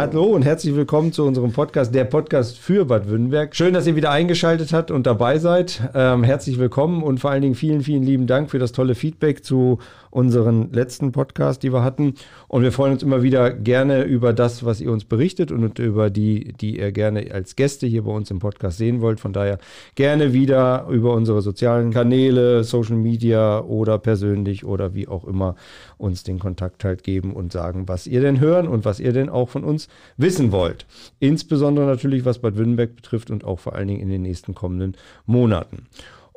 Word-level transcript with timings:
Hallo 0.00 0.24
und 0.24 0.46
herzlich 0.46 0.74
willkommen 0.74 1.12
zu 1.12 1.26
unserem 1.26 1.52
Podcast, 1.52 1.94
der 1.94 2.04
Podcast 2.04 2.58
für 2.58 2.86
Bad 2.86 3.10
Württemberg. 3.10 3.54
Schön, 3.54 3.74
dass 3.74 3.86
ihr 3.86 3.96
wieder 3.96 4.10
eingeschaltet 4.10 4.72
habt 4.72 4.90
und 4.90 5.06
dabei 5.06 5.38
seid. 5.38 5.90
Ähm, 5.94 6.24
herzlich 6.24 6.58
willkommen 6.58 7.02
und 7.02 7.20
vor 7.20 7.30
allen 7.30 7.42
Dingen 7.42 7.54
vielen, 7.54 7.82
vielen 7.82 8.02
lieben 8.02 8.26
Dank 8.26 8.48
für 8.50 8.58
das 8.58 8.72
tolle 8.72 8.94
Feedback 8.94 9.44
zu 9.44 9.78
unseren 10.10 10.72
letzten 10.72 11.12
Podcast, 11.12 11.62
die 11.62 11.72
wir 11.72 11.84
hatten. 11.84 12.14
Und 12.48 12.62
wir 12.62 12.72
freuen 12.72 12.94
uns 12.94 13.02
immer 13.02 13.22
wieder 13.22 13.50
gerne 13.50 14.02
über 14.04 14.32
das, 14.32 14.64
was 14.64 14.80
ihr 14.80 14.90
uns 14.90 15.04
berichtet 15.04 15.52
und 15.52 15.78
über 15.78 16.08
die, 16.08 16.54
die 16.54 16.78
ihr 16.78 16.92
gerne 16.92 17.30
als 17.32 17.54
Gäste 17.54 17.86
hier 17.86 18.04
bei 18.04 18.10
uns 18.10 18.30
im 18.30 18.38
Podcast 18.38 18.78
sehen 18.78 19.02
wollt. 19.02 19.20
Von 19.20 19.34
daher 19.34 19.58
gerne 19.96 20.32
wieder 20.32 20.86
über 20.88 21.12
unsere 21.12 21.42
sozialen 21.42 21.92
Kanäle, 21.92 22.64
Social 22.64 22.96
Media 22.96 23.60
oder 23.60 23.98
persönlich 23.98 24.64
oder 24.64 24.94
wie 24.94 25.08
auch 25.08 25.24
immer 25.24 25.56
uns 25.98 26.24
den 26.24 26.38
Kontakt 26.38 26.84
halt 26.84 27.04
geben 27.04 27.34
und 27.34 27.52
sagen, 27.52 27.86
was 27.86 28.06
ihr 28.06 28.22
denn 28.22 28.40
hören 28.40 28.66
und 28.66 28.86
was 28.86 28.98
ihr 28.98 29.12
denn 29.12 29.28
auch 29.28 29.50
von 29.50 29.62
uns 29.62 29.89
wissen 30.16 30.52
wollt. 30.52 30.86
Insbesondere 31.18 31.86
natürlich, 31.86 32.24
was 32.24 32.40
Bad 32.40 32.56
Württemberg 32.56 32.96
betrifft 32.96 33.30
und 33.30 33.44
auch 33.44 33.58
vor 33.58 33.74
allen 33.74 33.88
Dingen 33.88 34.00
in 34.00 34.08
den 34.08 34.22
nächsten 34.22 34.54
kommenden 34.54 34.96
Monaten. 35.26 35.86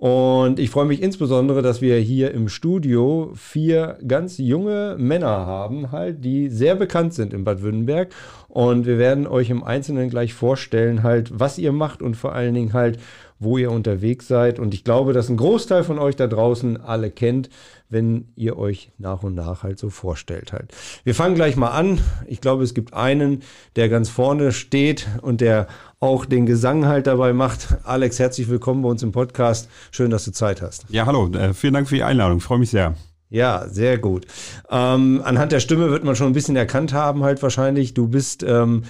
Und 0.04 0.60
ich 0.60 0.70
freue 0.70 0.86
mich 0.86 1.02
insbesondere, 1.02 1.62
dass 1.62 1.80
wir 1.80 1.98
hier 1.98 2.32
im 2.32 2.50
Studio 2.50 3.32
vier 3.36 3.98
ganz 4.06 4.38
junge 4.38 4.98
Männer 5.00 5.46
haben, 5.46 5.94
halt, 5.94 6.26
die 6.26 6.50
sehr 6.50 6.76
bekannt 6.76 7.14
sind 7.14 7.34
in 7.34 7.46
Bad 7.46 7.62
Württemberg. 7.62 8.14
Und 8.50 8.86
wir 8.86 8.98
werden 8.98 9.28
euch 9.28 9.50
im 9.50 9.64
Einzelnen 9.64 10.10
gleich 10.10 10.34
vorstellen, 10.34 11.04
halt, 11.04 11.32
was 11.34 11.58
ihr 11.58 11.72
macht 11.72 12.02
und 12.02 12.18
vor 12.18 12.34
allen 12.34 12.54
Dingen 12.54 12.74
halt, 12.74 13.00
wo 13.44 13.58
ihr 13.58 13.72
unterwegs 13.72 14.28
seid. 14.28 14.60
Und 14.60 14.74
ich 14.74 14.84
glaube, 14.84 15.14
dass 15.14 15.30
ein 15.30 15.38
Großteil 15.38 15.84
von 15.84 16.00
euch 16.00 16.16
da 16.16 16.28
draußen 16.28 16.82
alle 16.82 17.12
kennt, 17.12 17.50
wenn 17.90 18.30
ihr 18.36 18.58
euch 18.58 18.92
nach 18.98 19.24
und 19.24 19.36
nach 19.36 19.64
halt 19.64 19.80
so 19.80 19.90
vorstellt 19.90 20.52
halt. 20.52 20.74
Wir 21.04 21.16
fangen 21.16 21.36
gleich 21.36 21.56
mal 21.56 21.70
an. 21.70 22.00
Ich 22.28 22.42
glaube, 22.42 22.64
es 22.64 22.74
gibt 22.74 22.94
einen, 22.94 23.44
der 23.76 23.90
ganz 23.90 24.10
vorne 24.10 24.52
steht 24.52 25.08
und 25.22 25.42
der 25.42 25.68
auch 26.00 26.26
den 26.26 26.46
Gesang 26.46 26.86
halt 26.86 27.08
dabei 27.08 27.34
macht. 27.34 27.78
Alex, 27.84 28.20
herzlich 28.20 28.50
willkommen 28.50 28.82
bei 28.82 28.90
uns 28.90 29.04
im 29.04 29.12
Podcast. 29.12 29.70
Schön, 29.92 30.10
dass 30.10 30.26
du 30.26 30.32
Zeit 30.32 30.62
hast. 30.62 30.86
Ja, 30.90 31.06
hallo. 31.06 31.32
Äh, 31.34 31.54
vielen 31.54 31.74
Dank 31.74 31.88
für 31.88 31.96
die 31.96 32.04
Einladung. 32.04 32.40
freue 32.40 32.60
mich 32.60 32.72
sehr. 32.72 32.96
Ja, 33.30 33.68
sehr 33.68 33.98
gut. 33.98 34.28
Ähm, 34.70 35.22
anhand 35.24 35.52
der 35.52 35.60
Stimme 35.60 35.90
wird 35.90 36.04
man 36.04 36.16
schon 36.16 36.28
ein 36.28 36.34
bisschen 36.34 36.56
erkannt 36.56 36.94
haben, 36.94 37.24
halt 37.24 37.42
wahrscheinlich. 37.42 37.96
Du 37.96 38.08
bist, 38.08 38.44
ähm, 38.44 38.84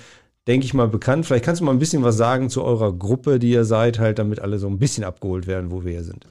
denke 0.48 0.66
ich 0.66 0.74
mal, 0.74 0.88
bekannt. 0.88 1.26
Vielleicht 1.26 1.46
kannst 1.46 1.62
du 1.62 1.66
mal 1.66 1.72
ein 1.72 1.80
bisschen 1.80 2.04
was 2.04 2.18
sagen 2.18 2.50
zu 2.50 2.64
eurer 2.64 2.92
Gruppe, 2.92 3.40
die 3.40 3.52
ihr 3.52 3.66
seid, 3.66 4.00
halt, 4.00 4.20
damit 4.20 4.40
alle 4.40 4.60
so 4.60 4.68
ein 4.68 4.80
bisschen 4.80 5.04
abgeholt 5.04 5.48
werden, 5.48 5.72
wo 5.72 5.84
wir 5.84 5.92
hier 5.92 6.04
sind. 6.04 6.28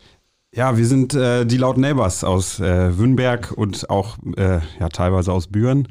Ja, 0.55 0.77
wir 0.77 0.87
sind 0.87 1.15
äh, 1.15 1.47
die 1.47 1.57
Loud 1.57 1.79
Neighbors 1.79 2.25
aus 2.25 2.61
äh, 2.61 2.99
Wünnberg 2.99 3.53
und 3.53 3.89
auch 3.89 4.19
äh, 4.37 4.61
ja, 4.79 4.89
teilweise 4.91 5.33
aus 5.33 5.47
Büren. 5.47 5.89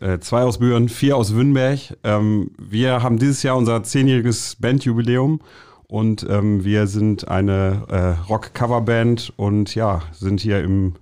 Äh, 0.00 0.20
zwei 0.20 0.42
aus 0.42 0.58
Büren, 0.58 0.88
vier 0.88 1.18
aus 1.18 1.34
Wünnberg. 1.34 1.78
Ähm, 2.02 2.52
wir 2.58 3.02
haben 3.02 3.18
dieses 3.18 3.42
Jahr 3.42 3.58
unser 3.58 3.82
zehnjähriges 3.82 4.56
Bandjubiläum 4.58 5.40
und 5.86 6.26
ähm, 6.30 6.64
wir 6.64 6.86
sind 6.86 7.28
eine 7.28 7.82
äh, 7.88 8.26
Rock-Coverband 8.26 9.34
und 9.36 9.74
ja, 9.74 10.00
sind 10.12 10.40
hier 10.40 10.62
im 10.62 10.94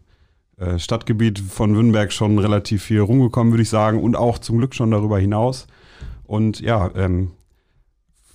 äh, 0.56 0.80
Stadtgebiet 0.80 1.38
von 1.38 1.76
Wünnberg 1.76 2.12
schon 2.12 2.36
relativ 2.40 2.82
viel 2.82 3.00
rumgekommen, 3.00 3.52
würde 3.52 3.62
ich 3.62 3.70
sagen, 3.70 4.02
und 4.02 4.16
auch 4.16 4.38
zum 4.38 4.58
Glück 4.58 4.74
schon 4.74 4.90
darüber 4.90 5.20
hinaus. 5.20 5.68
Und 6.28 6.60
ja, 6.60 6.90
ähm, 6.94 7.30
äh, 7.30 7.37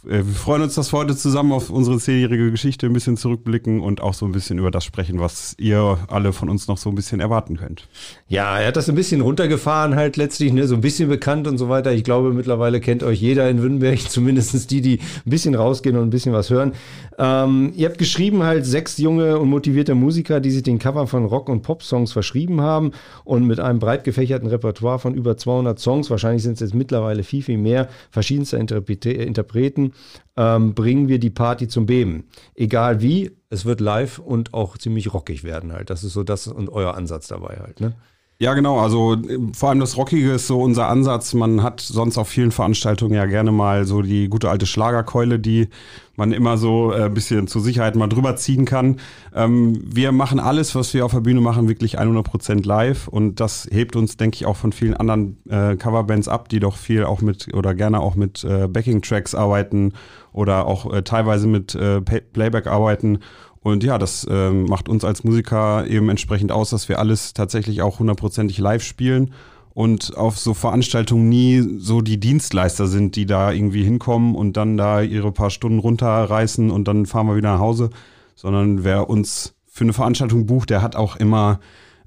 wir 0.06 0.26
freuen 0.26 0.62
uns, 0.62 0.76
dass 0.76 0.92
wir 0.92 1.00
heute 1.00 1.16
zusammen 1.16 1.54
auf 1.54 1.70
unsere 1.70 1.98
zehnjährige 1.98 2.52
Geschichte 2.52 2.88
ein 2.88 2.94
bisschen 2.94 3.16
zurückblicken 3.16 3.80
und 3.80 4.02
auch 4.02 4.14
so 4.14 4.26
ein 4.26 4.34
bisschen 4.34 4.60
über 4.60 4.70
das 4.70 4.84
sprechen, 4.84 5.22
was 5.22 5.56
ihr 5.58 5.98
alle 6.10 6.34
von 6.34 6.50
uns 6.50 6.68
noch 6.68 6.78
so 6.78 6.90
ein 6.90 6.96
bisschen 6.96 7.22
erwarten 7.22 7.56
könnt. 7.56 7.88
Ja, 8.28 8.60
er 8.60 8.68
hat 8.68 8.76
das 8.76 8.90
ein 8.90 8.96
bisschen 8.96 9.22
runtergefahren, 9.22 9.96
halt 9.96 10.18
letztlich, 10.18 10.52
ne, 10.52 10.68
so 10.68 10.76
ein 10.76 10.82
bisschen 10.82 11.08
bekannt 11.08 11.48
und 11.48 11.58
so 11.58 11.70
weiter. 11.70 11.94
Ich 11.94 12.04
glaube, 12.04 12.34
mittlerweile 12.34 12.82
kennt 12.82 13.02
euch 13.02 13.22
jeder 13.22 13.50
in 13.50 13.62
Württemberg, 13.62 14.00
zumindest 14.10 14.70
die, 14.72 14.82
die 14.82 15.00
ein 15.00 15.30
bisschen 15.30 15.56
rausgehen 15.56 15.96
und 15.96 16.04
ein 16.04 16.10
bisschen 16.10 16.34
was 16.34 16.50
hören. 16.50 16.74
Ähm, 17.18 17.72
ihr 17.76 17.88
habt 17.88 17.98
geschrieben 17.98 18.44
halt 18.44 18.66
sechs 18.66 18.98
junge 18.98 19.40
und 19.40 19.50
motivierte 19.50 19.96
Musiker, 19.96 20.42
die 20.42 20.52
sich 20.52 20.64
den 20.64 20.80
Cover 20.80 21.08
von 21.08 21.26
Rock- 21.26 21.48
und 21.48 21.62
Pop-Songs 21.62 22.12
verschrieben 22.12 22.60
haben 22.60 22.92
und 23.24 23.48
mit 23.48 23.62
einem 23.62 23.80
breit 23.80 24.04
gefächerten 24.04 24.50
Repertoire 24.50 25.00
von 25.00 25.14
über 25.14 25.38
200 25.38 25.80
Songs, 25.80 26.10
wahrscheinlich 26.10 26.44
sind 26.44 26.56
es 26.56 26.60
jetzt 26.60 26.74
mittlerweile 26.74 27.24
viel, 27.24 27.42
viel 27.42 27.58
mehr, 27.58 27.88
verschiedenster 28.12 28.58
Interpreten, 28.60 29.93
ähm, 30.38 30.74
bringen 30.74 31.08
wir 31.08 31.20
die 31.20 31.30
Party 31.30 31.68
zum 31.68 31.86
Beben. 31.86 32.26
Egal 32.56 33.02
wie, 33.02 33.32
es 33.50 33.66
wird 33.66 33.80
live 33.82 34.20
und 34.20 34.54
auch 34.54 34.78
ziemlich 34.78 35.14
rockig 35.14 35.44
werden 35.44 35.74
halt. 35.74 35.90
Das 35.90 36.04
ist 36.04 36.14
so 36.14 36.24
das 36.24 36.48
und 36.48 36.70
euer 36.70 36.96
Ansatz 36.96 37.28
dabei 37.28 37.58
halt, 37.58 37.80
ne? 37.80 37.96
Ja, 38.44 38.56
genau. 38.56 38.78
Also 38.78 39.16
vor 39.54 39.70
allem 39.70 39.80
das 39.80 39.96
Rockige 39.96 40.34
ist 40.34 40.48
so 40.48 40.60
unser 40.60 40.90
Ansatz. 40.90 41.34
Man 41.34 41.64
hat 41.64 41.80
sonst 41.80 42.18
auf 42.18 42.28
vielen 42.28 42.52
Veranstaltungen 42.52 43.14
ja 43.14 43.26
gerne 43.26 43.54
mal 43.54 43.86
so 43.86 44.02
die 44.02 44.28
gute 44.28 44.50
alte 44.50 44.66
Schlagerkeule, 44.66 45.40
die 45.40 45.70
man 46.18 46.34
immer 46.34 46.58
so 46.58 46.92
ein 46.92 47.04
äh, 47.04 47.10
bisschen 47.10 47.48
zur 47.48 47.62
Sicherheit 47.62 47.96
mal 47.96 48.10
drüber 48.10 48.36
ziehen 48.36 48.66
kann. 48.66 48.98
Ähm, 49.34 49.82
wir 49.86 50.12
machen 50.12 50.42
alles, 50.42 50.76
was 50.76 50.94
wir 50.94 51.06
auf 51.06 51.14
der 51.14 51.22
Bühne 51.22 51.40
machen, 51.40 51.70
wirklich 51.70 52.02
100% 52.02 52.68
live 52.68 53.08
und 53.08 53.40
das 53.40 53.66
hebt 53.72 53.96
uns, 53.96 54.18
denke 54.18 54.36
ich, 54.36 54.46
auch 54.46 54.58
von 54.58 54.74
vielen 54.74 54.96
anderen 54.96 55.38
äh, 55.50 55.78
Coverbands 55.78 56.28
ab, 56.28 56.50
die 56.50 56.60
doch 56.60 56.76
viel 56.76 57.06
auch 57.06 57.22
mit 57.22 57.54
oder 57.54 57.74
gerne 57.74 58.02
auch 58.02 58.16
mit 58.16 58.44
äh, 58.44 58.68
Backing-Tracks 58.68 59.36
arbeiten 59.36 59.94
oder 60.34 60.66
auch 60.66 61.02
teilweise 61.04 61.46
mit 61.48 61.78
Playback 62.34 62.66
arbeiten. 62.66 63.20
Und 63.64 63.84
ja, 63.84 63.98
das 63.98 64.26
äh, 64.30 64.52
macht 64.52 64.90
uns 64.90 65.06
als 65.06 65.24
Musiker 65.24 65.88
eben 65.88 66.10
entsprechend 66.10 66.52
aus, 66.52 66.70
dass 66.70 66.90
wir 66.90 67.00
alles 67.00 67.34
tatsächlich 67.34 67.82
auch 67.82 68.00
hundertprozentig 68.00 68.58
live 68.58 68.84
spielen 68.84 69.34
und 69.74 70.16
auf 70.18 70.38
so 70.38 70.54
Veranstaltungen 70.54 71.30
nie 71.30 71.64
so 71.80 72.02
die 72.02 72.20
Dienstleister 72.20 72.88
sind, 72.88 73.16
die 73.16 73.26
da 73.26 73.52
irgendwie 73.52 73.84
hinkommen 73.84 74.36
und 74.36 74.58
dann 74.58 74.78
da 74.78 75.02
ihre 75.02 75.32
paar 75.32 75.50
Stunden 75.50 75.80
runterreißen 75.80 76.70
und 76.70 76.88
dann 76.88 77.06
fahren 77.06 77.28
wir 77.28 77.38
wieder 77.38 77.54
nach 77.54 77.60
Hause, 77.60 77.90
sondern 78.36 78.84
wer 78.84 79.10
uns 79.10 79.56
für 79.66 79.86
eine 79.86 79.94
Veranstaltung 79.94 80.46
bucht, 80.46 80.70
der 80.70 80.82
hat 80.82 80.96
auch 80.96 81.16
immer 81.16 81.60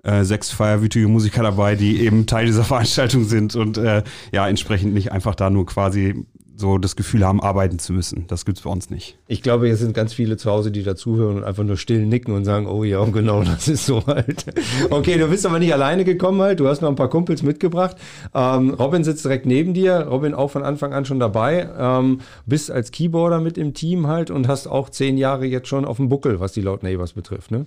äh, 0.04 0.22
sechs 0.22 0.50
feierwütige 0.50 1.08
Musiker 1.08 1.42
dabei, 1.42 1.74
die 1.74 2.00
eben 2.00 2.26
Teil 2.26 2.46
dieser 2.46 2.64
Veranstaltung 2.64 3.24
sind 3.24 3.56
und 3.56 3.78
äh, 3.78 4.04
ja, 4.30 4.46
entsprechend 4.46 4.94
nicht 4.94 5.10
einfach 5.10 5.34
da 5.34 5.50
nur 5.50 5.66
quasi 5.66 6.26
so 6.56 6.78
das 6.78 6.96
Gefühl 6.96 7.24
haben, 7.24 7.40
arbeiten 7.40 7.78
zu 7.78 7.92
müssen. 7.92 8.26
Das 8.28 8.44
gibt 8.44 8.58
es 8.58 8.64
bei 8.64 8.70
uns 8.70 8.90
nicht. 8.90 9.18
Ich 9.26 9.42
glaube, 9.42 9.66
hier 9.66 9.76
sind 9.76 9.94
ganz 9.94 10.14
viele 10.14 10.36
zu 10.36 10.50
Hause, 10.50 10.70
die 10.70 10.82
dazuhören 10.82 11.36
und 11.36 11.44
einfach 11.44 11.64
nur 11.64 11.76
still 11.76 12.06
nicken 12.06 12.34
und 12.34 12.44
sagen, 12.44 12.66
oh 12.66 12.84
ja, 12.84 13.04
genau, 13.04 13.42
das 13.44 13.68
ist 13.68 13.86
so 13.86 14.06
halt. 14.06 14.46
Okay, 14.90 15.18
du 15.18 15.28
bist 15.28 15.44
aber 15.46 15.58
nicht 15.58 15.72
alleine 15.72 16.04
gekommen 16.04 16.40
halt. 16.40 16.60
Du 16.60 16.68
hast 16.68 16.80
noch 16.80 16.88
ein 16.88 16.96
paar 16.96 17.10
Kumpels 17.10 17.42
mitgebracht. 17.42 17.96
Ähm, 18.34 18.70
Robin 18.70 19.04
sitzt 19.04 19.24
direkt 19.24 19.46
neben 19.46 19.74
dir. 19.74 20.06
Robin 20.08 20.34
auch 20.34 20.50
von 20.50 20.62
Anfang 20.62 20.92
an 20.92 21.04
schon 21.04 21.20
dabei. 21.20 21.68
Ähm, 21.78 22.20
bist 22.46 22.70
als 22.70 22.90
Keyboarder 22.90 23.40
mit 23.40 23.58
im 23.58 23.74
Team 23.74 24.06
halt 24.06 24.30
und 24.30 24.48
hast 24.48 24.66
auch 24.66 24.88
zehn 24.88 25.18
Jahre 25.18 25.46
jetzt 25.46 25.68
schon 25.68 25.84
auf 25.84 25.98
dem 25.98 26.08
Buckel, 26.08 26.40
was 26.40 26.52
die 26.52 26.62
Loud 26.62 26.82
Neighbors 26.82 27.12
betrifft, 27.12 27.50
ne? 27.50 27.66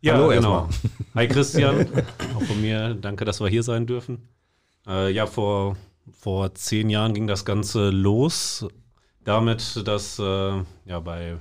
Ja, 0.00 0.14
Hallo 0.14 0.28
genau. 0.30 0.68
Hi 1.14 1.28
Christian, 1.28 1.86
auch 2.36 2.42
von 2.42 2.60
mir. 2.60 2.94
Danke, 2.94 3.24
dass 3.24 3.40
wir 3.40 3.48
hier 3.48 3.62
sein 3.62 3.86
dürfen. 3.86 4.18
Äh, 4.84 5.12
ja, 5.12 5.26
vor 5.26 5.76
vor 6.10 6.54
zehn 6.54 6.90
Jahren 6.90 7.14
ging 7.14 7.26
das 7.26 7.44
Ganze 7.44 7.90
los 7.90 8.66
damit, 9.24 9.86
dass 9.86 10.18
äh, 10.18 10.62
ja 10.84 11.00
bei 11.00 11.36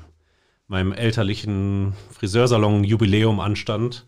meinem 0.67 0.93
elterlichen 0.93 1.93
Friseursalon 2.11 2.81
ein 2.81 2.83
Jubiläum 2.83 3.39
anstand. 3.39 4.07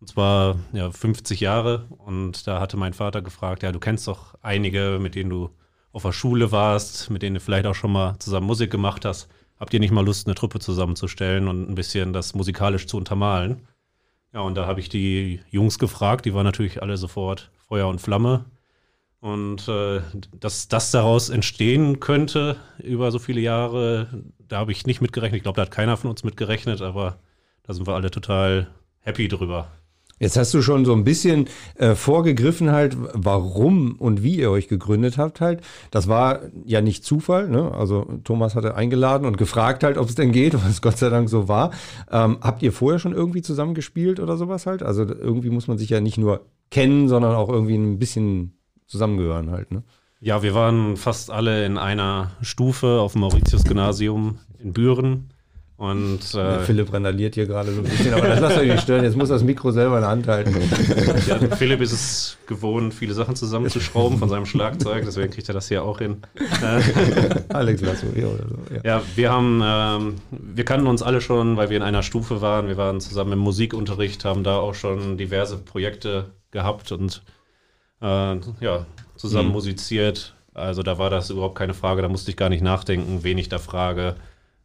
Und 0.00 0.08
zwar 0.08 0.56
ja, 0.72 0.90
50 0.90 1.40
Jahre. 1.40 1.86
Und 1.98 2.46
da 2.46 2.60
hatte 2.60 2.76
mein 2.76 2.94
Vater 2.94 3.22
gefragt, 3.22 3.62
ja, 3.62 3.70
du 3.70 3.78
kennst 3.78 4.08
doch 4.08 4.34
einige, 4.42 4.98
mit 5.00 5.14
denen 5.14 5.30
du 5.30 5.50
auf 5.92 6.02
der 6.02 6.12
Schule 6.12 6.52
warst, 6.52 7.10
mit 7.10 7.22
denen 7.22 7.34
du 7.34 7.40
vielleicht 7.40 7.66
auch 7.66 7.74
schon 7.74 7.92
mal 7.92 8.18
zusammen 8.18 8.46
Musik 8.46 8.70
gemacht 8.70 9.04
hast. 9.04 9.28
Habt 9.58 9.74
ihr 9.74 9.80
nicht 9.80 9.90
mal 9.90 10.04
Lust, 10.04 10.26
eine 10.26 10.34
Truppe 10.34 10.58
zusammenzustellen 10.58 11.46
und 11.46 11.68
ein 11.68 11.74
bisschen 11.74 12.12
das 12.12 12.34
musikalisch 12.34 12.86
zu 12.86 12.96
untermalen? 12.96 13.66
Ja, 14.32 14.40
und 14.40 14.54
da 14.54 14.66
habe 14.66 14.80
ich 14.80 14.88
die 14.88 15.40
Jungs 15.50 15.78
gefragt, 15.78 16.24
die 16.24 16.32
waren 16.32 16.44
natürlich 16.44 16.82
alle 16.82 16.96
sofort 16.96 17.50
Feuer 17.68 17.88
und 17.88 18.00
Flamme. 18.00 18.46
Und 19.20 19.68
äh, 19.68 20.00
dass 20.38 20.68
das 20.68 20.90
daraus 20.90 21.28
entstehen 21.28 22.00
könnte 22.00 22.56
über 22.82 23.10
so 23.12 23.18
viele 23.18 23.40
Jahre, 23.40 24.08
da 24.48 24.58
habe 24.58 24.72
ich 24.72 24.86
nicht 24.86 25.02
mitgerechnet. 25.02 25.38
Ich 25.38 25.42
glaube, 25.42 25.56
da 25.56 25.62
hat 25.62 25.70
keiner 25.70 25.96
von 25.98 26.10
uns 26.10 26.24
mitgerechnet, 26.24 26.80
aber 26.80 27.18
da 27.62 27.74
sind 27.74 27.86
wir 27.86 27.94
alle 27.94 28.10
total 28.10 28.68
happy 29.00 29.28
drüber. 29.28 29.68
Jetzt 30.18 30.36
hast 30.36 30.52
du 30.52 30.60
schon 30.60 30.84
so 30.84 30.92
ein 30.92 31.04
bisschen 31.04 31.48
äh, 31.76 31.94
vorgegriffen 31.94 32.70
halt, 32.70 32.94
warum 33.14 33.96
und 33.96 34.22
wie 34.22 34.36
ihr 34.36 34.50
euch 34.50 34.68
gegründet 34.68 35.16
habt 35.16 35.40
halt. 35.40 35.62
Das 35.90 36.08
war 36.08 36.40
ja 36.66 36.82
nicht 36.82 37.04
Zufall, 37.04 37.48
ne? 37.48 37.72
Also 37.72 38.06
Thomas 38.24 38.54
hatte 38.54 38.74
eingeladen 38.74 39.26
und 39.26 39.38
gefragt 39.38 39.82
halt, 39.82 39.96
ob 39.96 40.10
es 40.10 40.14
denn 40.14 40.30
geht, 40.30 40.54
was 40.64 40.82
Gott 40.82 40.98
sei 40.98 41.08
Dank 41.08 41.30
so 41.30 41.48
war. 41.48 41.72
Ähm, 42.10 42.38
habt 42.42 42.62
ihr 42.62 42.72
vorher 42.72 42.98
schon 42.98 43.14
irgendwie 43.14 43.40
zusammengespielt 43.40 44.20
oder 44.20 44.36
sowas 44.36 44.66
halt? 44.66 44.82
Also 44.82 45.04
irgendwie 45.04 45.50
muss 45.50 45.68
man 45.68 45.78
sich 45.78 45.88
ja 45.88 46.02
nicht 46.02 46.18
nur 46.18 46.46
kennen, 46.70 47.08
sondern 47.08 47.34
auch 47.34 47.48
irgendwie 47.48 47.76
ein 47.76 47.98
bisschen 47.98 48.59
zusammengehören 48.90 49.50
halt, 49.50 49.70
ne? 49.70 49.82
Ja, 50.20 50.42
wir 50.42 50.54
waren 50.54 50.98
fast 50.98 51.30
alle 51.30 51.64
in 51.64 51.78
einer 51.78 52.32
Stufe 52.42 53.00
auf 53.00 53.12
dem 53.12 53.22
Mauritius-Gymnasium 53.22 54.38
in 54.58 54.74
Büren. 54.74 55.30
Und, 55.78 56.34
äh, 56.34 56.36
ja, 56.36 56.58
Philipp 56.58 56.92
randaliert 56.92 57.36
hier 57.36 57.46
gerade 57.46 57.72
so 57.72 57.80
ein 57.80 57.84
bisschen, 57.84 58.12
aber 58.12 58.28
das 58.28 58.40
lasst 58.40 58.58
euch 58.58 58.70
nicht 58.70 58.82
stören. 58.82 59.02
Jetzt 59.02 59.16
muss 59.16 59.30
das 59.30 59.42
Mikro 59.42 59.70
selber 59.70 59.94
in 59.94 60.02
der 60.02 60.10
Hand 60.10 60.28
halten. 60.28 60.54
Ja, 61.26 61.38
Philipp 61.56 61.80
ist 61.80 61.92
es 61.92 62.36
gewohnt, 62.46 62.92
viele 62.92 63.14
Sachen 63.14 63.34
zusammenzuschrauben 63.34 64.18
von 64.18 64.28
seinem 64.28 64.44
Schlagzeug, 64.44 65.04
deswegen 65.06 65.30
kriegt 65.30 65.48
er 65.48 65.54
das 65.54 65.68
hier 65.68 65.82
auch 65.82 65.98
hin. 65.98 66.18
Alex 67.48 67.80
Lasso, 67.80 68.08
hier 68.14 68.28
oder 68.28 68.44
so. 68.46 68.74
Ja, 68.74 68.80
ja 68.84 69.02
wir 69.16 69.30
haben, 69.30 69.62
ähm, 69.64 70.14
wir 70.30 70.64
kannten 70.66 70.86
uns 70.86 71.00
alle 71.00 71.22
schon, 71.22 71.56
weil 71.56 71.70
wir 71.70 71.78
in 71.78 71.82
einer 71.82 72.02
Stufe 72.02 72.42
waren. 72.42 72.68
Wir 72.68 72.76
waren 72.76 73.00
zusammen 73.00 73.32
im 73.32 73.38
Musikunterricht, 73.38 74.26
haben 74.26 74.44
da 74.44 74.58
auch 74.58 74.74
schon 74.74 75.16
diverse 75.16 75.56
Projekte 75.56 76.26
gehabt 76.50 76.92
und 76.92 77.22
äh, 78.00 78.36
ja, 78.60 78.86
zusammen 79.16 79.48
mhm. 79.48 79.54
musiziert. 79.54 80.34
Also 80.54 80.82
da 80.82 80.98
war 80.98 81.10
das 81.10 81.30
überhaupt 81.30 81.56
keine 81.56 81.74
Frage, 81.74 82.02
da 82.02 82.08
musste 82.08 82.30
ich 82.30 82.36
gar 82.36 82.48
nicht 82.48 82.62
nachdenken, 82.62 83.20
wen 83.22 83.38
ich 83.38 83.48
da 83.48 83.58
frage 83.58 84.16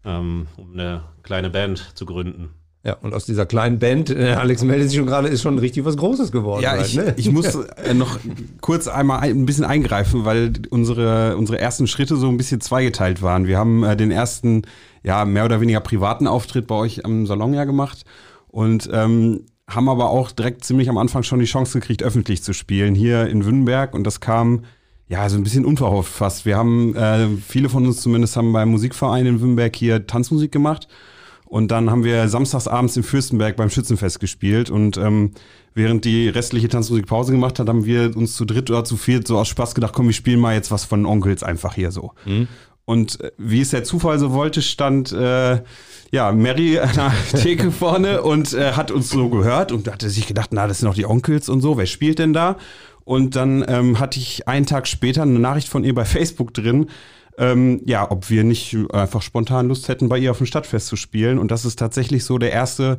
ähm, 0.05 0.47
um 0.57 0.73
eine 0.73 1.01
kleine 1.23 1.49
Band 1.49 1.91
zu 1.95 2.05
gründen. 2.05 2.49
Ja, 2.83 2.93
und 3.01 3.15
aus 3.15 3.25
dieser 3.25 3.47
kleinen 3.47 3.79
Band, 3.79 4.11
äh, 4.11 4.33
Alex 4.33 4.63
meldet 4.63 4.89
sich 4.89 4.99
schon 4.99 5.07
gerade, 5.07 5.27
ist 5.27 5.41
schon 5.41 5.57
richtig 5.57 5.85
was 5.85 5.97
Großes 5.97 6.31
geworden. 6.31 6.61
Ja, 6.61 6.71
halt, 6.71 6.85
ich, 6.85 6.95
ne? 6.95 7.15
ich 7.17 7.31
muss 7.31 7.55
äh, 7.55 7.95
noch 7.95 8.19
kurz 8.61 8.87
einmal 8.87 9.21
ein 9.21 9.47
bisschen 9.47 9.65
eingreifen, 9.65 10.23
weil 10.23 10.53
unsere, 10.69 11.35
unsere 11.35 11.59
ersten 11.59 11.87
Schritte 11.87 12.15
so 12.15 12.29
ein 12.29 12.37
bisschen 12.37 12.61
zweigeteilt 12.61 13.23
waren. 13.23 13.47
Wir 13.47 13.57
haben 13.57 13.83
äh, 13.83 13.97
den 13.97 14.11
ersten, 14.11 14.63
ja, 15.01 15.25
mehr 15.25 15.45
oder 15.45 15.61
weniger 15.61 15.79
privaten 15.79 16.27
Auftritt 16.27 16.67
bei 16.67 16.75
euch 16.75 17.03
am 17.05 17.25
Salon 17.25 17.55
ja 17.55 17.63
gemacht 17.63 18.03
und 18.49 18.87
ähm, 18.93 19.45
haben 19.69 19.89
aber 19.89 20.09
auch 20.09 20.31
direkt 20.31 20.63
ziemlich 20.63 20.89
am 20.89 20.97
Anfang 20.97 21.23
schon 21.23 21.39
die 21.39 21.45
Chance 21.45 21.79
gekriegt, 21.79 22.03
öffentlich 22.03 22.44
zu 22.44 22.53
spielen, 22.53 22.95
hier 22.95 23.27
in 23.27 23.45
Wünnenberg. 23.45 23.94
Und 23.94 24.03
das 24.03 24.19
kam 24.19 24.63
ja, 25.07 25.29
so 25.29 25.38
ein 25.38 25.44
bisschen 25.44 25.65
unverhofft 25.65 26.12
fast. 26.12 26.45
Wir 26.45 26.57
haben, 26.57 26.95
äh, 26.95 27.27
viele 27.47 27.69
von 27.69 27.85
uns 27.85 28.01
zumindest 28.01 28.35
haben 28.38 28.53
beim 28.53 28.69
Musikverein 28.69 29.25
in 29.25 29.41
Wimberg 29.41 29.75
hier 29.75 30.07
Tanzmusik 30.07 30.51
gemacht. 30.51 30.88
Und 31.45 31.69
dann 31.69 31.91
haben 31.91 32.03
wir 32.03 32.27
samstagsabends 32.27 32.97
im 32.97 33.03
Fürstenberg 33.03 33.56
beim 33.56 33.69
Schützenfest 33.69 34.19
gespielt. 34.19 34.71
Und 34.71 34.97
ähm, 34.97 35.31
während 35.75 36.06
die 36.06 36.27
restliche 36.27 36.69
Tanzmusik 36.69 37.06
Pause 37.06 37.33
gemacht 37.33 37.59
hat, 37.59 37.69
haben 37.69 37.85
wir 37.85 38.18
uns 38.18 38.35
zu 38.35 38.45
dritt 38.45 38.69
oder 38.71 38.83
zu 38.83 38.97
viert 38.97 39.27
so 39.27 39.38
aus 39.38 39.47
Spaß 39.47 39.75
gedacht, 39.75 39.94
komm, 39.94 40.07
wir 40.07 40.13
spielen 40.13 40.39
mal 40.39 40.56
jetzt 40.56 40.71
was 40.71 40.85
von 40.85 41.06
Onkels 41.06 41.44
einfach 41.44 41.75
hier 41.75 41.91
so. 41.91 42.13
Mhm. 42.25 42.47
Und 42.85 43.19
äh, 43.19 43.31
wie 43.37 43.61
es 43.61 43.71
der 43.71 43.83
Zufall 43.83 44.19
so 44.19 44.31
wollte, 44.31 44.61
stand 44.61 45.11
äh, 45.11 45.61
ja 46.11 46.31
Mary 46.31 46.79
an 46.79 46.93
der 46.95 47.13
Theke 47.41 47.71
vorne 47.71 48.21
und 48.21 48.53
äh, 48.53 48.73
hat 48.73 48.91
uns 48.91 49.09
so 49.09 49.29
gehört 49.29 49.71
und 49.71 49.91
hatte 49.91 50.09
sich 50.09 50.27
gedacht, 50.27 50.51
na, 50.53 50.67
das 50.67 50.79
sind 50.79 50.87
doch 50.87 50.95
die 50.95 51.05
Onkels 51.05 51.49
und 51.49 51.61
so, 51.61 51.77
wer 51.77 51.87
spielt 51.87 52.19
denn 52.19 52.33
da? 52.33 52.57
Und 53.03 53.35
dann 53.35 53.63
ähm, 53.67 53.99
hatte 53.99 54.19
ich 54.19 54.47
einen 54.47 54.65
Tag 54.65 54.87
später 54.87 55.23
eine 55.23 55.39
Nachricht 55.39 55.67
von 55.67 55.83
ihr 55.83 55.93
bei 55.93 56.05
Facebook 56.05 56.53
drin, 56.53 56.87
ähm, 57.37 57.81
ja, 57.85 58.09
ob 58.09 58.29
wir 58.29 58.43
nicht 58.43 58.75
einfach 58.93 59.21
spontan 59.21 59.67
Lust 59.67 59.89
hätten, 59.89 60.09
bei 60.09 60.17
ihr 60.17 60.31
auf 60.31 60.37
dem 60.37 60.47
Stadtfest 60.47 60.87
zu 60.87 60.95
spielen. 60.95 61.37
Und 61.37 61.51
das 61.51 61.65
ist 61.65 61.77
tatsächlich 61.77 62.23
so 62.23 62.37
der 62.37 62.51
erste 62.51 62.97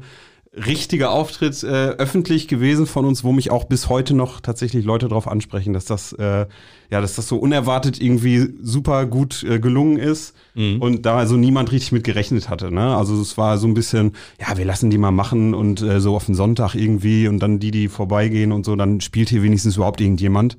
richtiger 0.57 1.11
Auftritt 1.11 1.63
äh, 1.63 1.67
öffentlich 1.67 2.49
gewesen 2.49 2.87
von 2.87 3.05
uns, 3.05 3.25
wo 3.25 3.33
mich 3.33 3.51
auch 3.51 3.65
bis 3.65 3.89
heute 3.89 4.15
noch 4.15 4.41
tatsächlich 4.41 4.85
Leute 4.85 5.09
darauf 5.09 5.29
ansprechen, 5.29 5.73
dass 5.73 5.85
das 5.85 6.13
äh, 6.15 6.47
ja, 6.91 7.01
dass 7.01 7.17
das 7.17 7.29
so 7.29 7.37
unerwartet 7.37 8.01
irgendwie 8.01 8.49
super 8.63 9.07
gut 9.07 9.43
äh, 9.43 9.59
gelungen 9.59 9.97
ist 9.97 10.35
mhm. 10.55 10.81
und 10.81 11.07
da 11.07 11.17
also 11.17 11.37
niemand 11.37 11.73
richtig 11.73 11.93
mit 11.93 12.05
gerechnet 12.05 12.49
hatte. 12.49 12.73
Ne? 12.73 12.97
Also 12.97 13.21
es 13.21 13.37
war 13.37 13.59
so 13.59 13.67
ein 13.67 13.75
bisschen, 13.75 14.13
ja, 14.41 14.57
wir 14.57 14.65
lassen 14.65 14.91
die 14.91 14.99
mal 14.99 15.11
machen 15.11 15.55
und 15.55 15.83
äh, 15.83 16.01
so 16.01 16.15
auf 16.15 16.27
den 16.27 16.35
Sonntag 16.35 16.75
irgendwie 16.75 17.29
und 17.29 17.41
dann 17.41 17.59
die, 17.59 17.71
die 17.71 17.89
vorbeigehen 17.89 18.53
und 18.53 18.65
so, 18.65 18.77
dann 18.77 19.01
spielt 19.01 19.29
hier 19.29 19.43
wenigstens 19.43 19.77
überhaupt 19.77 20.01
irgendjemand. 20.01 20.57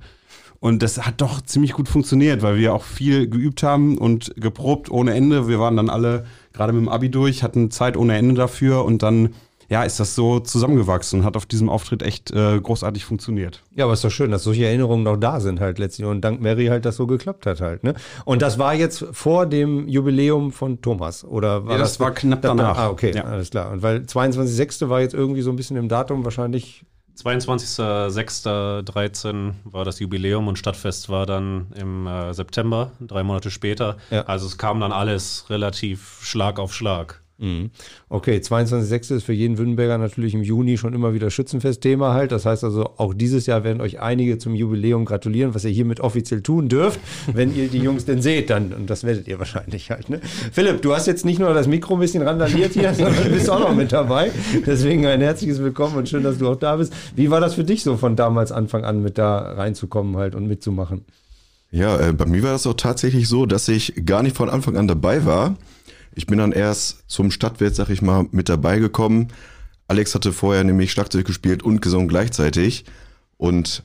Und 0.60 0.82
das 0.82 1.06
hat 1.06 1.22
doch 1.22 1.42
ziemlich 1.42 1.74
gut 1.74 1.88
funktioniert, 1.88 2.42
weil 2.42 2.58
wir 2.58 2.74
auch 2.74 2.84
viel 2.84 3.30
geübt 3.30 3.62
haben 3.62 3.98
und 3.98 4.34
geprobt 4.38 4.90
ohne 4.90 5.14
Ende. 5.14 5.48
Wir 5.48 5.60
waren 5.60 5.78
dann 5.78 5.90
alle 5.90 6.26
gerade 6.52 6.74
mit 6.74 6.82
dem 6.82 6.90
Abi 6.90 7.10
durch, 7.10 7.44
hatten 7.44 7.70
Zeit 7.70 7.96
ohne 7.96 8.18
Ende 8.18 8.34
dafür 8.34 8.84
und 8.84 9.04
dann 9.04 9.36
ja, 9.70 9.84
ist 9.84 10.00
das 10.00 10.16
so 10.16 10.40
zusammengewachsen 10.40 11.20
und 11.20 11.26
hat 11.26 11.36
auf 11.36 11.46
diesem 11.46 11.70
Auftritt 11.70 12.02
echt 12.02 12.32
äh, 12.32 12.60
großartig 12.60 13.06
funktioniert. 13.06 13.64
Ja, 13.76 13.86
aber 13.86 13.94
ist 13.94 14.04
doch 14.04 14.12
schön, 14.12 14.32
dass 14.32 14.44
solche 14.44 14.66
Erinnerungen 14.66 15.04
noch 15.04 15.18
da 15.18 15.40
sind 15.40 15.60
halt 15.60 15.80
letztlich 15.80 16.08
und 16.08 16.22
dank 16.22 16.42
Mary 16.42 16.68
halt 16.68 16.86
das 16.86 16.96
so 16.96 17.08
geklappt 17.08 17.46
hat 17.46 17.62
halt, 17.62 17.84
ne? 17.84 17.94
Und 18.26 18.42
das 18.42 18.60
war 18.60 18.74
jetzt 18.74 19.06
vor 19.12 19.46
dem 19.46 19.88
Jubiläum 19.88 20.52
von 20.52 20.82
Thomas 20.82 21.26
oder 21.26 21.66
war 21.66 21.74
ja, 21.74 21.80
das, 21.80 21.94
das 21.94 22.00
war 22.00 22.14
knapp 22.14 22.42
danach. 22.42 22.78
Ah, 22.78 22.90
okay, 22.90 23.12
ja. 23.14 23.24
alles 23.24 23.50
klar. 23.50 23.72
Und 23.72 23.82
weil 23.82 24.00
22.06. 24.00 24.90
war 24.90 25.02
jetzt 25.02 25.14
irgendwie 25.14 25.42
so 25.42 25.50
ein 25.50 25.58
bisschen 25.58 25.78
im 25.78 25.90
Datum 25.90 26.24
wahrscheinlich 26.24 26.86
22.06.13 27.18 29.54
war 29.64 29.86
das 29.86 30.00
Jubiläum 30.00 30.48
und 30.48 30.60
Stadtfest 30.60 31.10
war 31.10 31.26
dann 31.26 31.72
im 31.76 32.06
äh, 32.06 32.32
September, 32.34 32.92
drei 33.02 33.24
Monate 33.24 33.50
später. 33.50 33.98
Ja. 34.12 34.22
Also 34.26 34.46
es 34.46 34.60
kam 34.60 34.80
dann 34.80 34.92
alles 34.92 35.46
relativ 35.50 36.20
Schlag 36.22 36.60
auf 36.60 36.76
Schlag. 36.76 37.24
Mhm. 37.40 37.70
Okay, 38.10 38.38
22.06. 38.38 39.16
ist 39.18 39.24
für 39.24 39.34
jeden 39.34 39.58
Wünnenberger 39.58 39.98
natürlich 39.98 40.34
im 40.34 40.42
Juni 40.42 40.78
schon 40.78 40.94
immer 40.94 41.14
wieder 41.14 41.30
Schützenfest-Thema 41.30 42.14
halt. 42.14 42.32
Das 42.32 42.46
heißt 42.46 42.64
also, 42.64 42.92
auch 42.98 43.14
dieses 43.14 43.46
Jahr 43.46 43.64
werden 43.64 43.80
euch 43.80 44.00
einige 44.00 44.40
zum 44.40 44.56
Jubiläum 44.56 45.06
gratulieren, 45.06 45.54
was 45.54 45.64
ihr 45.64 45.72
hiermit 45.72 46.00
offiziell 46.00 46.42
tun 46.42 46.68
dürft, 46.68 47.00
wenn 47.32 47.56
ihr 47.56 47.68
die 47.68 47.78
Jungs 47.78 48.06
denn 48.06 48.22
seht, 48.22 48.50
dann. 48.50 48.74
Und 48.74 48.90
das 48.90 49.04
werdet 49.04 49.28
ihr 49.28 49.38
wahrscheinlich 49.38 49.92
halt. 49.92 50.10
Ne? 50.10 50.20
Philipp, 50.52 50.82
du 50.82 50.96
hast 50.96 51.06
jetzt 51.06 51.26
nicht 51.26 51.40
nur 51.40 51.54
das 51.54 51.68
Mikro 51.68 51.94
ein 51.94 52.00
bisschen 52.00 52.24
randaliert 52.24 52.74
hier, 52.74 52.94
sondern 52.96 53.24
du 53.24 53.30
bist 53.30 53.50
auch 53.50 53.60
noch 53.60 53.76
mit 53.76 53.92
dabei. 53.92 54.32
Deswegen 54.66 55.06
ein 55.06 55.22
herzliches 55.22 55.60
Willkommen 55.60 55.96
und 55.96 56.10
schön, 56.10 56.24
dass 56.24 56.40
du 56.40 56.48
auch 56.48 56.56
da 56.56 56.78
bist. 56.78 56.94
Wie 57.16 57.30
war 57.30 57.40
das 57.40 57.54
für 57.54 57.64
dich 57.64 57.84
so 57.84 57.98
von 57.98 58.16
damals 58.16 58.52
Anfang 58.52 58.84
an 58.84 59.04
mit 59.04 59.18
da 59.18 59.38
reinzukommen 59.38 60.18
halt 60.18 60.34
und 60.34 60.48
mitzumachen? 60.48 61.06
Ja, 61.70 62.00
äh, 62.00 62.14
bei 62.14 62.26
mir 62.26 62.44
war 62.44 62.54
das 62.54 62.66
auch 62.66 62.74
tatsächlich 62.74 63.28
so, 63.28 63.46
dass 63.46 63.68
ich 63.68 63.94
gar 64.06 64.24
nicht 64.24 64.36
von 64.36 64.50
Anfang 64.50 64.78
an 64.78 64.88
dabei 64.88 65.26
war. 65.26 65.56
Ich 66.18 66.26
bin 66.26 66.40
dann 66.40 66.52
erst 66.52 67.04
zum 67.06 67.30
Stadtwert, 67.30 67.76
sag 67.76 67.90
ich 67.90 68.02
mal, 68.02 68.26
mit 68.32 68.50
dabei 68.50 68.80
gekommen. 68.80 69.28
Alex 69.88 70.16
hatte 70.16 70.34
vorher 70.34 70.64
nämlich 70.64 70.92
Schlagzeug 70.92 71.28
gespielt 71.28 71.62
und 71.62 71.80
gesungen 71.80 72.08
gleichzeitig. 72.08 72.86
Und 73.38 73.84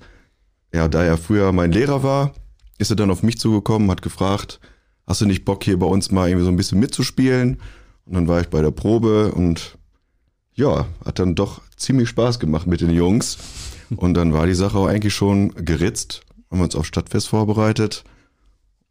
ja, 0.72 0.88
da 0.88 1.04
er 1.04 1.18
früher 1.18 1.52
mein 1.52 1.72
Lehrer 1.72 2.02
war, 2.02 2.32
ist 2.78 2.88
er 2.88 2.96
dann 2.96 3.10
auf 3.10 3.22
mich 3.22 3.38
zugekommen, 3.38 3.90
hat 3.90 4.00
gefragt, 4.00 4.60
hast 5.06 5.20
du 5.20 5.26
nicht 5.26 5.44
Bock 5.44 5.62
hier 5.62 5.78
bei 5.78 5.84
uns 5.84 6.10
mal 6.10 6.26
irgendwie 6.26 6.46
so 6.46 6.50
ein 6.50 6.56
bisschen 6.56 6.80
mitzuspielen? 6.80 7.60
Und 8.06 8.14
dann 8.14 8.28
war 8.28 8.40
ich 8.40 8.48
bei 8.48 8.62
der 8.62 8.70
Probe 8.70 9.32
und 9.32 9.76
ja, 10.54 10.86
hat 11.04 11.18
dann 11.18 11.34
doch 11.34 11.60
ziemlich 11.76 12.08
Spaß 12.08 12.40
gemacht 12.40 12.66
mit 12.66 12.80
den 12.80 12.94
Jungs. 12.94 13.36
Und 13.94 14.14
dann 14.14 14.32
war 14.32 14.46
die 14.46 14.54
Sache 14.54 14.78
auch 14.78 14.86
eigentlich 14.86 15.12
schon 15.12 15.54
geritzt, 15.54 16.22
haben 16.50 16.62
uns 16.62 16.76
auf 16.76 16.86
Stadtfest 16.86 17.28
vorbereitet 17.28 18.04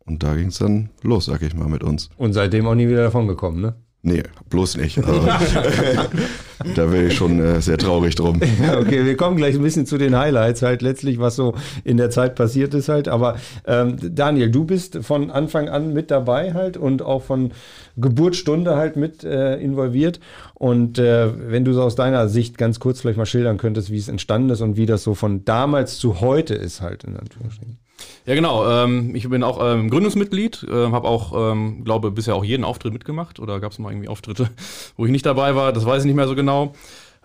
und 0.05 0.23
da 0.23 0.35
ging 0.35 0.47
es 0.47 0.59
dann 0.59 0.89
los, 1.01 1.25
sag 1.25 1.41
ich 1.41 1.53
mal, 1.55 1.67
mit 1.67 1.83
uns. 1.83 2.09
Und 2.17 2.33
seitdem 2.33 2.67
auch 2.67 2.75
nie 2.75 2.87
wieder 2.87 3.03
davon 3.03 3.27
gekommen, 3.27 3.61
ne? 3.61 3.75
Nee, 4.03 4.23
bloß 4.49 4.77
nicht. 4.77 4.97
Also, 4.97 5.27
da 6.75 6.91
wäre 6.91 7.05
ich 7.05 7.13
schon 7.13 7.39
äh, 7.39 7.61
sehr 7.61 7.77
traurig 7.77 8.15
drum. 8.15 8.41
okay, 8.79 9.05
wir 9.05 9.15
kommen 9.15 9.37
gleich 9.37 9.53
ein 9.53 9.61
bisschen 9.61 9.85
zu 9.85 9.99
den 9.99 10.17
Highlights, 10.17 10.63
halt 10.63 10.81
letztlich, 10.81 11.19
was 11.19 11.35
so 11.35 11.53
in 11.83 11.97
der 11.97 12.09
Zeit 12.09 12.33
passiert 12.33 12.73
ist 12.73 12.89
halt. 12.89 13.07
Aber 13.07 13.35
ähm, 13.67 13.97
Daniel, 14.01 14.49
du 14.49 14.65
bist 14.65 14.97
von 15.03 15.29
Anfang 15.29 15.69
an 15.69 15.93
mit 15.93 16.09
dabei 16.09 16.55
halt 16.55 16.77
und 16.77 17.03
auch 17.03 17.21
von 17.21 17.51
Geburtsstunde 17.95 18.75
halt 18.75 18.95
mit 18.95 19.23
äh, 19.23 19.57
involviert. 19.57 20.19
Und 20.55 20.97
äh, 20.97 21.29
wenn 21.51 21.63
du 21.63 21.73
so 21.73 21.83
aus 21.83 21.93
deiner 21.93 22.27
Sicht 22.27 22.57
ganz 22.57 22.79
kurz 22.79 23.01
vielleicht 23.01 23.19
mal 23.19 23.27
schildern 23.27 23.57
könntest, 23.57 23.91
wie 23.91 23.97
es 23.97 24.07
entstanden 24.07 24.49
ist 24.49 24.61
und 24.61 24.77
wie 24.77 24.87
das 24.87 25.03
so 25.03 25.13
von 25.13 25.45
damals 25.45 25.99
zu 25.99 26.21
heute 26.21 26.55
ist 26.55 26.81
halt 26.81 27.03
in 27.03 27.17
Anführungsstrichen. 27.17 27.77
Ja, 28.25 28.35
genau. 28.35 28.69
Ähm, 28.69 29.15
ich 29.15 29.27
bin 29.29 29.43
auch 29.43 29.59
ähm, 29.61 29.89
Gründungsmitglied, 29.89 30.63
äh, 30.69 30.91
habe 30.91 31.07
auch, 31.07 31.51
ähm, 31.51 31.83
glaube 31.83 32.11
bisher 32.11 32.35
auch 32.35 32.43
jeden 32.43 32.63
Auftritt 32.63 32.93
mitgemacht. 32.93 33.39
Oder 33.39 33.59
gab 33.59 33.71
es 33.71 33.79
mal 33.79 33.91
irgendwie 33.91 34.09
Auftritte, 34.09 34.49
wo 34.97 35.05
ich 35.05 35.11
nicht 35.11 35.25
dabei 35.25 35.55
war? 35.55 35.73
Das 35.73 35.85
weiß 35.85 36.03
ich 36.03 36.07
nicht 36.07 36.15
mehr 36.15 36.27
so 36.27 36.35
genau. 36.35 36.73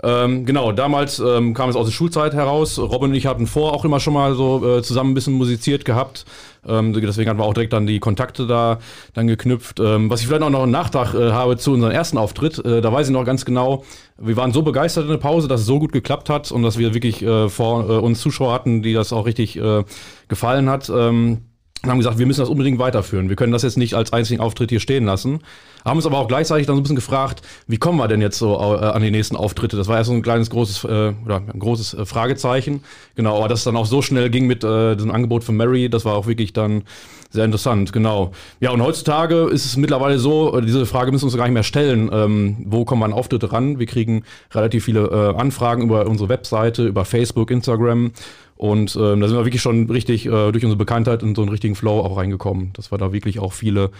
Ähm, 0.02 0.44
genau, 0.44 0.72
damals 0.72 1.18
ähm, 1.20 1.54
kam 1.54 1.70
es 1.70 1.76
aus 1.76 1.86
der 1.86 1.92
Schulzeit 1.92 2.34
heraus. 2.34 2.78
Robin 2.78 3.10
und 3.10 3.14
ich 3.14 3.26
hatten 3.26 3.46
vor 3.46 3.72
auch 3.72 3.84
immer 3.84 3.98
schon 3.98 4.12
mal 4.12 4.34
so 4.34 4.78
äh, 4.78 4.82
zusammen 4.82 5.12
ein 5.12 5.14
bisschen 5.14 5.32
musiziert 5.34 5.86
gehabt. 5.86 6.26
Ähm, 6.66 6.92
deswegen 6.92 7.30
hatten 7.30 7.38
wir 7.38 7.44
auch 7.44 7.54
direkt 7.54 7.72
dann 7.72 7.86
die 7.86 7.98
Kontakte 7.98 8.46
da 8.46 8.78
dann 9.14 9.26
geknüpft. 9.26 9.80
Ähm, 9.80 10.10
was 10.10 10.20
ich 10.20 10.26
vielleicht 10.26 10.42
auch 10.42 10.50
noch 10.50 10.64
einen 10.64 10.72
Nachtrag 10.72 11.14
äh, 11.14 11.32
habe 11.32 11.56
zu 11.56 11.72
unserem 11.72 11.92
ersten 11.92 12.18
Auftritt, 12.18 12.62
äh, 12.64 12.82
da 12.82 12.92
weiß 12.92 13.06
ich 13.06 13.12
noch 13.12 13.24
ganz 13.24 13.46
genau, 13.46 13.84
wir 14.18 14.36
waren 14.36 14.52
so 14.52 14.62
begeistert 14.62 15.04
in 15.04 15.10
der 15.10 15.16
Pause, 15.16 15.48
dass 15.48 15.60
es 15.60 15.66
so 15.66 15.78
gut 15.78 15.92
geklappt 15.92 16.28
hat 16.28 16.52
und 16.52 16.62
dass 16.62 16.76
wir 16.76 16.92
wirklich 16.92 17.22
äh, 17.22 17.48
vor 17.48 17.88
äh, 17.88 17.92
uns 17.94 18.20
Zuschauer 18.20 18.52
hatten, 18.52 18.82
die 18.82 18.92
das 18.92 19.14
auch 19.14 19.24
richtig 19.24 19.56
äh, 19.56 19.84
gefallen 20.28 20.68
hat. 20.68 20.90
Ähm, 20.90 21.42
und 21.86 21.90
haben 21.92 21.98
gesagt, 21.98 22.18
wir 22.18 22.26
müssen 22.26 22.40
das 22.40 22.48
unbedingt 22.48 22.78
weiterführen. 22.78 23.28
Wir 23.28 23.36
können 23.36 23.52
das 23.52 23.62
jetzt 23.62 23.76
nicht 23.76 23.94
als 23.94 24.12
einzigen 24.12 24.40
Auftritt 24.40 24.70
hier 24.70 24.80
stehen 24.80 25.04
lassen. 25.04 25.40
Haben 25.84 25.96
uns 25.96 26.06
aber 26.06 26.18
auch 26.18 26.26
gleichzeitig 26.26 26.66
dann 26.66 26.74
so 26.74 26.80
ein 26.80 26.82
bisschen 26.82 26.96
gefragt, 26.96 27.42
wie 27.68 27.76
kommen 27.76 27.98
wir 27.98 28.08
denn 28.08 28.20
jetzt 28.20 28.38
so 28.38 28.54
äh, 28.54 28.86
an 28.86 29.02
die 29.02 29.10
nächsten 29.12 29.36
Auftritte? 29.36 29.76
Das 29.76 29.86
war 29.86 29.96
erst 29.96 30.08
so 30.08 30.14
ein 30.14 30.22
kleines 30.22 30.50
großes 30.50 30.84
äh, 30.84 31.14
oder 31.24 31.36
ein 31.36 31.58
großes 31.58 31.94
äh, 31.94 32.04
Fragezeichen. 32.04 32.82
Genau, 33.14 33.36
aber 33.38 33.48
dass 33.48 33.60
es 33.60 33.64
dann 33.64 33.76
auch 33.76 33.86
so 33.86 34.02
schnell 34.02 34.30
ging 34.30 34.46
mit 34.46 34.64
äh, 34.64 34.96
diesem 34.96 35.12
Angebot 35.12 35.44
von 35.44 35.56
Mary, 35.56 35.88
das 35.88 36.04
war 36.04 36.16
auch 36.16 36.26
wirklich 36.26 36.52
dann 36.52 36.82
sehr 37.30 37.44
interessant, 37.44 37.92
genau. 37.92 38.32
Ja, 38.60 38.70
und 38.70 38.82
heutzutage 38.82 39.44
ist 39.50 39.64
es 39.64 39.76
mittlerweile 39.76 40.18
so, 40.18 40.56
äh, 40.56 40.62
diese 40.62 40.86
Frage 40.86 41.12
müssen 41.12 41.24
wir 41.24 41.26
uns 41.26 41.36
gar 41.36 41.44
nicht 41.44 41.54
mehr 41.54 41.62
stellen, 41.62 42.10
ähm, 42.12 42.56
wo 42.64 42.84
kommen 42.84 43.02
wir 43.02 43.06
an 43.06 43.12
Auftritte 43.12 43.52
ran? 43.52 43.78
Wir 43.78 43.86
kriegen 43.86 44.24
relativ 44.52 44.84
viele 44.84 45.06
äh, 45.06 45.38
Anfragen 45.38 45.82
über 45.82 46.06
unsere 46.06 46.28
Webseite, 46.28 46.86
über 46.86 47.04
Facebook, 47.04 47.50
Instagram 47.50 48.12
Und 48.56 48.96
ähm, 48.96 49.20
da 49.20 49.28
sind 49.28 49.36
wir 49.36 49.44
wirklich 49.44 49.62
schon 49.62 49.90
richtig 49.90 50.26
äh, 50.26 50.52
durch 50.52 50.64
unsere 50.64 50.76
Bekanntheit 50.76 51.22
in 51.22 51.34
so 51.34 51.42
einen 51.42 51.50
richtigen 51.50 51.74
Flow 51.74 52.00
auch 52.00 52.16
reingekommen, 52.16 52.72
dass 52.74 52.90
wir 52.90 52.98
da 52.98 53.12
wirklich 53.12 53.38
auch 53.38 53.52
viele 53.52 53.90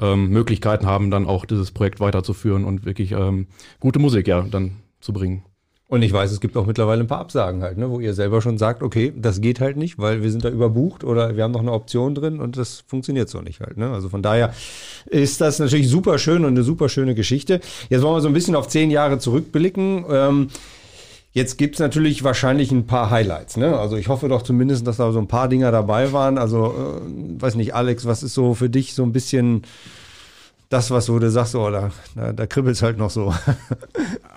ähm, 0.00 0.28
Möglichkeiten 0.30 0.86
haben, 0.86 1.10
dann 1.10 1.26
auch 1.26 1.44
dieses 1.44 1.72
Projekt 1.72 2.00
weiterzuführen 2.00 2.64
und 2.64 2.84
wirklich 2.84 3.12
ähm, 3.12 3.48
gute 3.80 3.98
Musik 3.98 4.28
ja 4.28 4.42
dann 4.42 4.76
zu 5.00 5.12
bringen. 5.12 5.44
Und 5.88 6.02
ich 6.02 6.12
weiß, 6.12 6.32
es 6.32 6.40
gibt 6.40 6.56
auch 6.56 6.66
mittlerweile 6.66 7.02
ein 7.02 7.06
paar 7.06 7.20
Absagen 7.20 7.62
halt, 7.62 7.78
ne, 7.78 7.88
wo 7.88 8.00
ihr 8.00 8.12
selber 8.12 8.42
schon 8.42 8.58
sagt, 8.58 8.82
okay, 8.82 9.12
das 9.16 9.40
geht 9.40 9.60
halt 9.60 9.76
nicht, 9.76 9.98
weil 9.98 10.20
wir 10.20 10.32
sind 10.32 10.44
da 10.44 10.48
überbucht 10.48 11.04
oder 11.04 11.36
wir 11.36 11.44
haben 11.44 11.52
noch 11.52 11.60
eine 11.60 11.70
Option 11.70 12.16
drin 12.16 12.40
und 12.40 12.56
das 12.56 12.82
funktioniert 12.88 13.28
so 13.28 13.40
nicht 13.40 13.60
halt. 13.60 13.76
Ne? 13.76 13.90
Also 13.90 14.08
von 14.08 14.20
daher 14.20 14.52
ist 15.06 15.40
das 15.40 15.60
natürlich 15.60 15.88
super 15.88 16.18
schön 16.18 16.44
und 16.44 16.52
eine 16.52 16.64
super 16.64 16.88
schöne 16.88 17.14
Geschichte. 17.14 17.60
Jetzt 17.88 18.02
wollen 18.02 18.16
wir 18.16 18.20
so 18.20 18.26
ein 18.26 18.34
bisschen 18.34 18.56
auf 18.56 18.66
zehn 18.66 18.90
Jahre 18.90 19.18
zurückblicken. 19.18 20.04
Ähm, 20.10 20.48
Jetzt 21.36 21.58
gibt's 21.58 21.80
natürlich 21.80 22.24
wahrscheinlich 22.24 22.72
ein 22.72 22.86
paar 22.86 23.10
Highlights. 23.10 23.58
Ne? 23.58 23.78
Also 23.78 23.96
ich 23.96 24.08
hoffe 24.08 24.26
doch 24.26 24.40
zumindest, 24.40 24.86
dass 24.86 24.96
da 24.96 25.12
so 25.12 25.18
ein 25.18 25.28
paar 25.28 25.48
Dinger 25.48 25.70
dabei 25.70 26.14
waren. 26.14 26.38
Also, 26.38 26.68
äh, 26.68 27.42
weiß 27.42 27.56
nicht, 27.56 27.74
Alex, 27.74 28.06
was 28.06 28.22
ist 28.22 28.32
so 28.32 28.54
für 28.54 28.70
dich 28.70 28.94
so 28.94 29.02
ein 29.02 29.12
bisschen 29.12 29.60
das, 30.68 30.90
was 30.90 31.06
du 31.06 31.30
sagst, 31.30 31.54
oh, 31.54 31.70
da, 31.70 31.90
da, 32.14 32.32
da 32.32 32.46
kribbelt 32.46 32.76
es 32.76 32.82
halt 32.82 32.98
noch 32.98 33.10
so. 33.10 33.34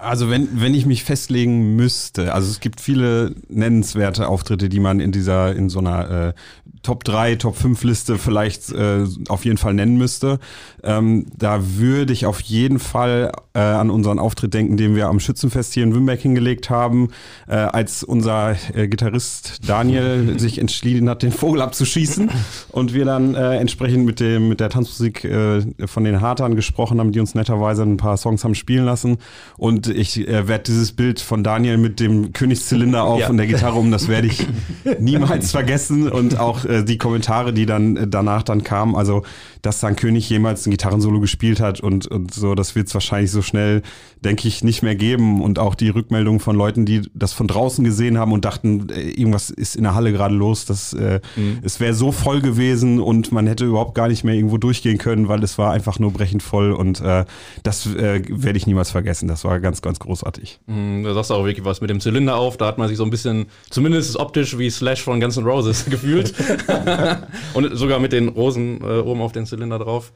Also 0.02 0.30
wenn, 0.30 0.62
wenn 0.62 0.74
ich 0.76 0.86
mich 0.86 1.04
festlegen 1.04 1.76
müsste, 1.76 2.34
also 2.34 2.50
es 2.50 2.62
gibt 2.62 2.80
viele 2.80 3.36
nennenswerte 3.50 4.30
Auftritte, 4.30 4.70
die 4.70 4.80
man 4.80 5.02
in 5.02 5.12
dieser, 5.12 5.54
in 5.54 5.70
so 5.70 5.80
einer 5.80 6.30
äh, 6.30 6.34
Top 6.82 7.04
3, 7.04 7.36
Top 7.36 7.56
5 7.58 7.84
Liste 7.84 8.18
vielleicht 8.18 8.72
äh, 8.72 9.06
auf 9.28 9.46
jeden 9.46 9.58
Fall 9.58 9.74
nennen 9.74 9.98
müsste. 9.98 10.40
Ähm, 10.84 11.26
da 11.38 11.60
würde 11.78 12.14
ich 12.14 12.26
auf 12.26 12.40
jeden 12.42 12.80
Fall 12.80 13.32
äh, 13.54 13.60
an 13.60 13.90
unseren 13.90 14.20
Auftritt 14.20 14.54
denken, 14.54 14.78
den 14.78 14.96
wir 14.96 15.08
am 15.08 15.20
Schützenfest 15.20 15.74
hier 15.74 15.84
in 15.84 15.94
Wimberg 15.94 16.20
hingelegt 16.22 16.70
haben, 16.70 17.10
äh, 17.48 17.56
als 17.56 18.04
unser 18.04 18.56
äh, 18.74 18.88
Gitarrist 18.88 19.60
Daniel 19.68 20.36
sich 20.40 20.58
entschieden 20.60 21.10
hat, 21.10 21.24
den 21.24 21.32
Vogel 21.32 21.62
abzuschießen 21.62 22.30
und 22.72 22.94
wir 22.94 23.06
dann 23.06 23.36
äh, 23.36 23.58
entsprechend 23.58 24.06
mit 24.06 24.20
dem 24.20 24.48
mit 24.48 24.60
der 24.60 24.70
Tanzmusik 24.70 25.26
äh, 25.26 25.62
von 25.86 26.04
den 26.04 26.22
Hartern 26.22 26.56
gesprochen 26.56 27.00
haben, 27.00 27.12
die 27.12 27.20
uns 27.20 27.36
netterweise 27.36 27.84
ein 27.84 27.98
paar 27.98 28.18
Songs 28.18 28.44
haben 28.44 28.56
spielen 28.56 28.86
lassen 28.86 29.18
und 29.58 29.88
ich 29.88 30.28
äh, 30.28 30.48
werde 30.48 30.64
dieses 30.66 30.92
Bild 30.94 31.20
von 31.20 31.44
Daniel 31.44 31.78
mit 31.78 32.00
dem 32.00 32.32
Königszylinder 32.34 33.04
auf 33.04 33.20
Ja. 33.20 33.30
und 33.30 33.38
der 33.38 33.48
Gitarre 33.48 33.78
um, 33.80 33.92
das 33.92 34.08
werde 34.08 34.28
ich 34.28 34.46
niemals 35.00 35.52
vergessen 35.52 36.08
und 36.10 36.40
auch 36.40 36.66
äh, 36.70 36.84
die 36.84 36.98
Kommentare, 36.98 37.54
die 37.54 37.66
dann 37.66 37.98
äh, 37.98 38.08
danach 38.08 38.44
dann 38.44 38.64
kamen, 38.64 38.96
also 38.96 39.24
dass 39.62 39.80
dann 39.82 39.96
König 39.96 40.30
jemals 40.30 40.66
ein 40.66 40.72
Gitarrensolo 40.72 41.20
gespielt 41.20 41.60
hat 41.60 41.82
und, 41.82 42.08
und 42.08 42.34
so, 42.34 42.56
das 42.56 42.76
wird 42.76 42.88
es 42.88 42.94
wahrscheinlich 42.94 43.32
so 43.32 43.42
schnell, 43.42 43.82
denke 44.24 44.48
ich, 44.48 44.64
nicht 44.64 44.84
mehr 44.84 44.96
geben 44.96 45.42
und 45.42 45.60
auch 45.60 45.76
die 45.76 45.90
Rückmeldung 45.90 46.40
von 46.40 46.56
Leuten, 46.56 46.86
die 46.86 47.02
das 47.14 47.34
von 47.34 47.48
draußen 47.48 47.84
gesehen 47.84 48.18
haben 48.18 48.32
und 48.32 48.46
dachten, 48.46 48.90
äh, 48.90 49.10
irgendwas 49.10 49.50
ist 49.50 49.76
in 49.76 49.84
der 49.84 49.96
Halle 49.96 50.12
gerade 50.12 50.36
los, 50.36 50.66
das, 50.66 50.94
äh, 50.94 51.20
es 51.62 51.80
wäre 51.80 51.94
so 51.94 52.12
voll 52.12 52.42
gewesen 52.42 53.00
und 53.00 53.32
man 53.32 53.48
hätte 53.48 53.66
überhaupt 53.66 53.96
gar 53.96 54.08
nicht 54.08 54.24
mehr 54.24 54.36
irgendwo 54.36 54.58
durchgehen 54.58 54.98
können, 54.98 55.28
weil 55.28 55.44
es 55.44 55.58
war 55.58 55.72
einfach 55.72 56.00
nur 56.00 56.14
brechend 56.14 56.44
voll 56.44 56.72
und 56.72 57.02
äh, 57.02 57.26
das 57.64 57.86
äh, 57.88 58.22
werde 58.30 58.58
ich 58.58 58.68
niemals 58.68 58.92
vergessen, 58.92 59.28
das 59.28 59.44
war 59.44 59.60
ganz, 59.60 59.82
ganz 59.82 60.00
großartig. 60.00 60.60
Mm, 60.68 61.04
Da 61.04 61.14
sagst 61.14 61.30
du 61.30 61.34
auch 61.34 61.46
wirklich 61.46 61.66
was 61.66 61.82
mit 61.82 61.90
dem 61.90 62.00
Zylinder 62.00 62.36
auf. 62.36 62.58
Da 62.58 62.68
hat 62.68 62.78
man 62.78 62.88
sich 62.88 62.98
so 62.98 63.04
ein 63.04 63.10
bisschen, 63.10 63.48
zumindest 63.70 64.16
optisch 64.18 64.58
wie 64.58 64.70
Slash 64.70 65.02
von 65.02 65.20
Guns 65.20 65.38
N' 65.38 65.44
Roses 65.44 65.86
gefühlt. 65.90 66.34
Und 67.54 67.78
sogar 67.78 68.00
mit 68.00 68.12
den 68.12 68.30
Rosen 68.30 68.82
äh, 68.82 69.00
oben 69.00 69.22
auf 69.22 69.32
den 69.32 69.46
Zylinder 69.46 69.80
drauf. 69.80 70.12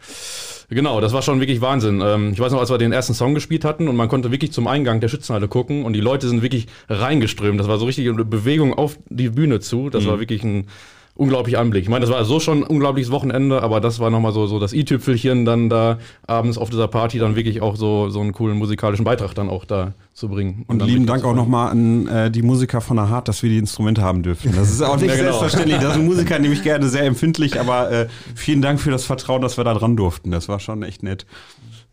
Genau, 0.70 1.02
das 1.02 1.14
war 1.14 1.22
schon 1.22 1.40
wirklich 1.40 1.62
Wahnsinn. 1.62 2.02
Ähm, 2.04 2.32
ich 2.34 2.40
weiß 2.40 2.52
noch, 2.52 2.60
als 2.60 2.70
wir 2.70 2.78
den 2.78 2.92
ersten 2.92 3.14
Song 3.14 3.34
gespielt 3.34 3.66
hatten 3.66 3.88
und 3.88 3.96
man 3.96 4.08
konnte 4.10 4.32
wirklich 4.32 4.52
zum 4.52 4.68
Eingang 4.68 5.00
der 5.00 5.08
Schützenhalle 5.08 5.48
gucken 5.48 5.86
und 5.86 5.94
die 5.94 6.02
Leute 6.02 6.28
sind 6.28 6.42
wirklich 6.42 6.68
reingeströmt. 6.90 7.60
Das 7.60 7.68
war 7.68 7.78
so 7.78 7.86
richtig 7.86 8.08
eine 8.10 8.26
Bewegung 8.26 8.74
auf 8.74 8.98
die 9.10 9.30
Bühne 9.30 9.60
zu. 9.60 9.90
Das 9.90 10.06
war 10.08 10.20
wirklich 10.20 10.44
ein 10.44 10.68
unglaublicher 11.16 11.60
Anblick. 11.60 11.84
Ich 11.84 11.90
meine, 11.90 12.06
das 12.06 12.14
war 12.14 12.26
so 12.26 12.40
schon 12.40 12.60
ein 12.60 12.64
unglaubliches 12.64 13.12
Wochenende, 13.12 13.62
aber 13.62 13.80
das 13.80 14.00
war 14.00 14.10
nochmal 14.10 14.32
so, 14.32 14.48
so 14.48 14.60
das 14.60 14.74
i-Tüpfelchen 14.74 15.46
dann 15.46 15.70
da 15.70 16.00
abends 16.26 16.58
auf 16.58 16.70
dieser 16.72 16.88
Party 16.88 17.20
dann 17.20 17.36
wirklich 17.36 17.62
auch 17.62 17.76
so, 17.76 18.10
so 18.10 18.20
einen 18.20 18.34
coolen 18.34 18.58
musikalischen 18.58 19.06
Beitrag 19.06 19.36
dann 19.36 19.50
auch 19.50 19.66
da 19.66 19.94
zu 20.14 20.28
bringen. 20.28 20.66
Und 20.68 20.80
dann 20.80 20.88
lieben 20.88 21.06
Dank 21.06 21.24
auch 21.24 21.36
nochmal 21.36 21.70
an 21.70 22.08
äh, 22.08 22.32
die 22.32 22.42
Musiker 22.42 22.82
von 22.82 22.98
der 22.98 23.10
Hart, 23.10 23.28
dass 23.28 23.44
wir 23.44 23.50
die 23.50 23.60
Instrumente 23.60 24.02
haben 24.02 24.24
dürfen. 24.24 24.54
Das 24.56 24.72
ist 24.72 24.82
auch 24.82 24.98
nicht 24.98 25.08
Ja, 25.10 25.16
genau. 25.16 25.38
selbstverständlich. 25.38 25.80
Das 25.80 25.94
sind 25.94 26.06
Musiker 26.06 26.40
nämlich 26.40 26.64
gerne 26.64 26.88
sehr 26.90 27.04
empfindlich, 27.04 27.60
aber 27.60 27.92
äh, 27.92 28.08
vielen 28.34 28.62
Dank 28.64 28.80
für 28.80 28.90
das 28.90 29.06
Vertrauen, 29.06 29.42
dass 29.42 29.58
wir 29.58 29.64
da 29.64 29.74
dran 29.76 29.96
durften. 29.96 30.32
Das 30.32 30.50
war 30.50 30.60
schon 30.60 30.82
echt 30.82 31.04
nett. 31.04 31.28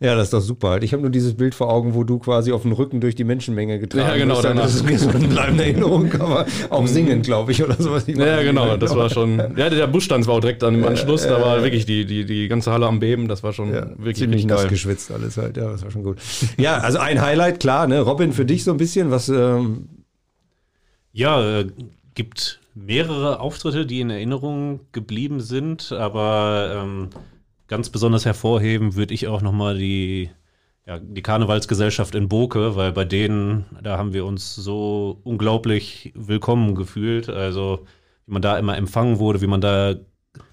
Ja, 0.02 0.14
das 0.14 0.28
ist 0.28 0.32
doch 0.32 0.40
super 0.40 0.70
halt. 0.70 0.82
Ich 0.82 0.94
habe 0.94 1.02
nur 1.02 1.10
dieses 1.10 1.34
Bild 1.34 1.54
vor 1.54 1.70
Augen, 1.70 1.92
wo 1.94 2.04
du 2.04 2.18
quasi 2.18 2.52
auf 2.52 2.62
dem 2.62 2.72
Rücken 2.72 3.02
durch 3.02 3.14
die 3.14 3.24
Menschenmenge 3.24 3.78
getragen 3.78 4.08
Ja, 4.08 4.16
genau, 4.16 4.40
danach. 4.40 4.62
Das 4.62 4.76
ist 4.76 4.86
mir 4.86 4.98
so 4.98 5.10
eine 5.10 5.28
bleibende 5.28 5.64
Erinnerung, 5.64 6.10
aber 6.14 6.46
auch 6.70 6.86
singen, 6.86 7.20
glaube 7.20 7.52
ich, 7.52 7.62
oder 7.62 7.74
sowas. 7.74 8.08
Ich 8.08 8.16
Ja, 8.16 8.36
nicht 8.36 8.46
genau, 8.46 8.64
mehr 8.64 8.78
das 8.78 8.96
war 8.96 9.10
schon. 9.10 9.38
Ja, 9.56 9.68
der 9.68 9.86
Buschtanz 9.88 10.26
war 10.26 10.36
auch 10.36 10.40
direkt 10.40 10.62
dann 10.62 10.76
im 10.76 10.84
Anschluss. 10.84 11.26
Da 11.26 11.38
war 11.42 11.62
wirklich 11.62 11.84
die, 11.84 12.06
die, 12.06 12.24
die 12.24 12.48
ganze 12.48 12.72
Halle 12.72 12.86
am 12.86 12.98
Beben. 12.98 13.28
Das 13.28 13.42
war 13.42 13.52
schon 13.52 13.74
Ja, 13.74 13.90
wirklich 13.98 14.16
ziemlich 14.16 14.46
nass 14.46 14.68
geschwitzt 14.68 15.12
alles 15.12 15.36
halt. 15.36 15.58
Ja, 15.58 15.70
das 15.70 15.82
war 15.82 15.90
schon 15.90 16.02
gut. 16.02 16.16
Ja, 16.56 16.78
also 16.78 16.98
ein 16.98 17.20
Highlight, 17.20 17.60
klar, 17.60 17.86
ne? 17.86 18.00
Robin, 18.00 18.32
für 18.32 18.46
dich 18.46 18.64
so 18.64 18.70
ein 18.70 18.78
bisschen, 18.78 19.10
was 19.10 19.28
ähm, 19.28 19.88
Ja, 21.12 21.60
äh, 21.60 21.66
gibt 22.14 22.60
mehrere 22.74 23.40
Auftritte, 23.40 23.84
die 23.84 24.00
in 24.00 24.08
Erinnerung 24.10 24.80
geblieben 24.92 25.40
sind, 25.40 25.92
aber 25.92 26.82
ähm, 26.82 27.08
ganz 27.70 27.88
besonders 27.88 28.26
hervorheben 28.26 28.96
würde 28.96 29.14
ich 29.14 29.28
auch 29.28 29.42
nochmal 29.42 29.78
die, 29.78 30.28
ja, 30.86 30.98
die 30.98 31.22
Karnevalsgesellschaft 31.22 32.16
in 32.16 32.28
Boke, 32.28 32.74
weil 32.74 32.90
bei 32.90 33.04
denen, 33.04 33.64
da 33.80 33.96
haben 33.96 34.12
wir 34.12 34.26
uns 34.26 34.56
so 34.56 35.20
unglaublich 35.22 36.12
willkommen 36.16 36.74
gefühlt. 36.74 37.28
Also, 37.28 37.86
wie 38.26 38.32
man 38.32 38.42
da 38.42 38.58
immer 38.58 38.76
empfangen 38.76 39.20
wurde, 39.20 39.40
wie 39.40 39.46
man 39.46 39.60
da 39.60 39.94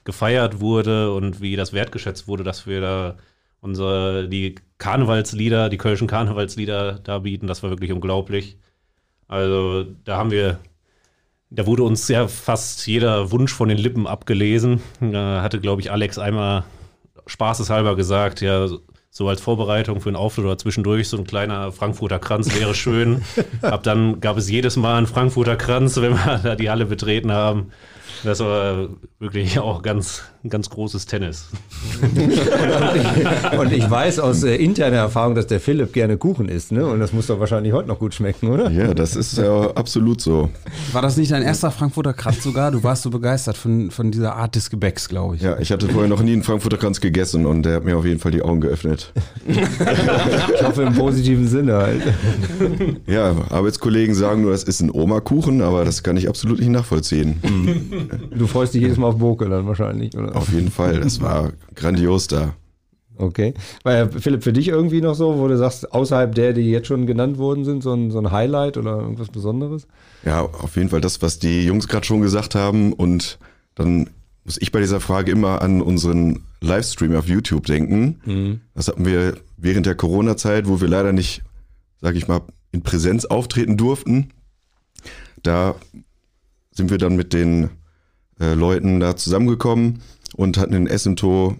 gefeiert 0.03 0.59
wurde 0.59 1.11
und 1.11 1.41
wie 1.41 1.55
das 1.55 1.73
wertgeschätzt 1.73 2.27
wurde, 2.27 2.43
dass 2.43 2.67
wir 2.67 2.81
da 2.81 3.17
unsere, 3.61 4.29
die 4.29 4.53
Karnevalslieder, 4.77 5.69
die 5.69 5.77
kölschen 5.77 6.07
Karnevalslieder 6.07 6.99
da 6.99 7.17
bieten, 7.17 7.47
das 7.47 7.63
war 7.63 7.71
wirklich 7.71 7.91
unglaublich. 7.91 8.57
Also 9.27 9.85
da 10.05 10.17
haben 10.17 10.29
wir, 10.29 10.59
da 11.49 11.65
wurde 11.65 11.81
uns 11.81 12.07
ja 12.09 12.27
fast 12.27 12.85
jeder 12.85 13.31
Wunsch 13.31 13.53
von 13.53 13.69
den 13.69 13.79
Lippen 13.79 14.05
abgelesen. 14.05 14.81
Da 15.01 15.41
hatte, 15.41 15.59
glaube 15.59 15.81
ich, 15.81 15.91
Alex 15.91 16.19
einmal 16.19 16.63
spaßeshalber 17.27 17.95
gesagt, 17.95 18.41
ja, 18.41 18.67
so 19.09 19.27
als 19.27 19.41
Vorbereitung 19.41 19.99
für 19.99 20.09
einen 20.09 20.15
Auftritt 20.15 20.45
oder 20.45 20.57
zwischendurch 20.57 21.09
so 21.09 21.17
ein 21.17 21.23
kleiner 21.25 21.71
Frankfurter 21.71 22.19
Kranz 22.19 22.53
wäre 22.59 22.75
schön. 22.75 23.23
Ab 23.61 23.83
dann 23.83 24.19
gab 24.19 24.37
es 24.37 24.49
jedes 24.49 24.75
Mal 24.75 24.97
einen 24.97 25.07
Frankfurter 25.07 25.55
Kranz, 25.55 25.97
wenn 25.97 26.13
wir 26.13 26.39
da 26.43 26.55
die 26.55 26.69
Halle 26.69 26.85
betreten 26.85 27.31
haben. 27.31 27.71
Das 28.23 28.39
war 28.39 28.89
wirklich 29.19 29.59
auch 29.59 29.81
ganz, 29.81 30.23
ganz 30.47 30.69
großes 30.69 31.05
Tennis. 31.05 31.47
und 33.59 33.71
ich 33.73 33.89
weiß 33.89 34.19
aus 34.19 34.43
äh, 34.43 34.55
interner 34.55 34.97
Erfahrung, 34.97 35.35
dass 35.35 35.47
der 35.47 35.59
Philipp 35.59 35.93
gerne 35.93 36.17
Kuchen 36.17 36.49
isst, 36.49 36.71
ne? 36.71 36.85
Und 36.85 36.99
das 36.99 37.13
muss 37.13 37.27
doch 37.27 37.39
wahrscheinlich 37.39 37.73
heute 37.73 37.87
noch 37.87 37.99
gut 37.99 38.13
schmecken, 38.13 38.49
oder? 38.49 38.69
Ja, 38.69 38.93
das 38.93 39.15
ist 39.15 39.37
ja 39.37 39.71
absolut 39.71 40.21
so. 40.21 40.49
War 40.91 41.01
das 41.01 41.17
nicht 41.17 41.31
dein 41.31 41.43
erster 41.43 41.71
Frankfurter 41.71 42.13
Kratz 42.13 42.43
sogar? 42.43 42.71
Du 42.71 42.83
warst 42.83 43.03
so 43.03 43.09
begeistert 43.09 43.57
von, 43.57 43.91
von 43.91 44.11
dieser 44.11 44.35
Art 44.35 44.55
des 44.55 44.69
Gebäcks, 44.69 45.09
glaube 45.09 45.35
ich. 45.35 45.41
Ja, 45.41 45.59
ich 45.59 45.71
hatte 45.71 45.87
vorher 45.87 46.09
noch 46.09 46.21
nie 46.21 46.33
einen 46.33 46.43
Frankfurter 46.43 46.77
Kranz 46.77 47.01
gegessen 47.01 47.45
und 47.45 47.63
der 47.63 47.75
hat 47.75 47.85
mir 47.85 47.97
auf 47.97 48.05
jeden 48.05 48.19
Fall 48.19 48.31
die 48.31 48.41
Augen 48.41 48.61
geöffnet. 48.61 49.13
Ich 50.57 50.63
hoffe 50.63 50.83
im 50.83 50.93
positiven 50.93 51.47
Sinne 51.47 51.75
halt. 51.75 52.01
Ja, 53.05 53.35
Arbeitskollegen 53.49 54.15
sagen 54.15 54.41
nur, 54.41 54.51
das 54.51 54.63
ist 54.63 54.81
ein 54.81 54.91
Oma-Kuchen, 54.91 55.61
aber 55.61 55.85
das 55.85 56.03
kann 56.03 56.17
ich 56.17 56.27
absolut 56.27 56.59
nicht 56.59 56.69
nachvollziehen. 56.69 57.39
Du 58.31 58.47
freust 58.47 58.73
dich 58.73 58.81
jedes 58.81 58.97
Mal 58.97 59.07
auf 59.07 59.17
Boke 59.17 59.47
dann 59.49 59.67
wahrscheinlich, 59.67 60.17
oder? 60.17 60.35
Auf 60.35 60.51
jeden 60.51 60.71
Fall, 60.71 60.99
das 60.99 61.21
war 61.21 61.51
grandios 61.75 62.27
da. 62.27 62.53
Okay. 63.19 63.53
Weil 63.83 64.09
Philipp, 64.11 64.43
für 64.43 64.53
dich 64.53 64.67
irgendwie 64.67 65.01
noch 65.01 65.15
so, 65.15 65.39
wo 65.39 65.47
du 65.47 65.57
sagst, 65.57 65.91
außerhalb 65.91 66.35
der, 66.35 66.53
die 66.53 66.69
jetzt 66.69 66.87
schon 66.87 67.07
genannt 67.07 67.37
worden 67.37 67.65
sind, 67.65 67.81
so 67.81 67.93
ein, 67.93 68.11
so 68.11 68.19
ein 68.19 68.31
Highlight 68.31 68.77
oder 68.77 68.99
irgendwas 68.99 69.29
Besonderes? 69.29 69.87
Ja, 70.23 70.41
auf 70.41 70.75
jeden 70.75 70.89
Fall 70.89 71.01
das, 71.01 71.21
was 71.21 71.39
die 71.39 71.65
Jungs 71.65 71.87
gerade 71.87 72.05
schon 72.05 72.21
gesagt 72.21 72.53
haben. 72.53 72.93
Und 72.93 73.39
dann 73.73 74.11
muss 74.43 74.59
ich 74.61 74.71
bei 74.71 74.79
dieser 74.79 74.99
Frage 74.99 75.31
immer 75.31 75.61
an 75.61 75.81
unseren 75.81 76.43
Livestream 76.61 77.15
auf 77.15 77.27
YouTube 77.27 77.65
denken. 77.65 78.61
Das 78.75 78.87
hatten 78.87 79.05
wir 79.05 79.37
während 79.57 79.85
der 79.87 79.95
Corona-Zeit, 79.95 80.67
wo 80.67 80.79
wir 80.79 80.87
leider 80.87 81.11
nicht, 81.11 81.41
sag 82.01 82.15
ich 82.15 82.27
mal, 82.27 82.41
in 82.71 82.83
Präsenz 82.83 83.25
auftreten 83.25 83.77
durften. 83.77 84.29
Da 85.41 85.75
sind 86.71 86.91
wir 86.91 86.97
dann 86.99 87.15
mit 87.15 87.33
den 87.33 87.69
äh, 88.39 88.53
Leuten 88.53 88.99
da 88.99 89.15
zusammengekommen 89.15 90.01
und 90.35 90.57
hatten 90.57 90.73
in 90.73 90.87
Essentow, 90.87 91.55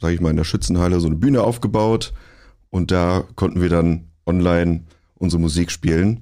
sag 0.00 0.12
ich 0.12 0.20
mal, 0.20 0.30
in 0.30 0.36
der 0.36 0.44
Schützenhalle 0.44 1.00
so 1.00 1.06
eine 1.06 1.16
Bühne 1.16 1.42
aufgebaut. 1.42 2.12
Und 2.70 2.90
da 2.90 3.24
konnten 3.34 3.60
wir 3.60 3.68
dann 3.68 4.08
online 4.26 4.84
unsere 5.16 5.40
Musik 5.40 5.70
spielen 5.70 6.20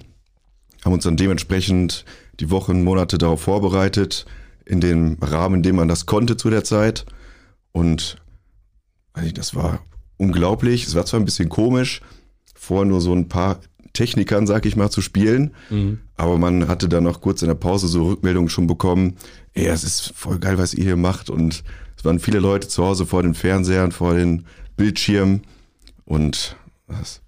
haben 0.87 0.93
uns 0.93 1.03
dann 1.03 1.17
dementsprechend 1.17 2.05
die 2.39 2.49
Wochen, 2.49 2.83
Monate 2.83 3.17
darauf 3.17 3.41
vorbereitet, 3.41 4.25
in 4.65 4.79
dem 4.81 5.17
Rahmen, 5.21 5.55
in 5.55 5.63
dem 5.63 5.75
man 5.75 5.87
das 5.87 6.05
konnte 6.05 6.37
zu 6.37 6.49
der 6.49 6.63
Zeit. 6.63 7.05
Und 7.71 8.17
ich, 9.23 9.33
das 9.33 9.55
war 9.55 9.79
unglaublich. 10.17 10.87
Es 10.87 10.95
war 10.95 11.05
zwar 11.05 11.19
ein 11.19 11.25
bisschen 11.25 11.49
komisch, 11.49 12.01
vorher 12.55 12.85
nur 12.85 13.01
so 13.01 13.13
ein 13.13 13.27
paar 13.27 13.59
Technikern, 13.93 14.45
sag 14.47 14.65
ich 14.65 14.75
mal, 14.75 14.89
zu 14.89 15.01
spielen. 15.01 15.53
Aber 16.15 16.37
man 16.37 16.67
hatte 16.67 16.87
dann 16.87 17.03
noch 17.03 17.21
kurz 17.21 17.41
in 17.41 17.47
der 17.47 17.55
Pause 17.55 17.87
so 17.87 18.07
Rückmeldungen 18.07 18.49
schon 18.49 18.67
bekommen, 18.67 19.17
ey, 19.57 19.67
es 19.67 19.83
ist 19.83 20.13
voll 20.15 20.39
geil, 20.39 20.57
was 20.57 20.73
ihr 20.73 20.83
hier 20.83 20.97
macht. 20.97 21.29
Und 21.29 21.63
es 21.97 22.05
waren 22.05 22.19
viele 22.19 22.39
Leute 22.39 22.67
zu 22.67 22.85
Hause 22.85 23.05
vor 23.05 23.23
den 23.23 23.33
Fernsehern, 23.33 23.91
vor 23.91 24.13
den 24.13 24.45
Bildschirmen. 24.75 25.41
Und 26.05 26.55
das 26.87 27.21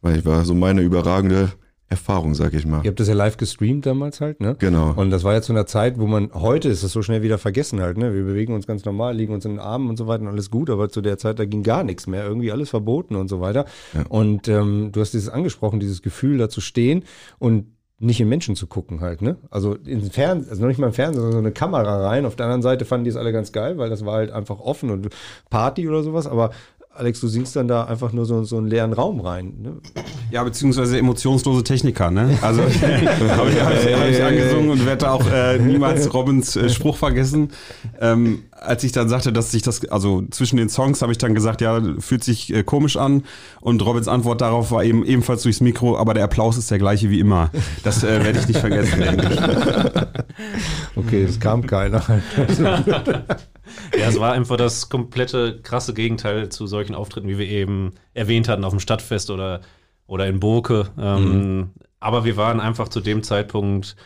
war 0.00 0.44
so 0.44 0.54
meine 0.54 0.82
überragende 0.82 1.52
Erfahrung, 1.88 2.34
sag 2.34 2.52
ich 2.52 2.66
mal. 2.66 2.82
Ihr 2.82 2.90
habt 2.90 2.98
das 2.98 3.06
ja 3.06 3.14
live 3.14 3.36
gestreamt 3.36 3.86
damals 3.86 4.20
halt, 4.20 4.40
ne? 4.40 4.56
Genau. 4.58 4.92
Und 4.94 5.10
das 5.10 5.22
war 5.22 5.34
ja 5.34 5.42
zu 5.42 5.52
einer 5.52 5.66
Zeit, 5.66 6.00
wo 6.00 6.06
man, 6.08 6.32
heute 6.34 6.68
ist 6.68 6.82
das 6.82 6.90
so 6.90 7.00
schnell 7.00 7.22
wieder 7.22 7.38
vergessen 7.38 7.80
halt, 7.80 7.96
ne? 7.96 8.12
Wir 8.12 8.24
bewegen 8.24 8.54
uns 8.54 8.66
ganz 8.66 8.84
normal, 8.84 9.16
liegen 9.16 9.32
uns 9.32 9.44
in 9.44 9.52
den 9.52 9.60
Armen 9.60 9.88
und 9.88 9.96
so 9.96 10.08
weiter 10.08 10.22
und 10.22 10.28
alles 10.28 10.50
gut, 10.50 10.68
aber 10.68 10.88
zu 10.88 11.00
der 11.00 11.16
Zeit, 11.16 11.38
da 11.38 11.44
ging 11.44 11.62
gar 11.62 11.84
nichts 11.84 12.08
mehr, 12.08 12.24
irgendwie 12.24 12.50
alles 12.50 12.70
verboten 12.70 13.14
und 13.14 13.28
so 13.28 13.40
weiter. 13.40 13.66
Ja. 13.94 14.04
Und 14.08 14.48
ähm, 14.48 14.90
du 14.90 15.00
hast 15.00 15.14
dieses 15.14 15.28
angesprochen, 15.28 15.78
dieses 15.78 16.02
Gefühl, 16.02 16.38
da 16.38 16.48
zu 16.48 16.60
stehen 16.60 17.04
und 17.38 17.66
nicht 17.98 18.20
in 18.20 18.28
Menschen 18.28 18.56
zu 18.56 18.66
gucken 18.66 19.00
halt, 19.00 19.22
ne? 19.22 19.36
Also 19.50 19.74
in 19.74 20.02
Fernsehen, 20.02 20.50
also 20.50 20.60
noch 20.62 20.68
nicht 20.68 20.78
mal 20.78 20.88
im 20.88 20.92
Fernsehen, 20.92 21.22
sondern 21.22 21.32
so 21.32 21.38
eine 21.38 21.52
Kamera 21.52 22.06
rein. 22.06 22.26
Auf 22.26 22.36
der 22.36 22.44
anderen 22.44 22.62
Seite 22.62 22.84
fanden 22.84 23.04
die 23.04 23.10
es 23.10 23.16
alle 23.16 23.32
ganz 23.32 23.52
geil, 23.52 23.78
weil 23.78 23.88
das 23.88 24.04
war 24.04 24.14
halt 24.14 24.30
einfach 24.30 24.60
offen 24.60 24.90
und 24.90 25.08
Party 25.48 25.88
oder 25.88 26.02
sowas, 26.02 26.26
aber 26.26 26.50
Alex, 26.98 27.20
du 27.20 27.28
singst 27.28 27.54
dann 27.56 27.68
da 27.68 27.84
einfach 27.84 28.12
nur 28.12 28.24
so, 28.24 28.42
so 28.44 28.56
einen 28.56 28.68
leeren 28.68 28.92
Raum 28.92 29.20
rein. 29.20 29.54
Ne? 29.62 29.72
Ja, 30.30 30.42
beziehungsweise 30.42 30.98
emotionslose 30.98 31.62
Techniker, 31.62 32.10
ne? 32.10 32.38
Also 32.40 32.62
habe 32.62 32.70
ich, 32.70 32.80
hab 33.30 33.48
ich, 33.48 33.94
hab 33.94 34.08
ich 34.08 34.22
angesungen 34.22 34.70
und 34.70 34.86
werde 34.86 35.10
auch 35.10 35.30
äh, 35.30 35.58
niemals 35.58 36.12
Robins 36.14 36.56
äh, 36.56 36.68
Spruch 36.70 36.96
vergessen. 36.96 37.50
Ähm, 38.00 38.44
als 38.50 38.82
ich 38.84 38.92
dann 38.92 39.08
sagte, 39.08 39.32
dass 39.32 39.50
sich 39.50 39.62
das, 39.62 39.84
also 39.88 40.22
zwischen 40.30 40.56
den 40.56 40.68
Songs 40.68 41.02
habe 41.02 41.12
ich 41.12 41.18
dann 41.18 41.34
gesagt, 41.34 41.60
ja, 41.60 41.80
fühlt 41.98 42.24
sich 42.24 42.52
äh, 42.52 42.62
komisch 42.62 42.96
an. 42.96 43.24
Und 43.60 43.84
Robins 43.84 44.08
Antwort 44.08 44.40
darauf 44.40 44.70
war 44.70 44.82
eben 44.82 45.04
ebenfalls 45.04 45.42
durchs 45.42 45.60
Mikro, 45.60 45.98
aber 45.98 46.14
der 46.14 46.24
Applaus 46.24 46.56
ist 46.56 46.70
der 46.70 46.78
gleiche 46.78 47.10
wie 47.10 47.20
immer. 47.20 47.50
Das 47.84 48.02
äh, 48.02 48.24
werde 48.24 48.38
ich 48.38 48.48
nicht 48.48 48.60
vergessen. 48.60 49.02
Okay, 50.94 51.24
es 51.24 51.40
kam 51.40 51.66
keiner. 51.66 52.02
Ja, 53.98 54.08
es 54.08 54.20
war 54.20 54.32
einfach 54.32 54.56
das 54.56 54.88
komplette 54.88 55.60
krasse 55.60 55.92
Gegenteil 55.92 56.48
zu 56.50 56.66
solchen 56.66 56.94
Auftritten, 56.94 57.28
wie 57.28 57.38
wir 57.38 57.48
eben 57.48 57.94
erwähnt 58.14 58.48
hatten 58.48 58.64
auf 58.64 58.72
dem 58.72 58.80
Stadtfest 58.80 59.30
oder, 59.30 59.60
oder 60.06 60.26
in 60.26 60.40
Burke. 60.40 60.90
Ähm, 60.98 61.70
Aber 61.98 62.24
wir 62.24 62.36
waren 62.36 62.60
einfach 62.60 62.88
zu 62.88 63.00
dem 63.00 63.22
Zeitpunkt 63.22 63.96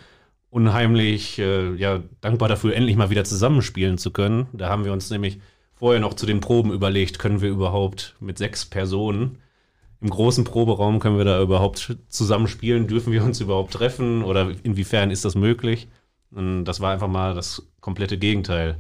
unheimlich 0.49 1.39
äh, 1.39 1.75
ja, 1.75 2.01
dankbar 2.21 2.49
dafür, 2.49 2.75
endlich 2.75 2.97
mal 2.97 3.11
wieder 3.11 3.25
zusammenspielen 3.25 3.99
zu 3.99 4.11
können. 4.11 4.47
Da 4.53 4.69
haben 4.69 4.85
wir 4.85 4.93
uns 4.93 5.11
nämlich 5.11 5.41
vorher 5.75 6.01
noch 6.01 6.15
zu 6.15 6.27
den 6.27 6.41
Proben 6.41 6.73
überlegt, 6.73 7.19
können 7.19 7.41
wir 7.41 7.51
überhaupt 7.51 8.17
mit 8.21 8.39
sechs 8.39 8.65
Personen 8.65 9.39
im 10.01 10.09
großen 10.09 10.45
Proberaum, 10.45 10.99
können 10.99 11.19
wir 11.19 11.27
da 11.27 11.41
überhaupt 11.43 11.97
zusammenspielen? 12.09 12.87
Dürfen 12.89 13.13
wir 13.13 13.23
uns 13.23 13.41
überhaupt 13.41 13.75
treffen 13.75 14.25
oder 14.25 14.51
inwiefern 14.63 15.11
ist 15.11 15.25
das 15.27 15.35
möglich? 15.35 15.89
Und 16.33 16.65
das 16.65 16.81
war 16.81 16.93
einfach 16.93 17.09
mal 17.09 17.35
das 17.35 17.67
komplette 17.81 18.19
Gegenteil. 18.19 18.77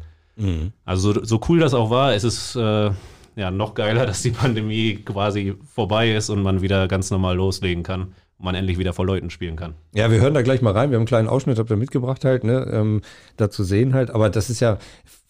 Also 0.85 1.13
so, 1.13 1.25
so 1.25 1.41
cool 1.49 1.59
das 1.59 1.75
auch 1.75 1.91
war, 1.91 2.15
es 2.15 2.25
ist 2.25 2.57
äh, 2.57 2.91
ja 3.37 3.51
noch 3.51 3.75
geiler, 3.75 4.07
dass 4.07 4.23
die 4.23 4.31
Pandemie 4.31 4.97
quasi 4.97 5.55
vorbei 5.75 6.13
ist 6.13 6.31
und 6.31 6.43
man 6.43 6.63
wieder 6.63 6.89
ganz 6.89 7.11
normal 7.11 7.37
loslegen 7.37 7.83
kann 7.83 8.15
und 8.39 8.45
man 8.45 8.55
endlich 8.55 8.79
wieder 8.79 8.93
vor 8.93 9.05
Leuten 9.05 9.31
spielen 9.31 9.57
kann. 9.57 9.75
Ja, 9.95 10.11
wir 10.11 10.21
hören 10.21 10.35
da 10.35 10.43
gleich 10.43 10.63
mal 10.63 10.73
rein. 10.73 10.91
Wir 10.91 10.97
haben 10.97 11.03
einen 11.03 11.07
kleinen 11.07 11.29
Ausschnitt, 11.29 11.59
habt 11.59 11.71
ihr 11.71 11.77
mitgebracht 11.77 12.25
halt, 12.25 12.45
ne, 12.45 12.67
ähm, 12.73 13.03
da 13.37 13.51
zu 13.51 13.65
sehen 13.65 13.93
halt. 13.95 14.11
Aber 14.11 14.31
das 14.31 14.49
ist 14.49 14.61
ja 14.61 14.79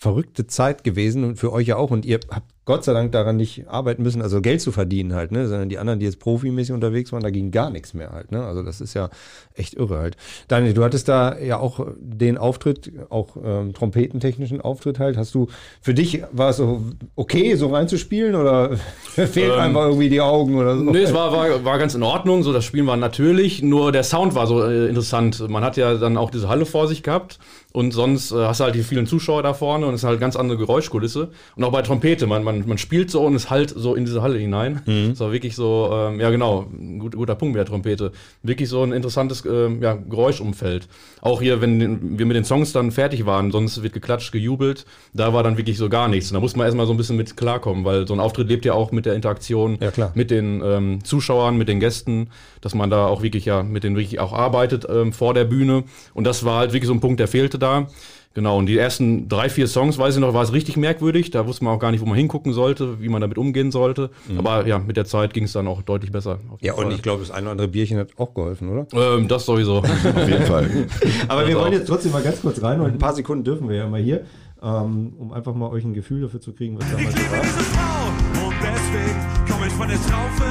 verrückte 0.01 0.47
Zeit 0.47 0.83
gewesen 0.83 1.25
und 1.25 1.37
für 1.37 1.53
euch 1.53 1.69
ja 1.69 1.77
auch. 1.77 1.91
Und 1.91 2.07
ihr 2.07 2.19
habt 2.31 2.47
Gott 2.65 2.85
sei 2.85 2.95
Dank 2.95 3.13
daran 3.13 3.37
nicht 3.37 3.69
arbeiten 3.69 4.03
müssen, 4.03 4.23
also 4.23 4.41
Geld 4.41 4.63
zu 4.63 4.73
verdienen 4.73 5.13
halt, 5.13 5.31
ne, 5.31 5.47
sondern 5.47 5.69
die 5.69 5.77
anderen, 5.77 5.99
die 5.99 6.07
jetzt 6.07 6.21
profimäßig 6.21 6.73
unterwegs 6.73 7.13
waren, 7.13 7.23
da 7.23 7.29
ging 7.29 7.51
gar 7.51 7.69
nichts 7.69 7.93
mehr 7.93 8.11
halt, 8.11 8.33
ne. 8.33 8.43
Also 8.45 8.63
das 8.63 8.81
ist 8.81 8.95
ja 8.95 9.11
echt 9.55 9.75
irre 9.75 9.99
halt. 9.99 10.17
Daniel, 10.49 10.73
du 10.73 10.85
hattest 10.85 11.09
da 11.09 11.39
ja 11.39 11.59
auch 11.59 11.87
den 11.99 12.39
Auftritt, 12.39 12.93
auch 13.11 13.37
ähm, 13.45 13.75
trompetentechnischen 13.75 14.63
Auftritt 14.63 14.99
halt. 15.01 15.19
Hast 15.19 15.35
du, 15.35 15.49
für 15.83 15.93
dich 15.93 16.23
war 16.33 16.51
es 16.51 16.57
so 16.57 16.83
okay, 17.15 17.57
so 17.57 17.69
reinzuspielen 17.69 18.37
oder 18.37 18.77
fehlt 19.05 19.53
Ähm, 19.53 19.61
einfach 19.61 19.87
irgendwie 19.87 20.09
die 20.09 20.23
Augen 20.23 20.57
oder 20.57 20.79
so? 20.79 20.85
Nee, 20.85 21.03
es 21.03 21.13
war, 21.13 21.33
war, 21.33 21.63
war 21.65 21.79
ganz 21.79 21.95
in 21.95 22.03
Ordnung, 22.03 22.43
so 22.43 22.55
das 22.55 22.65
Spielen 22.65 22.87
war 22.87 22.97
natürlich, 22.97 23.63
nur 23.63 23.93
der 23.93 24.05
Sound 24.05 24.35
war 24.35 24.47
so 24.47 24.63
äh, 24.63 24.87
interessant. 24.87 25.47
Man 25.51 25.63
hat 25.63 25.77
ja 25.77 25.95
dann 25.95 26.17
auch 26.17 26.31
diese 26.31 26.49
Halle 26.49 26.65
vor 26.65 26.89
sich 26.89 27.03
gehabt 27.03 27.39
und 27.73 27.93
sonst 27.93 28.33
äh, 28.33 28.37
hast 28.47 28.61
du 28.61 28.65
halt 28.65 28.75
die 28.75 28.83
vielen 28.83 29.07
Zuschauer 29.07 29.43
da 29.43 29.55
vorne 29.55 29.87
und 29.87 29.95
es 29.95 30.03
ist 30.03 30.09
halt 30.09 30.19
ganz 30.21 30.37
andere 30.37 30.59
Geräuschkulisse. 30.59 31.29
Und 31.57 31.65
auch 31.65 31.73
bei 31.73 31.83
Trompete, 31.83 32.27
man, 32.27 32.43
man, 32.43 32.67
man 32.67 32.79
spielt 32.79 33.11
so 33.11 33.23
und 33.23 33.35
es 33.35 33.49
halt 33.51 33.71
so 33.77 33.95
in 33.95 34.05
diese 34.05 34.23
Halle 34.23 34.39
hinein. 34.39 34.83
Das 35.11 35.21
war 35.21 35.33
wirklich 35.33 35.55
so, 35.55 35.91
ähm, 35.93 36.19
ja 36.21 36.31
genau, 36.31 36.67
ein 36.73 36.99
gut, 36.99 37.15
guter 37.15 37.35
Punkt 37.37 37.55
mit 37.55 37.61
der 37.61 37.67
Trompete. 37.67 38.13
Wirklich 38.43 38.69
so 38.69 38.83
ein 38.83 38.93
interessantes 38.93 39.45
ähm, 39.47 39.81
ja, 39.83 39.95
Geräuschumfeld. 39.95 40.89
Auch 41.21 41.41
hier, 41.41 41.61
wenn 41.61 42.19
wir 42.19 42.27
mit 42.27 42.37
den 42.37 42.45
Songs 42.45 42.73
dann 42.73 42.91
fertig 42.91 43.27
waren, 43.27 43.53
sonst 43.53 43.83
wird 43.83 43.93
geklatscht, 43.93 44.33
gejubelt, 44.33 44.85
da 45.15 45.33
war 45.33 45.43
dann 45.43 45.57
wirklich 45.57 45.79
so 45.79 45.89
gar 45.89 46.09
nichts. 46.09 46.31
Und 46.31 46.35
da 46.35 46.41
muss 46.41 46.57
man 46.57 46.67
erstmal 46.67 46.87
so 46.87 46.93
ein 46.93 46.97
bisschen 46.97 47.17
mit 47.17 47.37
klarkommen, 47.37 47.85
weil 47.85 48.07
so 48.09 48.15
ein 48.15 48.21
Auftritt 48.21 48.49
lebt 48.49 48.65
ja 48.65 48.73
auch 48.73 48.91
mit 48.91 49.07
der 49.07 49.15
Interaktion 49.15 49.79
Ja, 49.81 49.91
klar. 49.91 50.11
mit 50.15 50.31
den 50.31 50.61
ähm, 50.65 51.05
Zuschauern, 51.05 51.57
mit 51.57 51.69
den 51.69 51.79
Gästen, 51.79 52.31
dass 52.63 52.75
man 52.75 52.91
da 52.91 53.07
auch 53.07 53.23
wirklich 53.23 53.45
ja 53.45 53.63
mit 53.63 53.85
denen 53.85 53.97
wirklich 53.97 54.19
auch 54.19 54.33
arbeitet 54.33 54.87
ähm, 54.91 55.13
vor 55.13 55.35
der 55.35 55.45
Bühne. 55.45 55.85
Und 56.15 56.25
das 56.25 56.45
war 56.45 56.59
halt 56.59 56.73
wirklich 56.73 56.89
so 56.89 56.95
ein 56.95 57.01
Punkt, 57.01 57.21
der 57.21 57.29
fehlte 57.29 57.60
da. 57.61 57.87
Genau, 58.33 58.59
und 58.59 58.67
die 58.67 58.79
ersten 58.79 59.29
drei, 59.29 59.49
vier 59.49 59.67
Songs, 59.67 59.99
weiß 59.99 60.15
ich 60.15 60.21
noch, 60.21 60.33
war 60.35 60.45
es 60.45 60.53
richtig 60.53 60.77
merkwürdig. 60.77 61.33
Da 61.33 61.49
wusste 61.49 61.65
man 61.65 61.75
auch 61.75 61.81
gar 61.81 61.91
nicht, 61.91 62.01
wo 62.01 62.07
man 62.07 62.17
hingucken 62.17 62.53
sollte, 62.53 63.01
wie 63.01 63.09
man 63.09 63.21
damit 63.21 63.39
umgehen 63.39 63.73
sollte. 63.73 64.11
Aber 64.39 64.69
ja, 64.69 64.79
mit 64.79 64.97
der 64.97 65.05
Zeit 65.05 65.35
ging 65.35 65.45
es 65.45 65.53
dann 65.53 65.67
auch 65.67 65.83
deutlich 65.83 66.13
besser. 66.13 66.39
Ja, 66.61 66.75
und 66.75 66.85
Fall. 66.85 66.93
ich 66.93 67.03
glaube, 67.03 67.23
das 67.23 67.33
eine 67.33 67.43
oder 67.47 67.51
andere 67.53 67.67
Bierchen 67.69 67.99
hat 67.99 68.11
auch 68.19 68.33
geholfen, 68.33 68.69
oder? 68.69 69.17
ähm, 69.17 69.27
das 69.27 69.47
sowieso. 69.47 69.79
Auf 69.79 70.29
jeden 70.29 70.47
Fall. 70.47 70.87
Aber 71.27 71.45
wir 71.45 71.55
Das 71.55 71.63
wollen 71.65 71.73
jetzt 71.73 71.87
trotzdem 71.89 72.13
mal 72.13 72.23
ganz 72.23 72.41
kurz 72.41 72.63
rein 72.63 72.81
und 72.81 72.93
ein 72.93 72.99
paar 72.99 73.15
Sekunden 73.15 73.43
dürfen 73.43 73.69
wir 73.69 73.75
ja 73.77 73.89
mal 73.89 74.01
hier, 74.01 74.25
ähm, 74.63 75.13
um 75.19 75.33
einfach 75.33 75.55
mal 75.55 75.69
euch 75.71 75.83
ein 75.83 75.93
Gefühl 75.95 76.21
dafür 76.23 76.41
zu 76.41 76.53
kriegen, 76.53 76.79
was 76.79 76.85
Ich 76.87 76.93
damals 76.93 77.17
liebe 77.17 77.31
war. 77.33 77.43
diese 77.43 77.65
Frau 77.65 78.47
und 78.47 78.55
deswegen 78.63 79.21
komm 79.51 79.67
ich 79.67 79.73
von 79.73 79.89
der 79.89 79.99
Traufe 79.99 80.45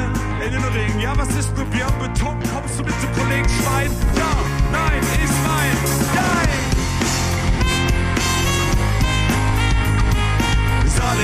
in 0.45 0.51
den 0.51 0.63
Ring. 0.63 0.99
Ja, 1.01 1.13
was 1.17 1.29
ist 1.29 1.57
mit 1.57 1.71
Bier 1.71 1.87
und 1.87 2.13
betrunken? 2.13 2.43
Kommst 2.53 2.77
du 2.77 2.83
mit 2.83 2.93
zum 2.99 3.11
Kollegen 3.23 3.47
Schwein? 3.47 3.89
Ja, 4.17 4.35
nein, 4.73 4.99
ist 5.23 5.38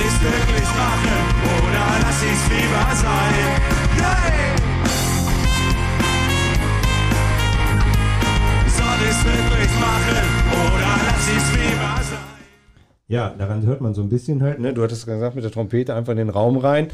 ich's 0.04 0.20
wirklich 0.22 0.68
machen 0.76 1.16
oder 1.58 1.84
lass 2.02 2.22
ich's 2.22 2.48
lieber 2.50 2.86
sein? 2.94 3.34
Nein! 3.98 4.56
Soll 8.68 9.00
ich's 9.08 9.24
wirklich 9.24 9.72
machen 9.80 10.24
oder 10.52 10.92
lass 11.06 11.28
ich's 11.28 11.52
lieber 11.52 12.02
sein? 12.02 12.36
Ja, 13.08 13.30
daran 13.38 13.64
hört 13.64 13.80
man 13.80 13.94
so 13.94 14.02
ein 14.02 14.08
bisschen 14.08 14.42
halt, 14.42 14.58
ne? 14.58 14.74
Du 14.74 14.82
hattest 14.82 15.06
gesagt, 15.06 15.36
mit 15.36 15.44
der 15.44 15.52
Trompete 15.52 15.94
einfach 15.94 16.10
in 16.10 16.18
den 16.18 16.28
Raum 16.28 16.56
rein. 16.56 16.88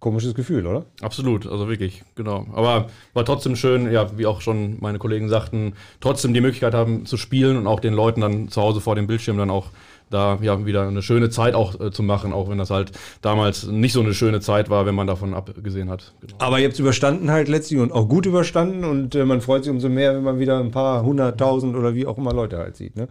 Komisches 0.00 0.34
Gefühl, 0.34 0.66
oder? 0.66 0.86
Absolut, 1.02 1.46
also 1.46 1.68
wirklich, 1.68 2.02
genau. 2.14 2.46
Aber 2.54 2.86
war 3.12 3.24
trotzdem 3.26 3.54
schön, 3.54 3.92
ja, 3.92 4.16
wie 4.16 4.24
auch 4.24 4.40
schon 4.40 4.78
meine 4.80 4.98
Kollegen 4.98 5.28
sagten, 5.28 5.74
trotzdem 6.00 6.32
die 6.32 6.40
Möglichkeit 6.40 6.72
haben 6.72 7.04
zu 7.04 7.18
spielen 7.18 7.58
und 7.58 7.66
auch 7.66 7.80
den 7.80 7.92
Leuten 7.92 8.22
dann 8.22 8.48
zu 8.48 8.62
Hause 8.62 8.80
vor 8.80 8.94
dem 8.94 9.06
Bildschirm 9.06 9.36
dann 9.36 9.50
auch 9.50 9.66
da 10.10 10.38
ja 10.40 10.64
wieder 10.66 10.86
eine 10.86 11.02
schöne 11.02 11.30
Zeit 11.30 11.54
auch 11.54 11.78
äh, 11.80 11.90
zu 11.90 12.02
machen, 12.02 12.32
auch 12.32 12.48
wenn 12.48 12.58
das 12.58 12.70
halt 12.70 12.92
damals 13.22 13.66
nicht 13.66 13.92
so 13.92 14.00
eine 14.00 14.14
schöne 14.14 14.40
Zeit 14.40 14.70
war, 14.70 14.86
wenn 14.86 14.94
man 14.94 15.06
davon 15.06 15.34
abgesehen 15.34 15.90
hat. 15.90 16.14
Genau. 16.20 16.34
Aber 16.38 16.58
ihr 16.58 16.64
habt 16.64 16.74
es 16.74 16.80
überstanden 16.80 17.30
halt 17.30 17.48
letztlich 17.48 17.80
und 17.80 17.92
auch 17.92 18.08
gut 18.08 18.26
überstanden 18.26 18.84
und 18.84 19.14
äh, 19.14 19.24
man 19.24 19.40
freut 19.40 19.64
sich 19.64 19.72
umso 19.72 19.88
mehr, 19.88 20.14
wenn 20.14 20.22
man 20.22 20.38
wieder 20.38 20.58
ein 20.58 20.70
paar 20.70 21.02
hunderttausend 21.02 21.76
oder 21.76 21.94
wie 21.94 22.06
auch 22.06 22.18
immer 22.18 22.32
Leute 22.32 22.58
halt 22.58 22.76
sieht, 22.76 22.96
ne? 22.96 23.08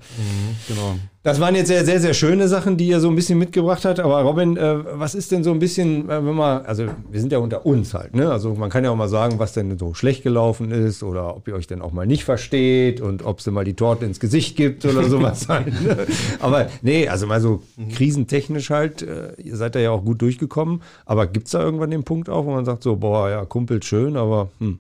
Genau. 0.67 0.95
Das 1.23 1.39
waren 1.39 1.55
jetzt 1.55 1.69
sehr, 1.69 1.85
sehr, 1.85 2.01
sehr 2.01 2.13
schöne 2.13 2.49
Sachen, 2.49 2.75
die 2.75 2.87
ihr 2.87 2.99
so 2.99 3.07
ein 3.07 3.15
bisschen 3.15 3.39
mitgebracht 3.39 3.85
habt. 3.85 4.01
Aber 4.01 4.21
Robin, 4.23 4.57
äh, 4.57 4.99
was 4.99 5.15
ist 5.15 5.31
denn 5.31 5.41
so 5.41 5.51
ein 5.51 5.59
bisschen, 5.59 6.09
äh, 6.09 6.25
wenn 6.25 6.35
man, 6.35 6.65
also 6.65 6.87
wir 7.09 7.21
sind 7.21 7.31
ja 7.31 7.37
unter 7.37 7.65
uns 7.65 7.93
halt, 7.93 8.13
ne? 8.13 8.29
Also 8.29 8.53
man 8.55 8.69
kann 8.69 8.83
ja 8.83 8.91
auch 8.91 8.97
mal 8.97 9.07
sagen, 9.07 9.39
was 9.39 9.53
denn 9.53 9.77
so 9.77 9.93
schlecht 9.93 10.23
gelaufen 10.23 10.71
ist 10.71 11.01
oder 11.01 11.37
ob 11.37 11.47
ihr 11.47 11.55
euch 11.55 11.65
denn 11.65 11.81
auch 11.81 11.93
mal 11.93 12.05
nicht 12.05 12.25
versteht 12.25 12.99
und 12.99 13.23
ob 13.23 13.39
es 13.39 13.45
denn 13.45 13.53
mal 13.53 13.63
die 13.63 13.75
Torte 13.75 14.03
ins 14.03 14.19
Gesicht 14.19 14.57
gibt 14.57 14.83
oder 14.83 15.05
sowas 15.05 15.47
halt. 15.47 15.67
Ne? 15.81 16.07
Aber 16.41 16.67
nee, 16.81 17.07
also 17.07 17.25
mal 17.25 17.39
so 17.39 17.63
krisentechnisch 17.93 18.69
halt, 18.69 19.01
äh, 19.01 19.31
ihr 19.41 19.55
seid 19.55 19.75
da 19.75 19.79
ja 19.79 19.91
auch 19.91 20.03
gut 20.03 20.21
durchgekommen. 20.21 20.81
Aber 21.05 21.25
gibt 21.27 21.47
es 21.47 21.53
da 21.53 21.61
irgendwann 21.61 21.91
den 21.91 22.03
Punkt 22.03 22.27
auch, 22.27 22.45
wo 22.45 22.51
man 22.51 22.65
sagt 22.65 22.83
so, 22.83 22.97
boah, 22.97 23.29
ja, 23.29 23.45
Kumpel 23.45 23.81
schön, 23.81 24.17
aber 24.17 24.49
hm. 24.59 24.77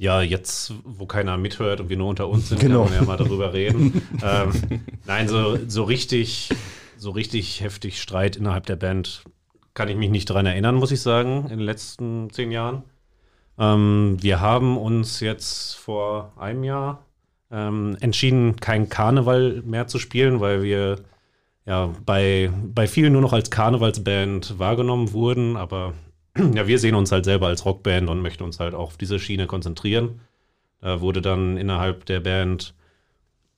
Ja, 0.00 0.22
jetzt, 0.22 0.72
wo 0.82 1.04
keiner 1.04 1.36
mithört 1.36 1.78
und 1.78 1.90
wir 1.90 1.98
nur 1.98 2.08
unter 2.08 2.26
uns 2.26 2.48
sind, 2.48 2.58
Genau. 2.58 2.84
kann 2.84 2.92
man 2.94 3.00
ja 3.02 3.06
mal 3.06 3.18
darüber 3.18 3.52
reden. 3.52 4.00
ähm, 4.22 4.50
nein, 5.04 5.28
so, 5.28 5.58
so 5.68 5.82
richtig, 5.84 6.48
so 6.96 7.10
richtig 7.10 7.60
heftig 7.60 8.00
Streit 8.00 8.34
innerhalb 8.34 8.64
der 8.64 8.76
Band 8.76 9.24
kann 9.74 9.90
ich 9.90 9.96
mich 9.96 10.08
nicht 10.08 10.30
daran 10.30 10.46
erinnern, 10.46 10.76
muss 10.76 10.90
ich 10.90 11.02
sagen, 11.02 11.42
in 11.42 11.58
den 11.58 11.60
letzten 11.60 12.30
zehn 12.30 12.50
Jahren. 12.50 12.82
Ähm, 13.58 14.16
wir 14.20 14.40
haben 14.40 14.78
uns 14.78 15.20
jetzt 15.20 15.74
vor 15.74 16.32
einem 16.38 16.64
Jahr 16.64 17.04
ähm, 17.50 17.98
entschieden, 18.00 18.56
kein 18.56 18.88
Karneval 18.88 19.60
mehr 19.66 19.86
zu 19.86 19.98
spielen, 19.98 20.40
weil 20.40 20.62
wir 20.62 21.00
ja 21.66 21.94
bei, 22.06 22.50
bei 22.72 22.86
vielen 22.86 23.12
nur 23.12 23.20
noch 23.20 23.34
als 23.34 23.50
Karnevalsband 23.50 24.58
wahrgenommen 24.58 25.12
wurden, 25.12 25.58
aber 25.58 25.92
ja, 26.54 26.66
wir 26.66 26.78
sehen 26.78 26.94
uns 26.94 27.12
halt 27.12 27.24
selber 27.24 27.48
als 27.48 27.64
Rockband 27.64 28.08
und 28.08 28.22
möchten 28.22 28.44
uns 28.44 28.60
halt 28.60 28.74
auch 28.74 28.88
auf 28.88 28.96
diese 28.96 29.18
Schiene 29.18 29.46
konzentrieren. 29.46 30.20
Da 30.80 31.00
wurde 31.00 31.20
dann 31.20 31.56
innerhalb 31.56 32.06
der 32.06 32.20
Band 32.20 32.74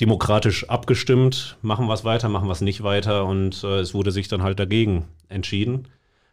demokratisch 0.00 0.68
abgestimmt, 0.68 1.56
machen 1.62 1.88
es 1.90 2.04
weiter, 2.04 2.28
machen 2.28 2.50
es 2.50 2.61
nicht 2.61 2.82
weiter 2.82 3.24
und 3.26 3.62
äh, 3.62 3.78
es 3.78 3.94
wurde 3.94 4.11
sich 4.11 4.28
dann 4.28 4.42
halt 4.42 4.58
dagegen 4.58 5.06
entschieden. 5.28 5.88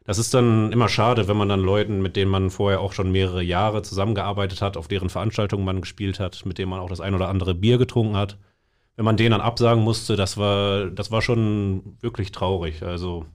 Das 0.06 0.18
ist 0.18 0.34
dann 0.34 0.72
immer 0.72 0.90
schade, 0.90 1.28
wenn 1.28 1.38
man 1.38 1.50
dann 1.50 1.60
Leuten, 1.60 2.02
mit 2.02 2.16
denen 2.16 2.32
man 2.32 2.50
vorher 2.50 2.82
auch 2.82 2.94
schon 2.94 3.12
mehrere 3.12 3.44
Jahre 3.44 3.84
zusammengearbeitet 3.84 4.62
hat, 4.62 4.76
auf 4.76 4.88
deren 4.88 5.10
Veranstaltungen 5.10 5.66
man 5.66 5.82
gespielt 5.82 6.20
hat, 6.20 6.46
mit 6.48 6.58
denen 6.58 6.72
man 6.72 6.80
auch 6.80 6.90
das 6.90 7.00
ein 7.00 7.14
oder 7.14 7.30
andere 7.30 7.54
Bier 7.54 7.78
getrunken 7.78 8.18
hat, 8.18 8.38
wenn 8.96 9.06
man 9.06 9.18
denen 9.18 9.32
dann 9.32 9.42
absagen 9.42 9.84
musste, 9.84 10.16
das 10.16 10.36
war, 10.38 10.88
das 10.88 11.12
war 11.12 11.22
schon 11.22 11.96
wirklich 12.02 12.32
traurig. 12.32 12.82
Also 12.82 13.28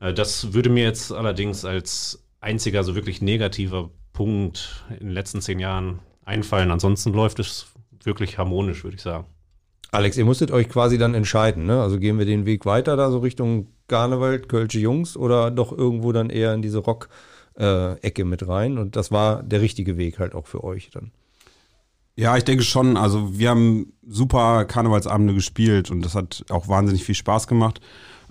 das 0.00 0.52
würde 0.52 0.70
mir 0.70 0.84
jetzt 0.84 1.12
allerdings 1.12 1.64
als 1.64 2.24
einziger 2.40 2.84
so 2.84 2.94
wirklich 2.94 3.22
negativer 3.22 3.90
Punkt 4.12 4.84
in 4.90 5.06
den 5.06 5.10
letzten 5.10 5.40
zehn 5.40 5.58
Jahren 5.58 6.00
einfallen. 6.24 6.70
Ansonsten 6.70 7.12
läuft 7.12 7.38
es 7.38 7.66
wirklich 8.02 8.38
harmonisch, 8.38 8.84
würde 8.84 8.96
ich 8.96 9.02
sagen. 9.02 9.26
Alex, 9.92 10.16
ihr 10.16 10.24
musstet 10.24 10.50
euch 10.50 10.68
quasi 10.68 10.98
dann 10.98 11.14
entscheiden, 11.14 11.66
ne? 11.66 11.80
Also 11.80 11.98
gehen 11.98 12.18
wir 12.18 12.26
den 12.26 12.44
Weg 12.44 12.66
weiter 12.66 12.96
da 12.96 13.10
so 13.10 13.18
Richtung 13.18 13.68
Garnewald, 13.88 14.48
Kölsche 14.48 14.78
Jungs 14.78 15.16
oder 15.16 15.50
doch 15.50 15.72
irgendwo 15.72 16.12
dann 16.12 16.28
eher 16.28 16.52
in 16.54 16.62
diese 16.62 16.78
Rock-Ecke 16.78 18.24
mit 18.24 18.46
rein? 18.46 18.78
Und 18.78 18.96
das 18.96 19.12
war 19.12 19.42
der 19.42 19.60
richtige 19.60 19.96
Weg 19.96 20.18
halt 20.18 20.34
auch 20.34 20.46
für 20.46 20.64
euch 20.64 20.90
dann. 20.90 21.12
Ja, 22.16 22.36
ich 22.36 22.44
denke 22.44 22.64
schon. 22.64 22.96
Also 22.96 23.38
wir 23.38 23.50
haben 23.50 23.92
super 24.06 24.64
Karnevalsabende 24.64 25.34
gespielt 25.34 25.90
und 25.90 26.02
das 26.02 26.14
hat 26.14 26.44
auch 26.48 26.68
wahnsinnig 26.68 27.04
viel 27.04 27.14
Spaß 27.14 27.46
gemacht. 27.46 27.80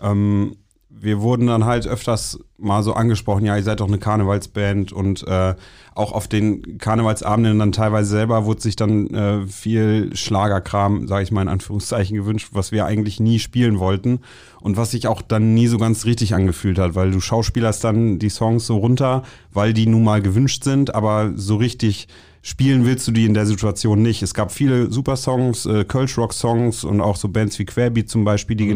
Ähm, 0.01 0.57
wir 0.99 1.21
wurden 1.21 1.47
dann 1.47 1.65
halt 1.65 1.87
öfters 1.87 2.39
mal 2.57 2.83
so 2.83 2.93
angesprochen, 2.93 3.45
ja, 3.45 3.55
ihr 3.57 3.63
seid 3.63 3.79
doch 3.79 3.87
eine 3.87 3.97
Karnevalsband 3.97 4.91
und 4.91 5.27
äh, 5.27 5.55
auch 5.93 6.13
auf 6.13 6.27
den 6.27 6.77
Karnevalsabenden 6.77 7.59
dann 7.59 7.71
teilweise 7.71 8.09
selber 8.09 8.45
wurde 8.45 8.61
sich 8.61 8.75
dann 8.75 9.07
äh, 9.13 9.47
viel 9.47 10.15
Schlagerkram, 10.15 11.07
sage 11.07 11.23
ich 11.23 11.31
mal 11.31 11.41
in 11.41 11.47
Anführungszeichen, 11.47 12.15
gewünscht, 12.15 12.49
was 12.51 12.71
wir 12.71 12.85
eigentlich 12.85 13.19
nie 13.19 13.39
spielen 13.39 13.79
wollten 13.79 14.19
und 14.61 14.77
was 14.77 14.91
sich 14.91 15.07
auch 15.07 15.21
dann 15.21 15.53
nie 15.53 15.67
so 15.67 15.77
ganz 15.77 16.05
richtig 16.05 16.33
angefühlt 16.33 16.79
hat, 16.79 16.95
weil 16.95 17.11
du 17.11 17.19
schauspielerst 17.19 17.83
dann 17.83 18.19
die 18.19 18.29
Songs 18.29 18.65
so 18.65 18.77
runter, 18.77 19.23
weil 19.53 19.73
die 19.73 19.87
nun 19.87 20.03
mal 20.03 20.21
gewünscht 20.21 20.63
sind, 20.63 20.95
aber 20.95 21.33
so 21.35 21.57
richtig 21.57 22.07
spielen 22.41 22.85
willst 22.85 23.07
du 23.07 23.11
die 23.11 23.25
in 23.25 23.33
der 23.33 23.47
Situation 23.47 24.01
nicht. 24.01 24.21
Es 24.21 24.33
gab 24.33 24.51
viele 24.51 24.91
super 24.91 25.17
Songs, 25.17 25.65
äh, 25.65 25.83
Kölsch-Rock-Songs 25.83 26.83
und 26.83 27.01
auch 27.01 27.15
so 27.15 27.27
Bands 27.27 27.57
wie 27.59 27.65
Querbeat 27.65 28.09
zum 28.09 28.23
Beispiel, 28.23 28.55
die 28.55 28.65
mhm. 28.65 28.71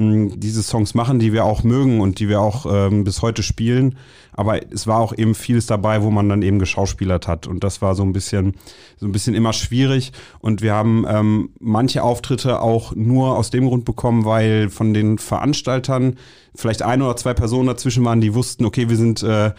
Genau 0.00 0.34
diese 0.36 0.62
Songs 0.62 0.94
machen, 0.94 1.18
die 1.18 1.32
wir 1.32 1.44
auch 1.44 1.62
mögen 1.62 2.00
und 2.00 2.18
die 2.18 2.28
wir 2.28 2.40
auch 2.40 2.66
ähm, 2.68 3.04
bis 3.04 3.22
heute 3.22 3.42
spielen. 3.42 3.96
Aber 4.32 4.60
es 4.72 4.86
war 4.86 5.00
auch 5.00 5.16
eben 5.16 5.34
vieles 5.34 5.66
dabei, 5.66 6.02
wo 6.02 6.10
man 6.10 6.28
dann 6.28 6.42
eben 6.42 6.58
geschauspielert 6.58 7.28
hat. 7.28 7.46
Und 7.46 7.62
das 7.62 7.82
war 7.82 7.94
so 7.94 8.02
ein 8.02 8.12
bisschen, 8.12 8.54
so 8.96 9.06
ein 9.06 9.12
bisschen 9.12 9.34
immer 9.34 9.52
schwierig. 9.52 10.12
Und 10.38 10.62
wir 10.62 10.74
haben 10.74 11.04
ähm, 11.08 11.50
manche 11.58 12.02
Auftritte 12.02 12.62
auch 12.62 12.94
nur 12.94 13.36
aus 13.36 13.50
dem 13.50 13.66
Grund 13.66 13.84
bekommen, 13.84 14.24
weil 14.24 14.70
von 14.70 14.94
den 14.94 15.18
Veranstaltern 15.18 16.16
vielleicht 16.54 16.82
ein 16.82 17.02
oder 17.02 17.16
zwei 17.16 17.34
Personen 17.34 17.66
dazwischen 17.66 18.04
waren, 18.04 18.20
die 18.20 18.34
wussten, 18.34 18.64
okay, 18.64 18.88
wir 18.88 18.96
sind 18.96 19.22
äh, 19.22 19.52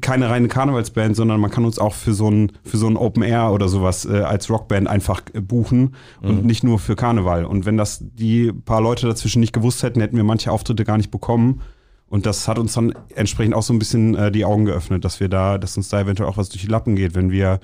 keine 0.00 0.28
reine 0.28 0.48
Karnevalsband, 0.48 1.16
sondern 1.16 1.40
man 1.40 1.50
kann 1.50 1.64
uns 1.64 1.78
auch 1.78 1.94
für 1.94 2.14
so 2.14 2.30
ein, 2.30 2.52
für 2.64 2.76
so 2.76 2.88
ein 2.88 2.96
Open 2.96 3.22
Air 3.22 3.52
oder 3.52 3.68
sowas 3.68 4.04
äh, 4.04 4.20
als 4.20 4.50
Rockband 4.50 4.88
einfach 4.88 5.22
äh, 5.32 5.40
buchen 5.40 5.94
und 6.20 6.42
mhm. 6.42 6.46
nicht 6.46 6.64
nur 6.64 6.78
für 6.78 6.96
Karneval. 6.96 7.44
Und 7.44 7.64
wenn 7.64 7.76
das 7.76 8.00
die 8.02 8.52
paar 8.52 8.80
Leute 8.80 9.06
dazwischen 9.06 9.40
nicht 9.40 9.52
gewusst 9.52 9.81
hätten, 9.82 10.00
hätten 10.00 10.16
wir 10.16 10.24
manche 10.24 10.52
Auftritte 10.52 10.84
gar 10.84 10.96
nicht 10.96 11.10
bekommen. 11.10 11.62
Und 12.08 12.26
das 12.26 12.46
hat 12.46 12.58
uns 12.58 12.74
dann 12.74 12.92
entsprechend 13.14 13.54
auch 13.54 13.62
so 13.62 13.72
ein 13.72 13.78
bisschen 13.78 14.14
äh, 14.14 14.30
die 14.30 14.44
Augen 14.44 14.66
geöffnet, 14.66 15.04
dass 15.04 15.18
wir 15.18 15.28
da, 15.28 15.56
dass 15.56 15.76
uns 15.78 15.88
da 15.88 16.00
eventuell 16.00 16.28
auch 16.28 16.36
was 16.36 16.50
durch 16.50 16.60
die 16.62 16.68
Lappen 16.68 16.94
geht, 16.94 17.14
wenn 17.14 17.30
wir 17.30 17.58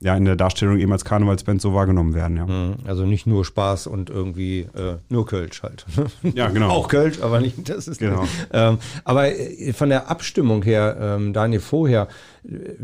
ja 0.00 0.14
in 0.14 0.26
der 0.26 0.36
Darstellung 0.36 0.78
eben 0.78 0.92
als 0.92 1.04
Karnevalsband 1.04 1.62
so 1.62 1.72
wahrgenommen 1.72 2.14
werden. 2.14 2.36
Ja. 2.36 2.46
Mhm. 2.46 2.74
Also 2.84 3.06
nicht 3.06 3.26
nur 3.26 3.44
Spaß 3.44 3.86
und 3.86 4.10
irgendwie 4.10 4.60
äh, 4.74 4.96
nur 5.08 5.24
Kölsch 5.26 5.62
halt. 5.62 5.86
Ja, 6.34 6.48
genau. 6.48 6.68
Auch 6.68 6.88
Kölsch, 6.88 7.20
aber 7.22 7.40
nicht, 7.40 7.68
das 7.68 7.88
ist 7.88 7.98
genau. 7.98 8.24
Ähm, 8.52 8.78
aber 9.04 9.28
äh, 9.28 9.72
von 9.72 9.88
der 9.88 10.10
Abstimmung 10.10 10.62
her, 10.62 10.96
ähm, 11.00 11.32
Daniel, 11.32 11.60
vorher, 11.60 12.08
äh, 12.44 12.74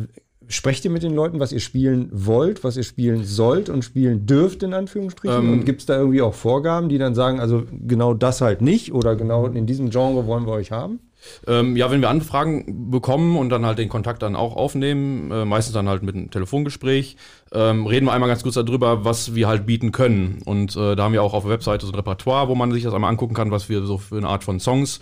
sprecht 0.51 0.85
ihr 0.85 0.91
mit 0.91 1.03
den 1.03 1.15
Leuten, 1.15 1.41
was 1.41 1.53
ihr 1.53 1.61
spielen 1.61 2.09
wollt, 2.13 2.65
was 2.65 2.77
ihr 2.77 2.83
spielen 2.83 3.25
sollt 3.25 3.69
und 3.69 3.85
spielen 3.85 4.27
dürft, 4.27 4.63
in 4.63 4.75
Anführungsstrichen? 4.75 5.39
Ähm, 5.39 5.53
und 5.53 5.65
gibt 5.65 5.81
es 5.81 5.87
da 5.87 5.97
irgendwie 5.97 6.23
auch 6.23 6.35
Vorgaben, 6.35 6.89
die 6.89 6.99
dann 6.99 7.15
sagen, 7.15 7.41
also 7.41 7.63
genau 7.87 8.15
das 8.15 8.41
halt 8.41 8.61
nicht 8.61 8.93
oder 8.93 9.17
genau 9.17 9.47
in 9.47 9.67
diesem 9.67 9.91
Genre 9.91 10.27
wollen 10.27 10.47
wir 10.47 10.53
euch 10.53 10.73
haben? 10.73 10.99
Ähm, 11.47 11.77
ja, 11.77 11.91
wenn 11.91 12.01
wir 12.01 12.11
Anfragen 12.11 12.91
bekommen 12.91 13.37
und 13.37 13.51
dann 13.51 13.67
halt 13.67 13.79
den 13.79 13.89
Kontakt 13.89 14.23
dann 14.23 14.37
auch 14.37 14.57
aufnehmen, 14.57 15.31
äh, 15.31 15.45
meistens 15.45 15.75
dann 15.75 15.89
halt 15.89 16.03
mit 16.03 16.15
einem 16.15 16.31
Telefongespräch, 16.31 17.17
ähm, 17.53 17.87
reden 17.87 18.07
wir 18.07 18.13
einmal 18.13 18.29
ganz 18.29 18.43
kurz 18.43 18.55
darüber, 18.55 19.05
was 19.05 19.35
wir 19.35 19.49
halt 19.49 19.67
bieten 19.67 19.93
können. 19.93 20.41
Und 20.45 20.77
äh, 20.77 20.95
da 20.95 21.05
haben 21.05 21.13
wir 21.13 21.23
auch 21.23 21.35
auf 21.35 21.45
der 21.45 21.53
Webseite 21.53 21.87
so 21.87 21.93
ein 21.93 21.97
Repertoire, 21.97 22.49
wo 22.49 22.55
man 22.55 22.71
sich 22.73 22.85
das 22.85 22.95
einmal 22.95 23.11
angucken 23.11 23.35
kann, 23.35 23.51
was 23.51 23.69
wir 23.69 23.83
so 23.83 23.99
für 23.99 24.17
eine 24.17 24.29
Art 24.29 24.45
von 24.45 24.61
Songs 24.61 25.01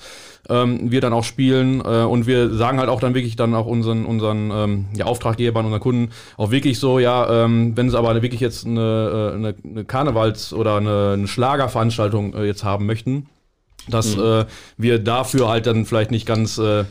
ähm, 0.49 0.91
wir 0.91 1.01
dann 1.01 1.13
auch 1.13 1.25
spielen. 1.25 1.81
Äh, 1.81 2.05
und 2.05 2.27
wir 2.27 2.55
sagen 2.55 2.79
halt 2.79 2.89
auch 2.89 3.01
dann 3.01 3.15
wirklich 3.15 3.37
dann 3.37 3.55
auch 3.55 3.67
unseren, 3.67 4.07
unseren 4.07 4.51
ähm, 4.51 4.87
ja, 4.97 5.05
Auftraggebern, 5.05 5.65
unseren 5.65 5.81
Kunden 5.81 6.11
auch 6.37 6.51
wirklich 6.51 6.79
so, 6.79 6.99
ja, 6.99 7.45
ähm, 7.45 7.77
wenn 7.77 7.91
sie 7.91 7.99
aber 7.99 8.21
wirklich 8.23 8.41
jetzt 8.41 8.67
eine, 8.67 8.81
äh, 9.33 9.35
eine, 9.35 9.55
eine 9.65 9.85
Karnevals- 9.85 10.55
oder 10.55 10.77
eine, 10.77 11.13
eine 11.15 11.29
Schlagerveranstaltung 11.29 12.35
äh, 12.35 12.45
jetzt 12.45 12.65
haben 12.65 12.87
möchten, 12.87 13.27
dass 13.91 14.17
mhm. 14.17 14.23
äh, 14.23 14.45
wir 14.77 14.99
dafür 14.99 15.49
halt 15.49 15.67
dann 15.67 15.87
vielleicht 15.87 16.11
nicht 16.11 16.27
ganz 16.27 16.59
äh, 16.59 16.81
äh 16.81 16.85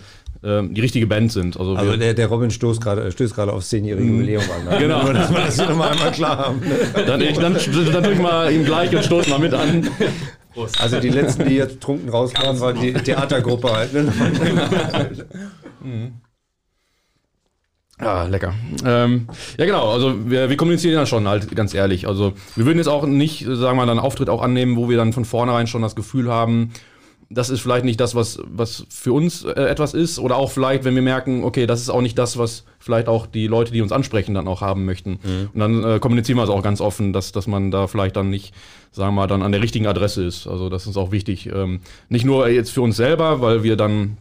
die 0.70 0.82
richtige 0.82 1.08
Band 1.08 1.32
sind. 1.32 1.58
Also, 1.60 1.76
also 1.76 1.98
der, 1.98 2.14
der 2.14 2.28
Robin 2.28 2.52
stößt 2.52 2.82
gerade 2.82 3.12
stößt 3.12 3.36
gerade 3.36 3.54
aufs 3.54 3.70
zehnjährige 3.70 4.06
mhm. 4.06 4.20
Jubiläum 4.20 4.44
an. 4.44 4.74
Ne? 4.74 4.80
Genau. 4.80 5.04
Nur, 5.04 5.14
dass 5.14 5.32
wir 5.32 5.40
das 5.40 5.56
hier 5.56 5.70
nochmal 5.70 5.92
einmal 5.92 6.12
klar 6.12 6.38
haben. 6.38 6.60
Ne? 6.60 7.04
Dann, 7.06 7.22
ich, 7.22 7.38
dann, 7.38 7.54
dann 7.54 8.04
tue 8.04 8.14
ich 8.14 8.20
mal 8.20 8.52
ihm 8.52 8.66
gleich 8.66 8.96
und 8.96 9.04
stoße 9.04 9.30
mal 9.30 9.40
mit 9.40 9.54
an. 9.54 9.90
Also 10.80 11.00
die 11.00 11.10
letzten, 11.10 11.48
die 11.48 11.56
jetzt 11.56 11.82
trunken 11.82 12.10
rauskamen, 12.10 12.60
war 12.60 12.74
die 12.74 12.94
Theatergruppe 12.94 13.72
halt. 13.72 13.94
Ne? 13.94 14.12
mhm. 15.84 16.14
Ah, 18.00 18.26
lecker. 18.26 18.54
Ähm, 18.86 19.28
ja, 19.58 19.66
genau. 19.66 19.90
Also 19.90 20.30
wir, 20.30 20.52
wir 20.52 20.58
kommunizieren 20.58 20.94
ja 20.94 21.08
schon 21.08 21.28
halt 21.28 21.56
ganz 21.56 21.74
ehrlich. 21.74 22.08
Also 22.08 22.34
wir 22.56 22.66
würden 22.66 22.78
jetzt 22.78 22.88
auch 22.88 23.08
nicht, 23.08 23.44
sagen 23.44 23.60
wir 23.60 23.86
mal, 23.86 23.90
einen 23.90 24.00
Auftritt 24.00 24.30
auch 24.30 24.44
annehmen, 24.44 24.76
wo 24.76 24.88
wir 24.88 24.98
dann 24.98 25.14
von 25.14 25.26
vornherein 25.26 25.66
schon 25.66 25.82
das 25.82 25.96
Gefühl 25.96 26.32
haben, 26.32 26.74
das 27.30 27.50
ist 27.50 27.60
vielleicht 27.60 27.84
nicht 27.84 28.00
das, 28.00 28.16
was, 28.16 28.40
was 28.46 28.86
für 28.90 29.14
uns 29.14 29.44
äh, 29.44 29.52
etwas 29.52 29.94
ist. 29.94 30.20
Oder 30.20 30.38
auch 30.38 30.52
vielleicht, 30.52 30.86
wenn 30.86 30.96
wir 30.96 31.02
merken, 31.02 31.44
okay, 31.44 31.66
das 31.66 31.82
ist 31.82 31.90
auch 31.90 32.02
nicht 32.02 32.18
das, 32.18 32.38
was 32.38 32.64
vielleicht 32.80 33.08
auch 33.08 33.28
die 33.28 33.48
Leute, 33.48 33.72
die 33.72 33.82
uns 33.82 33.92
ansprechen, 33.92 34.34
dann 34.34 34.48
auch 34.48 34.62
haben 34.62 34.86
möchten. 34.86 35.20
Mhm. 35.24 35.50
Und 35.54 35.60
dann 35.60 35.84
äh, 35.84 36.00
kommunizieren 36.00 36.38
wir 36.38 36.44
es 36.44 36.50
auch 36.50 36.64
ganz 36.64 36.80
offen, 36.80 37.12
dass, 37.12 37.32
dass 37.32 37.48
man 37.48 37.70
da 37.72 37.88
vielleicht 37.88 38.16
dann 38.16 38.30
nicht, 38.30 38.54
sagen 38.92 39.10
wir 39.10 39.22
mal, 39.22 39.28
dann 39.28 39.42
an 39.42 39.52
der 39.52 39.62
richtigen 39.62 39.88
Adresse 39.88 40.24
ist. 40.24 40.48
Also 40.48 40.70
das 40.70 40.88
ist 40.88 40.96
auch 40.96 41.12
wichtig. 41.12 41.48
Ähm, 41.48 41.82
nicht 42.08 42.26
nur 42.26 42.48
jetzt 42.48 42.72
für 42.72 42.82
uns 42.82 42.96
selber, 42.96 43.42
weil 43.42 43.64
wir 43.64 43.76
dann 43.76 44.18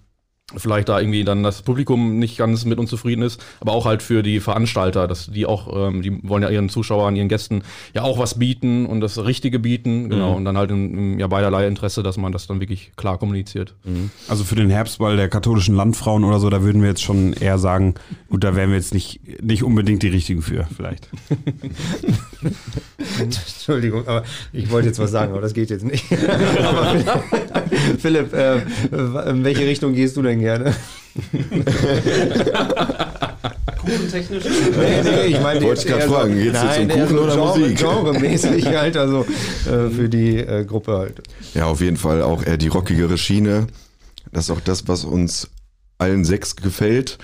vielleicht 0.54 0.88
da 0.88 1.00
irgendwie 1.00 1.24
dann 1.24 1.42
das 1.42 1.62
Publikum 1.62 2.20
nicht 2.20 2.38
ganz 2.38 2.64
mit 2.64 2.78
uns 2.78 2.88
zufrieden 2.88 3.22
ist, 3.22 3.44
aber 3.59 3.72
auch 3.72 3.85
halt 3.85 4.00
für 4.00 4.22
die 4.22 4.38
Veranstalter, 4.38 5.09
dass 5.09 5.26
die 5.26 5.44
auch, 5.44 5.88
ähm, 5.88 6.02
die 6.02 6.20
wollen 6.22 6.44
ja 6.44 6.50
ihren 6.50 6.68
Zuschauern, 6.68 7.16
ihren 7.16 7.28
Gästen 7.28 7.62
ja 7.94 8.02
auch 8.02 8.18
was 8.20 8.38
bieten 8.38 8.87
und 8.87 9.00
das 9.00 9.18
Richtige 9.24 9.59
bieten, 9.59 10.09
genau, 10.09 10.30
mhm. 10.30 10.37
und 10.37 10.44
dann 10.44 10.56
halt 10.56 10.70
im, 10.70 10.96
im, 10.96 11.18
ja 11.18 11.26
beiderlei 11.26 11.66
Interesse, 11.66 12.04
dass 12.04 12.16
man 12.16 12.30
das 12.30 12.46
dann 12.46 12.61
wirklich 12.61 12.92
klar 12.94 13.18
kommuniziert. 13.18 13.74
Mhm. 13.82 14.11
Also 14.28 14.44
für 14.44 14.54
den 14.54 14.70
Herbstball 14.70 15.16
der 15.16 15.28
katholischen 15.28 15.74
Landfrauen 15.74 16.22
oder 16.22 16.38
so, 16.38 16.48
da 16.48 16.62
würden 16.62 16.80
wir 16.80 16.90
jetzt 16.90 17.02
schon 17.02 17.32
eher 17.32 17.59
sagen, 17.59 17.94
gut, 18.30 18.44
da 18.44 18.54
wären 18.54 18.70
wir 18.70 18.76
jetzt 18.76 18.94
nicht, 18.94 19.42
nicht 19.42 19.64
unbedingt 19.64 20.04
die 20.04 20.09
richtigen 20.09 20.42
für, 20.42 20.68
vielleicht. 20.76 21.09
Entschuldigung, 23.20 24.06
aber 24.06 24.24
ich 24.52 24.70
wollte 24.70 24.88
jetzt 24.88 24.98
was 24.98 25.11
sagen, 25.11 25.32
aber 25.32 25.40
das 25.40 25.54
geht 25.54 25.70
jetzt 25.70 25.85
nicht. 25.85 26.04
Philipp, 27.98 28.32
äh, 28.32 28.56
in 29.30 29.44
welche 29.44 29.66
Richtung 29.66 29.94
gehst 29.94 30.16
du 30.16 30.22
denn 30.22 30.36
gerne? 30.40 30.75
Kuchentechnisch? 33.87 34.44
Nee, 34.44 35.03
nee, 35.03 35.27
ich 35.27 35.40
meine, 35.40 35.62
wollte 35.62 35.83
ich 35.83 35.87
gerade 35.87 36.09
fragen, 36.09 36.35
geht 36.35 36.55
es 36.55 36.62
jetzt 36.62 36.81
um 36.81 36.88
Kuchen 36.88 37.18
oder 37.18 37.35
Genre, 37.35 37.59
Musik? 37.59 37.79
Genremäßig 37.79 38.66
halt, 38.66 38.96
also 38.96 39.25
äh, 39.64 39.90
für 39.90 40.09
die 40.09 40.38
äh, 40.38 40.64
Gruppe 40.64 40.99
halt. 40.99 41.22
Ja, 41.55 41.66
auf 41.66 41.81
jeden 41.81 41.96
Fall 41.96 42.22
auch 42.22 42.44
eher 42.44 42.57
die 42.57 42.68
rockigere 42.68 43.16
Schiene. 43.16 43.68
Das 44.33 44.44
ist 44.44 44.51
auch 44.51 44.61
das, 44.61 44.88
was 44.88 45.05
uns 45.05 45.49
allen 45.99 46.25
sechs 46.25 46.57
gefällt. 46.57 47.18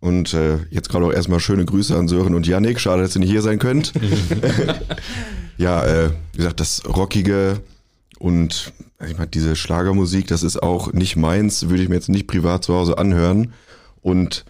Und 0.00 0.32
äh, 0.34 0.58
jetzt 0.70 0.90
gerade 0.90 1.06
auch 1.06 1.12
erstmal 1.12 1.40
schöne 1.40 1.64
Grüße 1.64 1.96
an 1.96 2.06
Sören 2.06 2.34
und 2.34 2.46
Yannick. 2.46 2.78
Schade, 2.78 3.02
dass 3.02 3.16
ihr 3.16 3.20
nicht 3.20 3.30
hier 3.30 3.42
sein 3.42 3.58
könnt. 3.58 3.92
ja, 5.56 5.84
äh, 5.84 6.10
wie 6.32 6.38
gesagt, 6.38 6.60
das 6.60 6.82
Rockige 6.86 7.60
und 8.18 8.72
ich 9.06 9.16
meine, 9.16 9.28
diese 9.28 9.54
Schlagermusik, 9.54 10.26
das 10.26 10.42
ist 10.42 10.62
auch 10.62 10.92
nicht 10.92 11.16
meins, 11.16 11.68
würde 11.68 11.82
ich 11.82 11.88
mir 11.88 11.94
jetzt 11.94 12.08
nicht 12.08 12.26
privat 12.26 12.64
zu 12.64 12.74
Hause 12.74 12.98
anhören. 12.98 13.52
Und 14.02 14.44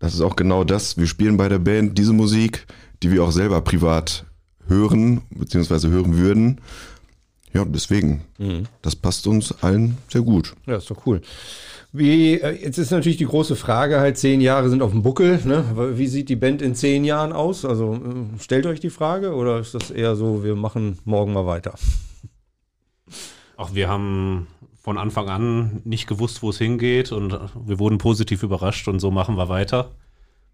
das 0.00 0.14
ist 0.14 0.20
auch 0.20 0.34
genau 0.34 0.64
das. 0.64 0.96
Wir 0.96 1.06
spielen 1.06 1.36
bei 1.36 1.48
der 1.48 1.60
Band 1.60 1.96
diese 1.98 2.12
Musik, 2.12 2.66
die 3.02 3.12
wir 3.12 3.22
auch 3.22 3.30
selber 3.30 3.60
privat 3.60 4.24
hören, 4.66 5.22
beziehungsweise 5.30 5.88
hören 5.90 6.16
würden. 6.16 6.60
ja, 7.52 7.64
deswegen, 7.64 8.22
das 8.80 8.96
passt 8.96 9.26
uns 9.26 9.52
allen 9.62 9.98
sehr 10.10 10.22
gut. 10.22 10.54
Ja, 10.66 10.76
ist 10.76 10.90
doch 10.90 11.06
cool. 11.06 11.20
Wie, 11.92 12.40
äh, 12.40 12.64
jetzt 12.64 12.78
ist 12.78 12.90
natürlich 12.90 13.18
die 13.18 13.26
große 13.26 13.54
Frage 13.54 14.00
halt, 14.00 14.16
zehn 14.16 14.40
Jahre 14.40 14.70
sind 14.70 14.80
auf 14.80 14.92
dem 14.92 15.02
Buckel, 15.02 15.40
ne? 15.44 15.92
Wie 15.94 16.06
sieht 16.06 16.30
die 16.30 16.36
Band 16.36 16.62
in 16.62 16.74
zehn 16.74 17.04
Jahren 17.04 17.32
aus? 17.34 17.66
Also 17.66 17.94
äh, 17.94 18.40
stellt 18.40 18.64
euch 18.64 18.80
die 18.80 18.88
Frage 18.88 19.34
oder 19.34 19.60
ist 19.60 19.74
das 19.74 19.90
eher 19.90 20.16
so, 20.16 20.42
wir 20.42 20.56
machen 20.56 20.98
morgen 21.04 21.34
mal 21.34 21.44
weiter? 21.44 21.74
Auch 23.62 23.74
wir 23.74 23.88
haben 23.88 24.48
von 24.74 24.98
Anfang 24.98 25.28
an 25.28 25.82
nicht 25.84 26.08
gewusst, 26.08 26.42
wo 26.42 26.50
es 26.50 26.58
hingeht 26.58 27.12
und 27.12 27.38
wir 27.64 27.78
wurden 27.78 27.98
positiv 27.98 28.42
überrascht 28.42 28.88
und 28.88 28.98
so 28.98 29.12
machen 29.12 29.36
wir 29.36 29.48
weiter. 29.48 29.92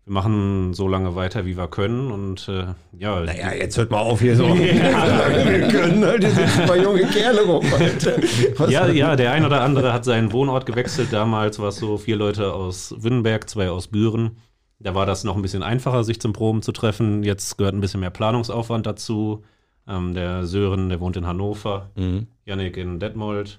Wir 0.04 0.12
machen 0.12 0.74
so 0.74 0.88
lange 0.88 1.14
weiter, 1.14 1.46
wie 1.46 1.56
wir 1.56 1.68
können 1.68 2.10
und 2.10 2.46
äh, 2.48 2.66
ja. 2.98 3.20
Naja, 3.20 3.54
jetzt 3.54 3.78
hört 3.78 3.90
mal 3.90 4.00
auf 4.00 4.20
hier 4.20 4.36
so. 4.36 4.44
wir 4.58 5.68
können 5.68 6.04
halt, 6.04 6.22
hier 6.22 6.32
sitzen 6.32 6.66
zwei 6.66 6.82
junge 6.82 7.06
Kerle 7.06 7.46
rum. 7.46 7.64
Ja, 8.68 8.86
ja, 8.88 9.16
der 9.16 9.32
ein 9.32 9.46
oder 9.46 9.62
andere 9.62 9.94
hat 9.94 10.04
seinen 10.04 10.30
Wohnort 10.32 10.66
gewechselt. 10.66 11.08
Damals 11.10 11.58
war 11.58 11.68
es 11.68 11.76
so 11.76 11.96
vier 11.96 12.16
Leute 12.16 12.52
aus 12.52 12.94
Wünnenberg, 12.98 13.48
zwei 13.48 13.70
aus 13.70 13.88
Büren. 13.88 14.36
Da 14.80 14.94
war 14.94 15.06
das 15.06 15.24
noch 15.24 15.34
ein 15.34 15.40
bisschen 15.42 15.62
einfacher, 15.62 16.04
sich 16.04 16.20
zum 16.20 16.34
Proben 16.34 16.60
zu 16.60 16.72
treffen. 16.72 17.22
Jetzt 17.22 17.56
gehört 17.56 17.74
ein 17.74 17.80
bisschen 17.80 18.00
mehr 18.00 18.10
Planungsaufwand 18.10 18.84
dazu. 18.84 19.44
Ähm, 19.88 20.14
der 20.14 20.44
Sören, 20.46 20.90
der 20.90 21.00
wohnt 21.00 21.16
in 21.16 21.26
Hannover, 21.26 21.90
Yannick 22.44 22.76
in 22.76 23.00
Detmold. 23.00 23.58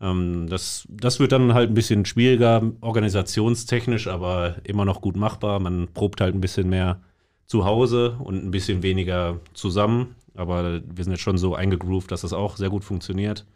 Ähm, 0.00 0.46
das, 0.48 0.86
das 0.90 1.20
wird 1.20 1.32
dann 1.32 1.54
halt 1.54 1.70
ein 1.70 1.74
bisschen 1.74 2.04
schwieriger, 2.04 2.62
organisationstechnisch, 2.80 4.08
aber 4.08 4.56
immer 4.64 4.84
noch 4.84 5.00
gut 5.00 5.16
machbar. 5.16 5.60
Man 5.60 5.88
probt 5.92 6.20
halt 6.20 6.34
ein 6.34 6.40
bisschen 6.40 6.68
mehr 6.68 7.00
zu 7.46 7.64
Hause 7.64 8.16
und 8.18 8.44
ein 8.44 8.50
bisschen 8.50 8.82
weniger 8.82 9.38
zusammen. 9.54 10.16
Aber 10.34 10.82
wir 10.84 11.04
sind 11.04 11.12
jetzt 11.12 11.22
schon 11.22 11.38
so 11.38 11.54
eingegroovt, 11.54 12.10
dass 12.10 12.22
das 12.22 12.32
auch 12.32 12.56
sehr 12.56 12.68
gut 12.68 12.84
funktioniert. 12.84 13.46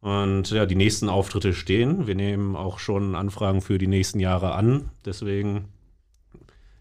Und 0.00 0.50
ja, 0.50 0.66
die 0.66 0.76
nächsten 0.76 1.08
Auftritte 1.08 1.54
stehen. 1.54 2.06
Wir 2.06 2.14
nehmen 2.14 2.56
auch 2.56 2.78
schon 2.78 3.14
Anfragen 3.14 3.62
für 3.62 3.78
die 3.78 3.86
nächsten 3.86 4.20
Jahre 4.20 4.52
an. 4.52 4.90
Deswegen 5.04 5.66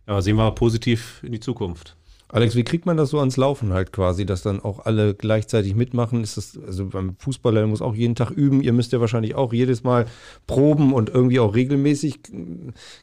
ja, 0.08 0.22
sehen 0.22 0.36
wir 0.36 0.52
positiv 0.52 1.22
in 1.24 1.32
die 1.32 1.40
Zukunft. 1.40 1.96
Alex, 2.34 2.56
wie 2.56 2.64
kriegt 2.64 2.88
man 2.88 2.98
das 2.98 3.12
so 3.12 3.20
ans 3.20 3.38
Laufen 3.38 3.74
halt 3.74 3.94
quasi, 3.94 4.26
dass 4.26 4.42
dann 4.42 4.60
auch 4.60 4.88
alle 4.88 5.14
gleichzeitig 5.14 5.76
mitmachen? 5.76 6.24
Ist 6.24 6.36
das, 6.36 6.58
also 6.66 6.88
beim 6.88 7.16
Fußballer 7.20 7.68
muss 7.68 7.84
auch 7.84 7.94
jeden 7.94 8.16
Tag 8.16 8.32
üben. 8.32 8.64
Ihr 8.64 8.74
müsst 8.74 8.92
ja 8.92 9.00
wahrscheinlich 9.00 9.36
auch 9.36 9.54
jedes 9.54 9.84
Mal 9.84 10.08
proben 10.48 10.96
und 10.96 11.10
irgendwie 11.10 11.40
auch 11.40 11.54
regelmäßig. 11.54 12.22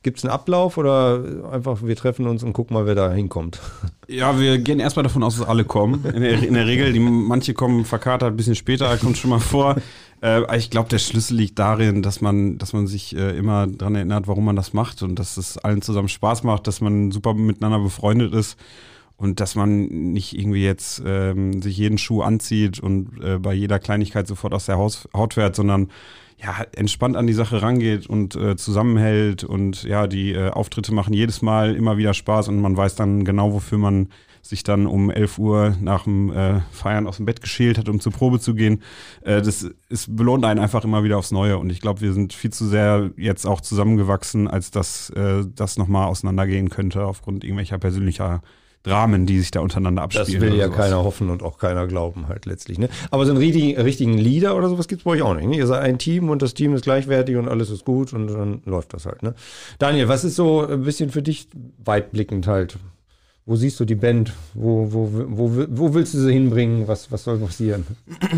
Gibt 0.02 0.18
es 0.18 0.24
einen 0.24 0.32
Ablauf 0.32 0.78
oder 0.78 1.22
einfach 1.52 1.80
wir 1.84 1.94
treffen 1.94 2.26
uns 2.26 2.42
und 2.42 2.54
gucken 2.54 2.74
mal, 2.74 2.86
wer 2.86 2.96
da 2.96 3.12
hinkommt? 3.12 3.60
Ja, 4.08 4.40
wir 4.40 4.58
gehen 4.58 4.80
erstmal 4.80 5.04
davon 5.04 5.22
aus, 5.22 5.38
dass 5.38 5.46
alle 5.46 5.62
kommen. 5.62 6.04
In 6.04 6.22
der, 6.22 6.42
in 6.42 6.54
der 6.54 6.66
Regel, 6.66 6.92
die, 6.92 6.98
manche 6.98 7.54
kommen 7.54 7.84
verkatert 7.84 8.32
ein 8.32 8.36
bisschen 8.36 8.56
später, 8.56 8.96
kommt 8.96 9.16
schon 9.16 9.30
mal 9.30 9.38
vor. 9.38 9.76
Äh, 10.20 10.56
ich 10.58 10.68
glaube, 10.68 10.88
der 10.88 10.98
Schlüssel 10.98 11.36
liegt 11.36 11.60
darin, 11.60 12.02
dass 12.02 12.20
man, 12.20 12.58
dass 12.58 12.72
man 12.72 12.88
sich 12.88 13.14
äh, 13.14 13.38
immer 13.38 13.68
daran 13.68 13.94
erinnert, 13.94 14.26
warum 14.26 14.46
man 14.46 14.56
das 14.56 14.72
macht 14.72 15.04
und 15.04 15.16
dass 15.16 15.36
es 15.36 15.58
allen 15.58 15.80
zusammen 15.80 16.08
Spaß 16.08 16.42
macht, 16.42 16.66
dass 16.66 16.80
man 16.80 17.12
super 17.12 17.34
miteinander 17.34 17.78
befreundet 17.78 18.34
ist 18.34 18.56
und 19.20 19.38
dass 19.38 19.54
man 19.54 19.82
nicht 20.12 20.36
irgendwie 20.36 20.64
jetzt 20.64 21.02
ähm, 21.04 21.60
sich 21.60 21.76
jeden 21.76 21.98
Schuh 21.98 22.22
anzieht 22.22 22.80
und 22.80 23.22
äh, 23.22 23.38
bei 23.38 23.52
jeder 23.52 23.78
Kleinigkeit 23.78 24.26
sofort 24.26 24.54
aus 24.54 24.64
der 24.64 24.78
Haus, 24.78 25.08
Haut 25.14 25.34
fährt, 25.34 25.54
sondern 25.54 25.88
ja, 26.42 26.64
entspannt 26.74 27.18
an 27.18 27.26
die 27.26 27.34
Sache 27.34 27.60
rangeht 27.60 28.06
und 28.06 28.34
äh, 28.34 28.56
zusammenhält 28.56 29.44
und 29.44 29.82
ja, 29.82 30.06
die 30.06 30.32
äh, 30.32 30.48
Auftritte 30.48 30.94
machen 30.94 31.12
jedes 31.12 31.42
Mal 31.42 31.76
immer 31.76 31.98
wieder 31.98 32.14
Spaß 32.14 32.48
und 32.48 32.62
man 32.62 32.78
weiß 32.78 32.94
dann 32.94 33.26
genau, 33.26 33.52
wofür 33.52 33.76
man 33.76 34.08
sich 34.40 34.62
dann 34.62 34.86
um 34.86 35.10
11 35.10 35.38
Uhr 35.38 35.76
nach 35.82 36.04
dem 36.04 36.32
äh, 36.32 36.62
Feiern 36.70 37.06
aus 37.06 37.18
dem 37.18 37.26
Bett 37.26 37.42
geschält 37.42 37.76
hat, 37.76 37.90
um 37.90 38.00
zur 38.00 38.12
Probe 38.12 38.40
zu 38.40 38.54
gehen. 38.54 38.82
Äh, 39.20 39.42
das 39.42 39.68
ist, 39.90 40.16
belohnt 40.16 40.46
einen 40.46 40.60
einfach 40.60 40.82
immer 40.82 41.04
wieder 41.04 41.18
aufs 41.18 41.30
Neue 41.30 41.58
und 41.58 41.68
ich 41.68 41.82
glaube, 41.82 42.00
wir 42.00 42.14
sind 42.14 42.32
viel 42.32 42.54
zu 42.54 42.66
sehr 42.66 43.10
jetzt 43.18 43.46
auch 43.46 43.60
zusammengewachsen, 43.60 44.48
als 44.48 44.70
dass 44.70 45.10
äh, 45.10 45.44
das 45.54 45.76
nochmal 45.76 46.08
auseinandergehen 46.08 46.70
könnte 46.70 47.04
aufgrund 47.04 47.44
irgendwelcher 47.44 47.76
persönlicher 47.76 48.40
Dramen, 48.82 49.26
die 49.26 49.38
sich 49.40 49.50
da 49.50 49.60
untereinander 49.60 50.06
Das 50.08 50.16
abspielen. 50.22 50.40
will 50.42 50.48
oder 50.52 50.58
ja 50.58 50.66
sowas. 50.66 50.76
keiner 50.78 51.04
hoffen 51.04 51.28
und 51.30 51.42
auch 51.42 51.58
keiner 51.58 51.86
glauben 51.86 52.28
halt 52.28 52.46
letztlich. 52.46 52.78
Ne? 52.78 52.88
Aber 53.10 53.26
so 53.26 53.32
einen 53.32 53.38
richtigen, 53.40 53.78
richtigen 53.80 54.16
Leader 54.16 54.56
oder 54.56 54.68
sowas 54.70 54.88
gibt 54.88 55.00
es 55.00 55.04
bei 55.04 55.10
euch 55.12 55.22
auch 55.22 55.34
nicht. 55.34 55.46
Ne? 55.48 55.56
Ihr 55.56 55.66
seid 55.66 55.82
ein 55.82 55.98
Team 55.98 56.30
und 56.30 56.40
das 56.40 56.54
Team 56.54 56.74
ist 56.74 56.82
gleichwertig 56.84 57.36
und 57.36 57.48
alles 57.48 57.68
ist 57.70 57.84
gut 57.84 58.12
und 58.14 58.28
dann 58.28 58.62
läuft 58.64 58.94
das 58.94 59.04
halt. 59.04 59.22
Ne? 59.22 59.34
Daniel, 59.78 60.08
was 60.08 60.24
ist 60.24 60.36
so 60.36 60.66
ein 60.66 60.82
bisschen 60.82 61.10
für 61.10 61.22
dich 61.22 61.48
weitblickend 61.84 62.46
halt? 62.46 62.78
Wo 63.46 63.56
siehst 63.56 63.80
du 63.80 63.84
die 63.84 63.94
Band? 63.96 64.32
Wo, 64.54 64.86
wo, 64.92 65.08
wo, 65.12 65.66
wo 65.70 65.94
willst 65.94 66.14
du 66.14 66.18
sie 66.18 66.32
hinbringen? 66.32 66.86
Was, 66.86 67.10
was 67.10 67.24
soll 67.24 67.38
passieren? 67.38 67.84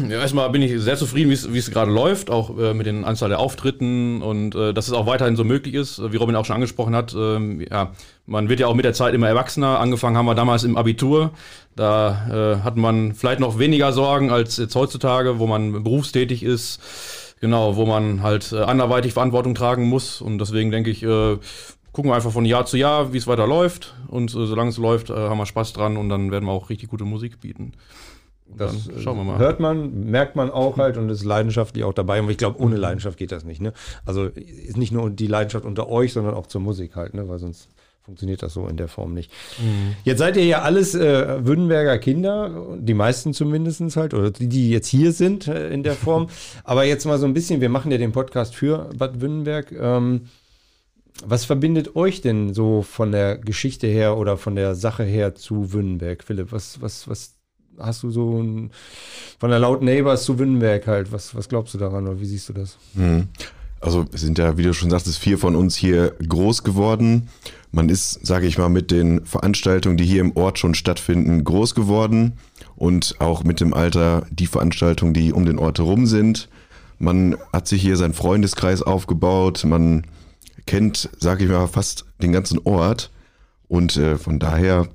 Ja, 0.09 0.21
erstmal 0.21 0.49
bin 0.51 0.63
ich 0.63 0.81
sehr 0.81 0.97
zufrieden, 0.97 1.29
wie 1.31 1.59
es- 1.59 1.71
gerade 1.71 1.91
läuft, 1.91 2.31
auch 2.31 2.57
äh, 2.59 2.73
mit 2.73 2.87
den 2.87 3.05
Anzahl 3.05 3.29
der 3.29 3.41
Auftritten 3.41 4.23
und 4.23 4.55
äh, 4.55 4.73
dass 4.73 4.87
es 4.87 4.95
auch 4.95 5.07
weiterhin 5.07 5.37
so 5.37 5.45
möglich 5.45 5.75
ist, 5.75 6.01
wie 6.13 6.17
Robin 6.17 6.37
auch 6.37 6.45
schon 6.47 6.55
angesprochen 6.55 6.95
hat. 6.95 7.15
Ähm, 7.19 7.61
ja, 7.71 7.93
man 8.27 8.49
wird 8.49 8.61
ja 8.61 8.69
auch 8.69 8.75
mit 8.75 8.85
der 8.87 8.95
Zeit 8.95 9.13
immer 9.13 9.29
erwachsener. 9.29 9.81
Angefangen 9.81 10.17
haben 10.17 10.27
wir 10.27 10.35
damals 10.37 10.65
im 10.65 10.77
Abitur. 10.79 11.33
Da 11.77 12.55
äh, 12.61 12.63
hat 12.63 12.77
man 12.77 13.13
vielleicht 13.15 13.41
noch 13.41 13.59
weniger 13.59 13.93
Sorgen 13.93 14.31
als 14.31 14.57
jetzt 14.57 14.75
heutzutage, 14.77 15.39
wo 15.39 15.47
man 15.47 15.83
berufstätig 15.83 16.43
ist. 16.43 16.81
Genau, 17.41 17.75
wo 17.77 17.85
man 17.87 18.23
halt 18.23 18.53
äh, 18.53 18.61
anderweitig 18.61 19.13
Verantwortung 19.15 19.55
tragen 19.57 19.89
muss. 19.89 20.21
Und 20.23 20.39
deswegen 20.39 20.71
denke 20.71 20.91
ich, 20.91 21.03
äh, 21.03 21.37
gucken 21.93 22.11
wir 22.11 22.15
einfach 22.15 22.33
von 22.33 22.45
Jahr 22.45 22.65
zu 22.67 22.77
Jahr, 22.77 23.13
wie 23.13 23.19
es 23.19 23.27
weiter 23.27 23.47
läuft. 23.47 23.95
Und 24.09 24.31
äh, 24.35 24.47
solange 24.47 24.71
es 24.71 24.79
läuft, 24.79 25.11
äh, 25.11 25.15
haben 25.15 25.39
wir 25.39 25.47
Spaß 25.47 25.73
dran 25.73 25.97
und 25.97 26.09
dann 26.09 26.31
werden 26.31 26.47
wir 26.47 26.53
auch 26.53 26.71
richtig 26.71 26.89
gute 26.91 27.05
Musik 27.05 27.41
bieten. 27.41 27.73
Und 28.51 28.61
Das 28.61 28.87
dann 28.89 29.01
schauen 29.01 29.17
wir 29.17 29.25
mal. 29.25 29.39
hört 29.39 29.61
man, 29.61 30.11
merkt 30.11 30.37
man 30.37 30.51
auch 30.51 30.77
halt 30.79 30.97
und 30.97 31.09
ist 31.11 31.25
leidenschaftlich 31.25 31.85
auch 31.85 31.95
dabei. 31.95 32.21
Und 32.21 32.31
ich 32.31 32.39
glaube, 32.39 32.61
ohne 32.61 32.77
Leidenschaft 32.77 33.19
geht 33.19 33.33
das 33.33 33.45
nicht. 33.45 33.61
Ne? 33.61 33.73
Also 34.05 34.27
ist 34.27 34.77
nicht 34.77 34.93
nur 34.93 35.11
die 35.11 35.27
Leidenschaft 35.27 35.65
unter 35.65 35.89
euch, 35.89 36.13
sondern 36.13 36.35
auch 36.35 36.47
zur 36.47 36.61
Musik 36.61 36.97
halt, 36.97 37.15
ne? 37.15 37.29
weil 37.29 37.39
sonst 37.39 37.69
funktioniert 38.05 38.43
das 38.43 38.53
so 38.53 38.67
in 38.67 38.77
der 38.77 38.89
Form 38.89 39.15
nicht. 39.15 39.31
Jetzt 40.03 40.19
seid 40.19 40.37
ihr 40.37 40.45
ja 40.45 40.63
alles 40.63 40.95
äh, 40.95 41.47
Württemberger 41.47 41.99
Kinder, 41.99 42.77
die 42.79 42.95
meisten 42.95 43.33
zumindest 43.33 43.97
halt, 43.97 44.13
oder 44.13 44.33
die, 44.33 44.49
die 44.49 44.71
jetzt 44.71 44.89
hier 44.89 45.13
sind 45.13 45.47
äh, 45.47 45.71
in 45.71 45.85
der 45.85 45.95
Form. 45.95 46.27
Aber 46.65 46.85
jetzt 46.85 47.05
mal 47.05 47.19
so 47.19 47.27
ein 47.27 47.33
bisschen, 47.33 47.61
wir 47.61 47.69
machen 47.69 47.93
ja 47.93 47.99
den 47.99 48.11
Podcast 48.13 48.57
für 48.57 48.91
Bad 48.99 49.21
Württemberg. 49.21 49.71
Ähm, 49.73 50.23
was 51.25 51.45
verbindet 51.45 51.95
euch 51.97 52.21
denn 52.21 52.55
so 52.55 52.83
von 52.83 53.13
der 53.13 53.39
Geschichte 53.39 53.87
her 53.87 54.17
oder 54.17 54.37
von 54.37 54.57
der 54.57 54.75
Sache 54.75 55.05
her 55.05 55.35
zu 55.35 55.73
Württemberg, 55.73 56.25
Philipp? 56.25 56.53
Was, 56.53 56.81
was, 56.81 57.09
was 57.09 57.35
hast 57.79 58.03
du 58.03 58.11
so 58.11 58.43
ein, 58.43 58.71
von 59.39 59.51
der 59.51 59.59
Laut 59.59 59.83
Neighbors 59.83 60.25
zu 60.25 60.39
Württemberg 60.39 60.87
halt? 60.87 61.13
Was, 61.13 61.35
was 61.35 61.49
glaubst 61.49 61.75
du 61.75 61.79
daran 61.79 62.07
oder 62.07 62.21
wie 62.21 62.27
siehst 62.27 62.49
du 62.49 62.53
das? 62.53 62.79
Mhm. 62.95 63.29
Also 63.81 64.05
sind 64.13 64.39
ja, 64.39 64.57
wie 64.57 64.63
du 64.63 64.73
schon 64.75 64.91
sagtest, 64.91 65.19
vier 65.19 65.39
von 65.39 65.57
uns 65.57 65.75
hier 65.75 66.15
groß 66.27 66.63
geworden. 66.63 67.29
Man 67.73 67.89
ist, 67.89 68.25
sage 68.25 68.47
ich 68.47 68.57
mal, 68.57 68.69
mit 68.69 68.93
den 68.93 69.27
Veranstaltungen, 69.27 69.97
die 69.97 70.05
hier 70.05 70.21
im 70.21 70.37
Ort 70.37 70.61
schon 70.61 70.75
stattfinden, 70.75 71.43
groß 71.43 71.75
geworden 71.75 72.35
und 72.77 73.17
auch 73.19 73.43
mit 73.43 73.61
dem 73.61 73.75
Alter 73.75 74.25
die 74.31 74.47
Veranstaltungen, 74.47 75.15
die 75.15 75.33
um 75.33 75.47
den 75.47 75.59
Ort 75.59 75.79
herum 75.79 76.07
sind. 76.07 76.49
Man 77.01 77.37
hat 77.53 77.67
sich 77.67 77.83
hier 77.83 77.97
seinen 77.97 78.15
Freundeskreis 78.15 78.83
aufgebaut, 78.83 79.65
man 79.65 80.05
kennt, 80.67 81.11
sage 81.19 81.45
ich 81.45 81.51
mal, 81.51 81.67
fast 81.67 82.05
den 82.23 82.33
ganzen 82.33 82.59
Ort 82.65 83.11
und 83.69 83.97
äh, 83.97 84.19
von 84.19 84.39
daher 84.39 84.89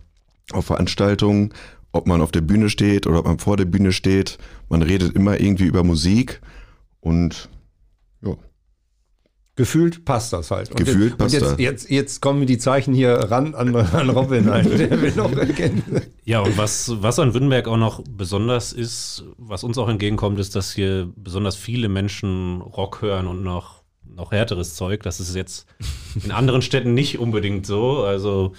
auf 0.52 0.66
Veranstaltungen, 0.66 1.54
ob 1.92 2.08
man 2.08 2.22
auf 2.22 2.32
der 2.32 2.42
Bühne 2.42 2.70
steht 2.70 3.08
oder 3.08 3.20
ob 3.20 3.26
man 3.26 3.40
vor 3.40 3.58
der 3.58 3.66
Bühne 3.66 3.92
steht, 3.92 4.38
man 4.70 4.82
redet 4.82 5.16
immer 5.16 5.40
irgendwie 5.40 5.66
über 5.66 5.84
Musik 5.84 6.42
und 7.00 7.50
ja. 8.22 8.36
Gefühlt 9.56 10.06
passt 10.06 10.34
das 10.34 10.52
halt. 10.52 10.70
Und 10.70 10.78
Gefühlt 10.78 11.12
jetzt, 11.12 11.18
passt 11.18 11.34
und 11.36 11.42
jetzt, 11.42 11.52
das. 11.52 11.60
Jetzt, 11.60 11.90
jetzt 11.90 12.22
kommen 12.22 12.46
die 12.46 12.60
Zeichen 12.60 12.94
hier 12.94 13.14
ran 13.14 13.56
an, 13.56 13.76
an 13.76 14.10
Robin 14.10 14.50
halt. 14.50 14.68
Der 14.80 15.02
will 15.02 15.14
noch 15.16 15.32
erkennen. 15.32 16.02
Ja, 16.24 16.42
und 16.42 16.58
was, 16.58 16.92
was 17.02 17.18
an 17.18 17.34
Württemberg 17.34 17.68
auch 17.68 17.78
noch 17.78 18.04
besonders 18.08 18.74
ist, 18.74 19.24
was 19.38 19.64
uns 19.64 19.78
auch 19.78 19.90
entgegenkommt, 19.90 20.40
ist, 20.40 20.56
dass 20.56 20.74
hier 20.74 21.12
besonders 21.16 21.56
viele 21.56 21.90
Menschen 21.90 22.62
Rock 22.62 23.02
hören 23.02 23.26
und 23.26 23.42
noch, 23.42 23.77
noch 24.18 24.32
härteres 24.32 24.76
Zeug. 24.76 25.04
Das 25.04 25.20
ist 25.20 25.36
jetzt 25.36 25.68
in 26.24 26.32
anderen 26.32 26.62
Städten 26.62 26.94
nicht 26.94 27.20
unbedingt 27.20 27.66
so. 27.66 28.04
Also, 28.04 28.54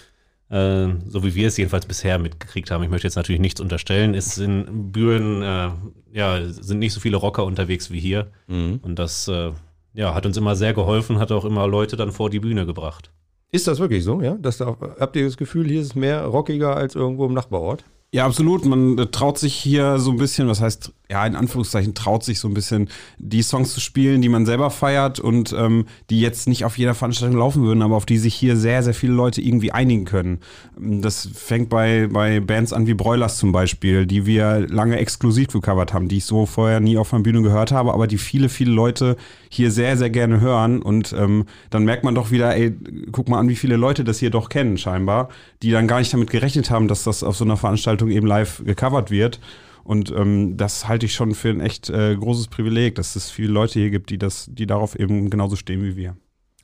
äh, 0.49 0.89
so 1.07 1.25
wie 1.25 1.35
wir 1.35 1.49
es 1.49 1.57
jedenfalls 1.59 1.85
bisher 1.85 2.19
mitgekriegt 2.19 2.71
haben. 2.71 2.83
Ich 2.83 2.89
möchte 2.89 3.07
jetzt 3.07 3.17
natürlich 3.17 3.41
nichts 3.41 3.61
unterstellen. 3.61 4.15
Ist 4.15 4.39
in 4.39 4.93
Büren, 4.93 5.43
äh, 5.43 5.69
ja, 6.13 6.49
sind 6.49 6.79
nicht 6.79 6.95
so 6.95 7.01
viele 7.01 7.19
Rocker 7.19 7.45
unterwegs 7.45 7.91
wie 7.91 8.01
hier. 8.01 8.31
Und 8.47 8.99
das, 8.99 9.29
äh, 9.29 9.53
ja, 9.93 10.15
hat 10.15 10.25
uns 10.25 10.37
immer 10.37 10.57
sehr 10.57 10.73
geholfen, 10.73 11.19
hat 11.19 11.33
auch 11.33 11.45
immer 11.45 11.67
Leute 11.67 11.97
dann 11.97 12.13
vor 12.13 12.31
die 12.31 12.41
Bühne 12.41 12.65
gebracht. 12.65 13.11
Ist 13.51 13.67
das 13.67 13.79
wirklich 13.79 14.05
so, 14.05 14.21
ja? 14.21 14.35
Dass 14.35 14.59
da, 14.59 14.77
habt 15.01 15.17
ihr 15.17 15.25
das 15.25 15.37
Gefühl, 15.37 15.67
hier 15.67 15.81
ist 15.81 15.87
es 15.89 15.95
mehr 15.95 16.25
rockiger 16.25 16.77
als 16.77 16.95
irgendwo 16.95 17.27
im 17.27 17.35
Nachbarort? 17.35 17.85
Ja, 18.13 18.25
absolut. 18.27 18.65
Man 18.65 18.97
traut 19.11 19.39
sich 19.39 19.55
hier 19.55 19.99
so 19.99 20.11
ein 20.11 20.19
bisschen, 20.19 20.49
was 20.49 20.61
heißt 20.61 20.93
ja, 21.11 21.27
in 21.27 21.37
Anführungszeichen 21.37 21.95
traut 21.95 22.23
sich 22.23 22.39
so 22.39 22.49
ein 22.49 22.55
bisschen, 22.55 22.89
die 23.17 23.43
Songs 23.43 23.73
zu 23.73 23.81
spielen, 23.81 24.21
die 24.21 24.29
man 24.29 24.45
selber 24.45 24.71
feiert 24.71 25.19
und 25.19 25.55
ähm, 25.57 25.87
die 26.11 26.21
jetzt 26.21 26.49
nicht 26.49 26.67
auf 26.67 26.77
jeder 26.77 26.95
Veranstaltung 26.95 27.39
laufen 27.39 27.63
würden, 27.63 27.81
aber 27.81 27.97
auf 27.97 28.05
die 28.05 28.19
sich 28.19 28.35
hier 28.35 28.57
sehr, 28.57 28.83
sehr 28.83 28.93
viele 28.93 29.15
Leute 29.15 29.41
irgendwie 29.41 29.73
einigen 29.73 30.05
können. 30.05 30.41
Das 30.77 31.29
fängt 31.33 31.71
bei, 31.71 32.09
bei 32.13 32.41
Bands 32.41 32.75
an 32.75 32.87
wie 32.87 32.93
Broilers 32.93 33.39
zum 33.39 33.53
Beispiel, 33.53 34.05
die 34.05 34.27
wir 34.27 34.67
lange 34.69 34.99
exklusiv 34.99 35.49
gecovert 35.49 35.95
haben, 35.95 36.09
die 36.09 36.19
ich 36.19 36.27
so 36.27 36.45
vorher 36.45 36.81
nie 36.81 36.99
auf 36.99 37.15
einer 37.15 37.23
Bühne 37.23 37.41
gehört 37.41 37.73
habe, 37.73 37.95
aber 37.95 38.07
die 38.07 38.19
viele, 38.19 38.51
viele 38.51 38.73
Leute 38.73 39.17
hier 39.49 39.71
sehr, 39.71 39.97
sehr 39.97 40.11
gerne 40.11 40.41
hören 40.41 40.83
und 40.83 41.15
ähm, 41.15 41.47
dann 41.71 41.85
merkt 41.85 42.05
man 42.05 42.15
doch 42.15 42.31
wieder, 42.31 42.55
ey, 42.55 42.77
guck 43.13 43.31
mal 43.31 43.39
an, 43.39 43.49
wie 43.49 43.57
viele 43.57 43.77
Leute 43.77 44.05
das 44.05 44.19
hier 44.19 44.31
doch 44.31 44.51
kennen 44.51 44.77
scheinbar, 44.77 45.31
die 45.63 45.71
dann 45.71 45.89
gar 45.89 46.01
nicht 46.01 46.13
damit 46.13 46.31
gerechnet 46.31 46.71
haben, 46.71 46.87
dass 46.87 47.05
das 47.05 47.23
auf 47.23 47.37
so 47.37 47.45
einer 47.45 47.57
Veranstaltung 47.57 48.11
eben 48.11 48.27
live 48.27 48.63
gecovert 48.67 49.11
wird. 49.11 49.41
Und 49.89 50.11
ähm, 50.15 50.59
das 50.59 50.87
halte 50.87 51.07
ich 51.07 51.15
schon 51.15 51.35
für 51.35 51.49
ein 51.49 51.63
echt 51.63 51.89
äh, 51.89 52.15
großes 52.15 52.49
Privileg, 52.49 52.97
dass 52.97 53.17
es 53.17 53.31
viele 53.31 53.49
Leute 53.49 53.81
hier 53.81 53.89
gibt, 53.89 54.11
die 54.11 54.19
das, 54.19 54.47
die 54.53 54.67
darauf 54.67 54.95
eben 54.99 55.31
genauso 55.31 55.57
stehen 55.57 55.83
wie 55.83 55.97
wir. 55.97 56.15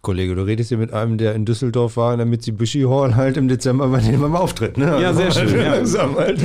Kollege, 0.03 0.35
du 0.35 0.43
redest 0.43 0.69
hier 0.69 0.77
mit 0.77 0.93
einem, 0.93 1.17
der 1.17 1.35
in 1.35 1.47
Düsseldorf 1.47 1.97
war, 1.97 2.13
in 2.13 2.19
der 2.19 2.27
Mitsubishi 2.27 2.83
Hall 2.83 3.17
halt 3.17 3.39
im 3.39 3.49
Dezember 3.49 3.89
bei 3.89 4.01
dem 4.01 4.21
beim 4.21 4.37
Auftritt. 4.37 4.77
Ne? 4.77 5.01
Ja, 5.01 5.15
sehr 5.15 5.31
schön. 5.31 5.59
Ja. 5.59 5.77
Langsam, 5.77 6.15
halt. 6.17 6.39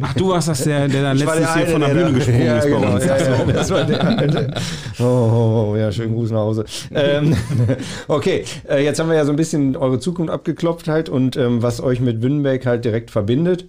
Ach, 0.00 0.14
du 0.14 0.30
warst 0.30 0.48
das, 0.48 0.64
der, 0.64 0.88
der 0.88 1.02
dann 1.02 1.18
Ich 1.18 1.24
letztes 1.24 1.52
der 1.52 1.62
Jahr 1.62 1.66
von 1.66 1.80
der 1.82 1.90
eine, 1.90 2.04
Bühne 2.04 2.12
gesprungen 2.14 2.46
ja, 2.46 2.56
ist 2.56 2.64
bei 2.64 2.70
genau, 2.70 2.94
uns. 2.94 3.04
Ja, 3.04 3.16
ja, 3.18 3.44
das 3.44 3.70
war 3.70 3.84
der 3.84 4.08
eine. 4.18 4.54
Oh, 4.98 5.04
oh, 5.04 5.68
oh, 5.72 5.76
ja, 5.76 5.92
schönen 5.92 6.14
Gruß 6.14 6.30
nach 6.30 6.38
Hause. 6.38 6.64
Ähm, 6.94 7.36
okay, 8.08 8.44
äh, 8.70 8.82
jetzt 8.82 8.98
haben 8.98 9.10
wir 9.10 9.16
ja 9.16 9.26
so 9.26 9.32
ein 9.34 9.36
bisschen 9.36 9.76
eure 9.76 10.00
Zukunft 10.00 10.32
abgeklopft 10.32 10.88
halt 10.88 11.10
und 11.10 11.36
ähm, 11.36 11.62
was 11.62 11.82
euch 11.82 12.00
mit 12.00 12.22
Wünnenberg 12.22 12.64
halt 12.64 12.86
direkt 12.86 13.10
verbindet. 13.10 13.68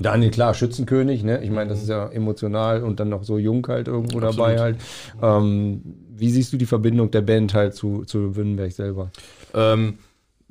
Daniel, 0.00 0.30
klar, 0.30 0.54
Schützenkönig, 0.54 1.24
ne? 1.24 1.42
Ich 1.42 1.50
meine, 1.50 1.70
das 1.70 1.82
ist 1.82 1.88
ja 1.88 2.08
emotional 2.08 2.84
und 2.84 3.00
dann 3.00 3.08
noch 3.08 3.24
so 3.24 3.36
jung 3.36 3.66
halt 3.66 3.88
irgendwo 3.88 4.20
dabei 4.20 4.56
halt. 4.56 4.76
Ähm, 5.20 5.82
wie 6.14 6.30
siehst 6.30 6.52
du 6.52 6.56
die 6.56 6.66
Verbindung 6.66 7.10
der 7.10 7.22
Band 7.22 7.52
halt 7.52 7.74
zu, 7.74 8.04
zu 8.04 8.36
Wünnenberg 8.36 8.70
selber? 8.70 9.10
Ähm, 9.54 9.98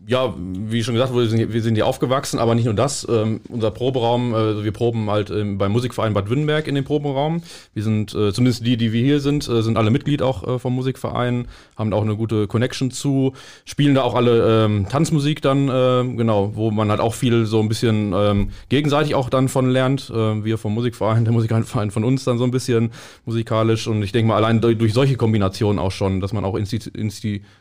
ja, 0.05 0.33
wie 0.37 0.83
schon 0.83 0.93
gesagt, 0.93 1.13
wir 1.13 1.27
sind, 1.27 1.51
wir 1.51 1.61
sind 1.61 1.75
hier 1.75 1.87
aufgewachsen, 1.87 2.37
aber 2.37 2.53
nicht 2.53 2.65
nur 2.65 2.75
das. 2.75 3.07
Ähm, 3.09 3.41
unser 3.49 3.71
Proberaum, 3.71 4.33
äh, 4.33 4.63
wir 4.63 4.71
proben 4.71 5.09
halt 5.09 5.31
ähm, 5.31 5.57
beim 5.57 5.71
Musikverein 5.71 6.13
Bad 6.13 6.29
Württemberg 6.29 6.67
in 6.67 6.75
dem 6.75 6.83
Proberaum. 6.83 7.41
Wir 7.73 7.83
sind, 7.83 8.13
äh, 8.13 8.31
zumindest 8.31 8.65
die, 8.65 8.77
die 8.77 8.93
wir 8.93 9.03
hier 9.03 9.19
sind, 9.19 9.49
äh, 9.49 9.63
sind 9.63 9.75
alle 9.75 9.89
Mitglied 9.89 10.21
auch 10.21 10.47
äh, 10.47 10.59
vom 10.59 10.75
Musikverein, 10.75 11.47
haben 11.75 11.89
da 11.89 11.97
auch 11.97 12.03
eine 12.03 12.15
gute 12.15 12.45
Connection 12.47 12.91
zu, 12.91 13.33
spielen 13.65 13.95
da 13.95 14.03
auch 14.03 14.13
alle 14.13 14.65
ähm, 14.65 14.87
Tanzmusik 14.87 15.41
dann, 15.41 15.67
äh, 15.67 16.15
genau, 16.15 16.55
wo 16.55 16.69
man 16.69 16.91
halt 16.91 16.99
auch 16.99 17.15
viel 17.15 17.47
so 17.47 17.59
ein 17.59 17.67
bisschen 17.67 18.13
ähm, 18.15 18.51
gegenseitig 18.69 19.15
auch 19.15 19.29
dann 19.29 19.49
von 19.49 19.69
lernt. 19.69 20.11
Äh, 20.11 20.43
wir 20.43 20.59
vom 20.59 20.75
Musikverein, 20.75 21.23
der 21.25 21.33
Musikverein 21.33 21.91
von 21.91 22.03
uns 22.03 22.23
dann 22.23 22.37
so 22.37 22.43
ein 22.43 22.51
bisschen 22.51 22.91
musikalisch 23.25 23.87
und 23.87 24.03
ich 24.03 24.11
denke 24.11 24.27
mal 24.27 24.37
allein 24.37 24.61
durch, 24.61 24.93
solche 24.93 25.15
Kombinationen 25.15 25.79
auch 25.79 25.91
schon, 25.91 26.21
dass 26.21 26.33
man 26.33 26.45
auch 26.45 26.55
institu 26.55 26.91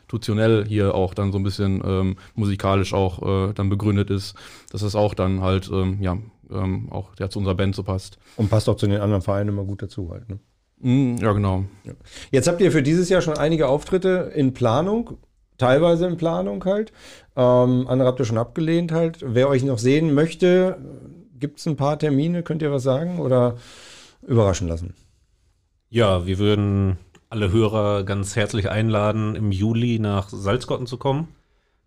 institutionell 0.07 0.65
hier 0.65 0.95
auch 0.95 1.13
dann 1.13 1.31
so 1.31 1.37
ein 1.37 1.43
bisschen 1.43 1.81
ähm, 1.85 2.15
musikalisch 2.33 2.93
auch 2.93 3.49
äh, 3.49 3.53
dann 3.53 3.69
begründet 3.69 4.09
ist, 4.09 4.35
dass 4.71 4.81
das 4.81 4.95
auch 4.95 5.13
dann 5.13 5.41
halt 5.41 5.69
ähm, 5.71 5.97
ja 6.01 6.17
ähm, 6.49 6.87
auch 6.91 7.11
ja, 7.19 7.29
zu 7.29 7.39
unserer 7.39 7.55
Band 7.55 7.75
so 7.75 7.83
passt. 7.83 8.17
Und 8.37 8.49
passt 8.49 8.69
auch 8.69 8.77
zu 8.77 8.87
den 8.87 9.01
anderen 9.01 9.21
Vereinen 9.21 9.49
immer 9.49 9.65
gut 9.65 9.81
dazu 9.81 10.09
halt. 10.11 10.29
Ne? 10.29 10.39
Mm, 10.79 11.17
ja 11.17 11.33
genau. 11.33 11.65
Jetzt 12.31 12.47
habt 12.47 12.61
ihr 12.61 12.71
für 12.71 12.83
dieses 12.83 13.09
Jahr 13.09 13.21
schon 13.21 13.37
einige 13.37 13.67
Auftritte 13.67 14.31
in 14.33 14.53
Planung, 14.53 15.17
teilweise 15.57 16.07
in 16.07 16.15
Planung 16.15 16.63
halt. 16.63 16.93
Ähm, 17.35 17.85
andere 17.87 18.07
habt 18.07 18.19
ihr 18.19 18.25
schon 18.25 18.37
abgelehnt 18.37 18.93
halt. 18.93 19.19
Wer 19.21 19.49
euch 19.49 19.63
noch 19.63 19.77
sehen 19.77 20.13
möchte, 20.13 20.77
gibt 21.37 21.59
es 21.59 21.67
ein 21.67 21.75
paar 21.75 21.99
Termine, 21.99 22.43
könnt 22.43 22.61
ihr 22.61 22.71
was 22.71 22.83
sagen 22.83 23.19
oder 23.19 23.57
überraschen 24.25 24.69
lassen? 24.69 24.93
Ja, 25.89 26.25
wir 26.25 26.37
würden 26.37 26.97
alle 27.29 27.51
Hörer 27.51 28.03
ganz 28.03 28.35
herzlich 28.35 28.69
einladen, 28.69 29.35
im 29.35 29.51
Juli 29.51 29.99
nach 29.99 30.29
Salzgotten 30.29 30.87
zu 30.87 30.97
kommen. 30.97 31.27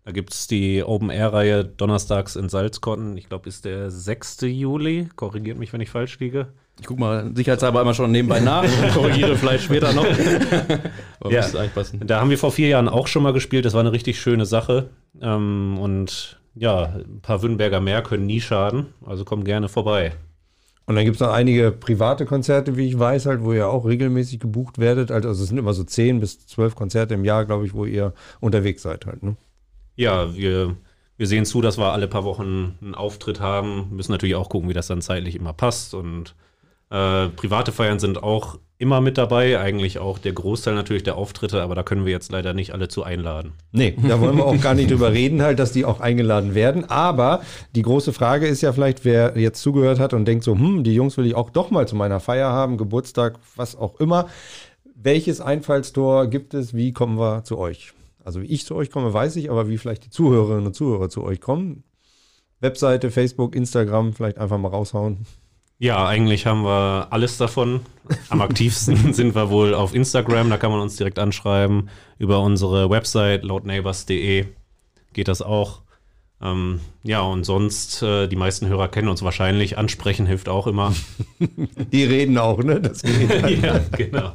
Da 0.03 0.11
gibt 0.11 0.33
es 0.33 0.47
die 0.47 0.83
Open-Air-Reihe 0.83 1.63
donnerstags 1.63 2.35
in 2.35 2.49
Salzgotten. 2.49 3.17
Ich 3.17 3.29
glaube, 3.29 3.47
ist 3.47 3.65
der 3.65 3.91
6. 3.91 4.41
Juli. 4.41 5.09
Korrigiert 5.15 5.59
mich, 5.59 5.73
wenn 5.73 5.81
ich 5.81 5.91
falsch 5.91 6.19
liege. 6.19 6.47
Ich 6.79 6.87
guck 6.87 6.97
mal 6.97 7.31
sicherheitshalber 7.35 7.79
einmal 7.79 7.93
schon 7.93 8.11
nebenbei 8.11 8.39
nach 8.39 8.63
und 8.63 8.89
korrigiere 8.93 9.35
vielleicht 9.35 9.65
später 9.65 9.93
noch. 9.93 10.05
Aber 11.19 11.31
Ja. 11.31 11.41
Da 12.03 12.19
haben 12.19 12.31
wir 12.31 12.39
vor 12.39 12.51
vier 12.51 12.69
Jahren 12.69 12.89
auch 12.89 13.05
schon 13.05 13.21
mal 13.21 13.33
gespielt. 13.33 13.65
Das 13.65 13.73
war 13.73 13.81
eine 13.81 13.91
richtig 13.91 14.19
schöne 14.19 14.47
Sache. 14.47 14.89
Ähm, 15.21 15.77
und 15.79 16.39
ja, 16.55 16.95
ein 16.95 17.21
paar 17.21 17.43
Wünnberger 17.43 17.79
mehr 17.79 18.01
können 18.01 18.25
nie 18.25 18.41
schaden. 18.41 18.87
Also 19.05 19.23
kommt 19.23 19.45
gerne 19.45 19.69
vorbei. 19.69 20.13
Und 20.85 20.95
dann 20.95 21.05
gibt 21.05 21.15
es 21.15 21.21
noch 21.21 21.31
einige 21.31 21.71
private 21.71 22.25
Konzerte, 22.25 22.75
wie 22.75 22.87
ich 22.87 22.97
weiß, 22.97 23.25
halt, 23.25 23.43
wo 23.43 23.53
ihr 23.53 23.69
auch 23.69 23.85
regelmäßig 23.85 24.39
gebucht 24.39 24.79
werdet. 24.79 25.11
Also 25.11 25.29
es 25.29 25.47
sind 25.47 25.57
immer 25.57 25.73
so 25.73 25.83
zehn 25.83 26.19
bis 26.19 26.45
zwölf 26.47 26.75
Konzerte 26.75 27.13
im 27.13 27.23
Jahr, 27.23 27.45
glaube 27.45 27.65
ich, 27.65 27.73
wo 27.73 27.85
ihr 27.85 28.13
unterwegs 28.39 28.81
seid 28.81 29.05
halt. 29.05 29.23
Ne? 29.23 29.37
Ja, 29.95 30.35
wir, 30.35 30.75
wir 31.17 31.27
sehen 31.27 31.45
zu, 31.45 31.61
dass 31.61 31.77
wir 31.77 31.93
alle 31.93 32.07
paar 32.07 32.23
Wochen 32.23 32.77
einen 32.81 32.95
Auftritt 32.95 33.39
haben. 33.39 33.89
Müssen 33.91 34.11
natürlich 34.11 34.35
auch 34.35 34.49
gucken, 34.49 34.69
wie 34.69 34.73
das 34.73 34.87
dann 34.87 35.01
zeitlich 35.01 35.35
immer 35.35 35.53
passt. 35.53 35.93
Und 35.93 36.35
äh, 36.91 37.29
private 37.29 37.71
Feiern 37.71 37.99
sind 37.99 38.21
auch 38.21 38.59
immer 38.77 38.99
mit 38.99 39.17
dabei. 39.17 39.59
Eigentlich 39.59 39.99
auch 39.99 40.17
der 40.17 40.33
Großteil 40.33 40.75
natürlich 40.75 41.03
der 41.03 41.15
Auftritte, 41.15 41.61
aber 41.61 41.73
da 41.73 41.83
können 41.83 42.03
wir 42.03 42.11
jetzt 42.11 42.31
leider 42.31 42.53
nicht 42.53 42.73
alle 42.73 42.87
zu 42.87 43.03
einladen. 43.03 43.53
Nee, 43.71 43.95
da 44.07 44.19
wollen 44.19 44.35
wir 44.35 44.45
auch 44.45 44.59
gar 44.59 44.73
nicht 44.73 44.91
drüber 44.91 45.13
reden, 45.13 45.41
halt, 45.41 45.59
dass 45.59 45.71
die 45.71 45.85
auch 45.85 46.01
eingeladen 46.01 46.53
werden. 46.53 46.89
Aber 46.89 47.41
die 47.75 47.83
große 47.83 48.11
Frage 48.11 48.47
ist 48.47 48.61
ja 48.61 48.73
vielleicht, 48.73 49.05
wer 49.05 49.37
jetzt 49.37 49.61
zugehört 49.61 49.99
hat 49.99 50.13
und 50.13 50.25
denkt 50.25 50.43
so, 50.43 50.53
hm, 50.53 50.83
die 50.83 50.93
Jungs 50.93 51.15
will 51.17 51.25
ich 51.25 51.35
auch 51.35 51.49
doch 51.49 51.71
mal 51.71 51.87
zu 51.87 51.95
meiner 51.95 52.19
Feier 52.19 52.49
haben, 52.49 52.77
Geburtstag, 52.77 53.39
was 53.55 53.75
auch 53.75 53.99
immer. 53.99 54.27
Welches 54.95 55.41
Einfallstor 55.41 56.27
gibt 56.27 56.53
es? 56.53 56.73
Wie 56.73 56.91
kommen 56.91 57.17
wir 57.17 57.43
zu 57.43 57.57
euch? 57.57 57.93
Also 58.23 58.41
wie 58.41 58.47
ich 58.47 58.65
zu 58.65 58.75
euch 58.75 58.91
komme, 58.91 59.13
weiß 59.13 59.37
ich, 59.37 59.49
aber 59.49 59.69
wie 59.69 59.77
vielleicht 59.77 60.05
die 60.05 60.09
Zuhörerinnen 60.09 60.65
und 60.65 60.75
Zuhörer 60.75 61.09
zu 61.09 61.23
euch 61.23 61.39
kommen. 61.39 61.83
Webseite, 62.59 63.11
Facebook, 63.11 63.55
Instagram, 63.55 64.13
vielleicht 64.13 64.37
einfach 64.37 64.57
mal 64.57 64.69
raushauen. 64.69 65.25
Ja, 65.81 66.05
eigentlich 66.05 66.45
haben 66.45 66.63
wir 66.63 67.07
alles 67.09 67.37
davon. 67.37 67.79
Am 68.29 68.39
aktivsten 68.43 69.15
sind 69.15 69.33
wir 69.33 69.49
wohl 69.49 69.73
auf 69.73 69.95
Instagram, 69.95 70.51
da 70.51 70.57
kann 70.57 70.69
man 70.69 70.79
uns 70.79 70.95
direkt 70.95 71.17
anschreiben. 71.17 71.89
Über 72.19 72.39
unsere 72.41 72.91
Website 72.91 73.43
loudneighbors.de 73.43 74.45
geht 75.13 75.27
das 75.27 75.41
auch. 75.41 75.81
Ähm, 76.43 76.79
ja, 77.03 77.21
und 77.21 77.43
sonst, 77.43 78.01
äh, 78.03 78.27
die 78.27 78.35
meisten 78.35 78.67
Hörer 78.67 78.87
kennen 78.87 79.09
uns 79.09 79.23
wahrscheinlich. 79.23 79.77
Ansprechen 79.77 80.25
hilft 80.25 80.49
auch 80.49 80.67
immer. 80.67 80.93
Die 81.91 82.03
reden 82.03 82.37
auch, 82.37 82.63
ne? 82.63 82.79
Das 82.79 83.01
geht. 83.01 83.29
ja, 83.63 83.79
genau. 83.95 84.31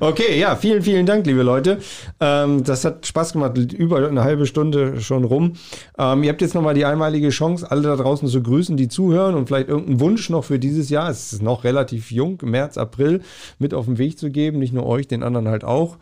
Okay, 0.00 0.38
ja, 0.38 0.56
vielen, 0.56 0.82
vielen 0.82 1.06
Dank, 1.06 1.26
liebe 1.26 1.42
Leute. 1.42 1.78
Ähm, 2.20 2.64
das 2.64 2.84
hat 2.84 3.06
Spaß 3.06 3.32
gemacht, 3.32 3.56
über 3.72 4.06
eine 4.08 4.24
halbe 4.24 4.46
Stunde 4.46 5.00
schon 5.00 5.24
rum. 5.24 5.54
Ähm, 5.98 6.24
ihr 6.24 6.30
habt 6.30 6.42
jetzt 6.42 6.54
nochmal 6.54 6.74
die 6.74 6.84
einmalige 6.84 7.30
Chance, 7.30 7.68
alle 7.70 7.82
da 7.82 7.96
draußen 7.96 8.28
zu 8.28 8.42
grüßen, 8.42 8.76
die 8.76 8.88
zuhören 8.88 9.34
und 9.34 9.46
vielleicht 9.46 9.68
irgendeinen 9.68 10.00
Wunsch 10.00 10.30
noch 10.30 10.44
für 10.44 10.58
dieses 10.58 10.90
Jahr, 10.90 11.10
es 11.10 11.32
ist 11.32 11.42
noch 11.42 11.64
relativ 11.64 12.10
jung, 12.10 12.38
März, 12.42 12.76
April, 12.76 13.20
mit 13.58 13.74
auf 13.74 13.86
den 13.86 13.98
Weg 13.98 14.18
zu 14.18 14.30
geben. 14.30 14.58
Nicht 14.58 14.72
nur 14.72 14.86
euch, 14.86 15.06
den 15.08 15.22
anderen 15.22 15.48
halt 15.48 15.64
auch. 15.64 15.96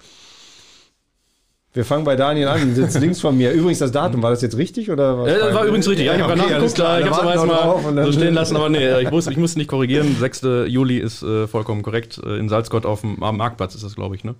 Wir 1.74 1.84
fangen 1.84 2.04
bei 2.04 2.14
Daniel 2.14 2.46
an, 2.46 2.72
sitzt 2.72 2.96
links 3.00 3.20
von 3.20 3.36
mir. 3.36 3.50
Übrigens, 3.50 3.80
das 3.80 3.90
Datum, 3.90 4.22
war 4.22 4.30
das 4.30 4.40
jetzt 4.42 4.56
richtig? 4.56 4.92
Oder 4.92 5.18
was? 5.18 5.28
Ja, 5.28 5.38
das 5.38 5.54
war 5.54 5.64
übrigens 5.64 5.88
richtig. 5.88 6.06
Ja, 6.06 6.14
ich 6.14 6.22
habe 6.22 6.32
okay, 6.32 6.42
nachgeguckt, 6.42 6.74
klar. 6.76 7.00
ich 7.00 7.06
habe 7.06 7.14
es 7.16 7.20
aber 7.20 7.34
erstmal 7.34 8.04
so 8.04 8.12
stehen 8.12 8.32
lassen, 8.32 8.56
aber 8.56 8.68
nee, 8.68 9.00
ich 9.02 9.10
muss, 9.10 9.26
ich 9.26 9.36
muss 9.36 9.56
nicht 9.56 9.66
korrigieren. 9.66 10.16
6. 10.16 10.42
Juli 10.68 10.98
ist 10.98 11.24
äh, 11.24 11.48
vollkommen 11.48 11.82
korrekt. 11.82 12.20
Äh, 12.24 12.38
in 12.38 12.48
Salzgott 12.48 12.86
auf 12.86 13.00
dem 13.00 13.20
am 13.24 13.36
Marktplatz 13.36 13.74
ist 13.74 13.82
das, 13.82 13.96
glaube 13.96 14.14
ich, 14.14 14.22
ne? 14.22 14.36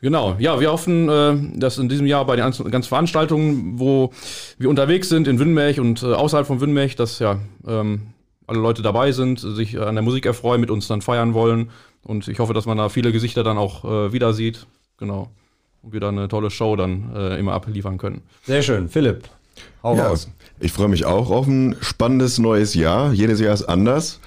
Genau, 0.00 0.36
ja, 0.38 0.60
wir 0.60 0.70
hoffen, 0.70 1.08
äh, 1.08 1.58
dass 1.58 1.78
in 1.78 1.88
diesem 1.88 2.06
Jahr 2.06 2.24
bei 2.26 2.36
den 2.36 2.44
ganzen 2.44 2.70
ganzen 2.70 2.90
Veranstaltungen, 2.90 3.80
wo 3.80 4.12
wir 4.56 4.70
unterwegs 4.70 5.08
sind, 5.08 5.26
in 5.26 5.40
Wünnmech 5.40 5.80
und 5.80 6.04
äh, 6.04 6.12
außerhalb 6.12 6.46
von 6.46 6.60
Wünnmech, 6.60 6.94
dass 6.94 7.18
ja 7.18 7.40
ähm, 7.66 8.02
alle 8.46 8.60
Leute 8.60 8.82
dabei 8.82 9.10
sind, 9.10 9.40
sich 9.40 9.80
an 9.80 9.96
der 9.96 10.04
Musik 10.04 10.26
erfreuen, 10.26 10.60
mit 10.60 10.70
uns 10.70 10.86
dann 10.86 11.02
feiern 11.02 11.34
wollen. 11.34 11.70
Und 12.04 12.28
ich 12.28 12.38
hoffe, 12.38 12.54
dass 12.54 12.66
man 12.66 12.78
da 12.78 12.88
viele 12.88 13.10
Gesichter 13.10 13.42
dann 13.42 13.58
auch 13.58 13.84
äh, 13.84 14.12
wieder 14.12 14.32
sieht. 14.32 14.66
Genau. 14.98 15.30
Und 15.86 15.92
wir 15.92 16.00
dann 16.00 16.18
eine 16.18 16.26
tolle 16.26 16.50
Show 16.50 16.74
dann 16.74 17.14
äh, 17.14 17.38
immer 17.38 17.52
abliefern 17.52 17.96
können. 17.96 18.22
Sehr 18.42 18.60
schön. 18.62 18.88
Philipp, 18.88 19.28
hau 19.84 19.94
Ja, 19.96 20.08
raus. 20.08 20.28
ich 20.58 20.72
freue 20.72 20.88
mich 20.88 21.04
auch 21.04 21.30
auf 21.30 21.46
ein 21.46 21.76
spannendes 21.80 22.38
neues 22.38 22.74
Jahr. 22.74 23.12
Jedes 23.12 23.38
Jahr 23.38 23.54
ist 23.54 23.62
anders. 23.62 24.18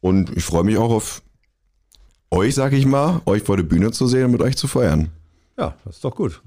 Und 0.00 0.30
ich 0.36 0.44
freue 0.44 0.62
mich 0.62 0.78
auch 0.78 0.92
auf 0.92 1.20
euch, 2.30 2.54
sag 2.54 2.74
ich 2.74 2.86
mal, 2.86 3.22
euch 3.26 3.42
vor 3.42 3.56
der 3.56 3.64
Bühne 3.64 3.90
zu 3.90 4.06
sehen 4.06 4.26
und 4.26 4.30
mit 4.30 4.40
euch 4.40 4.56
zu 4.56 4.68
feiern. 4.68 5.10
Ja, 5.58 5.74
das 5.84 5.96
ist 5.96 6.04
doch 6.04 6.14
gut. 6.14 6.40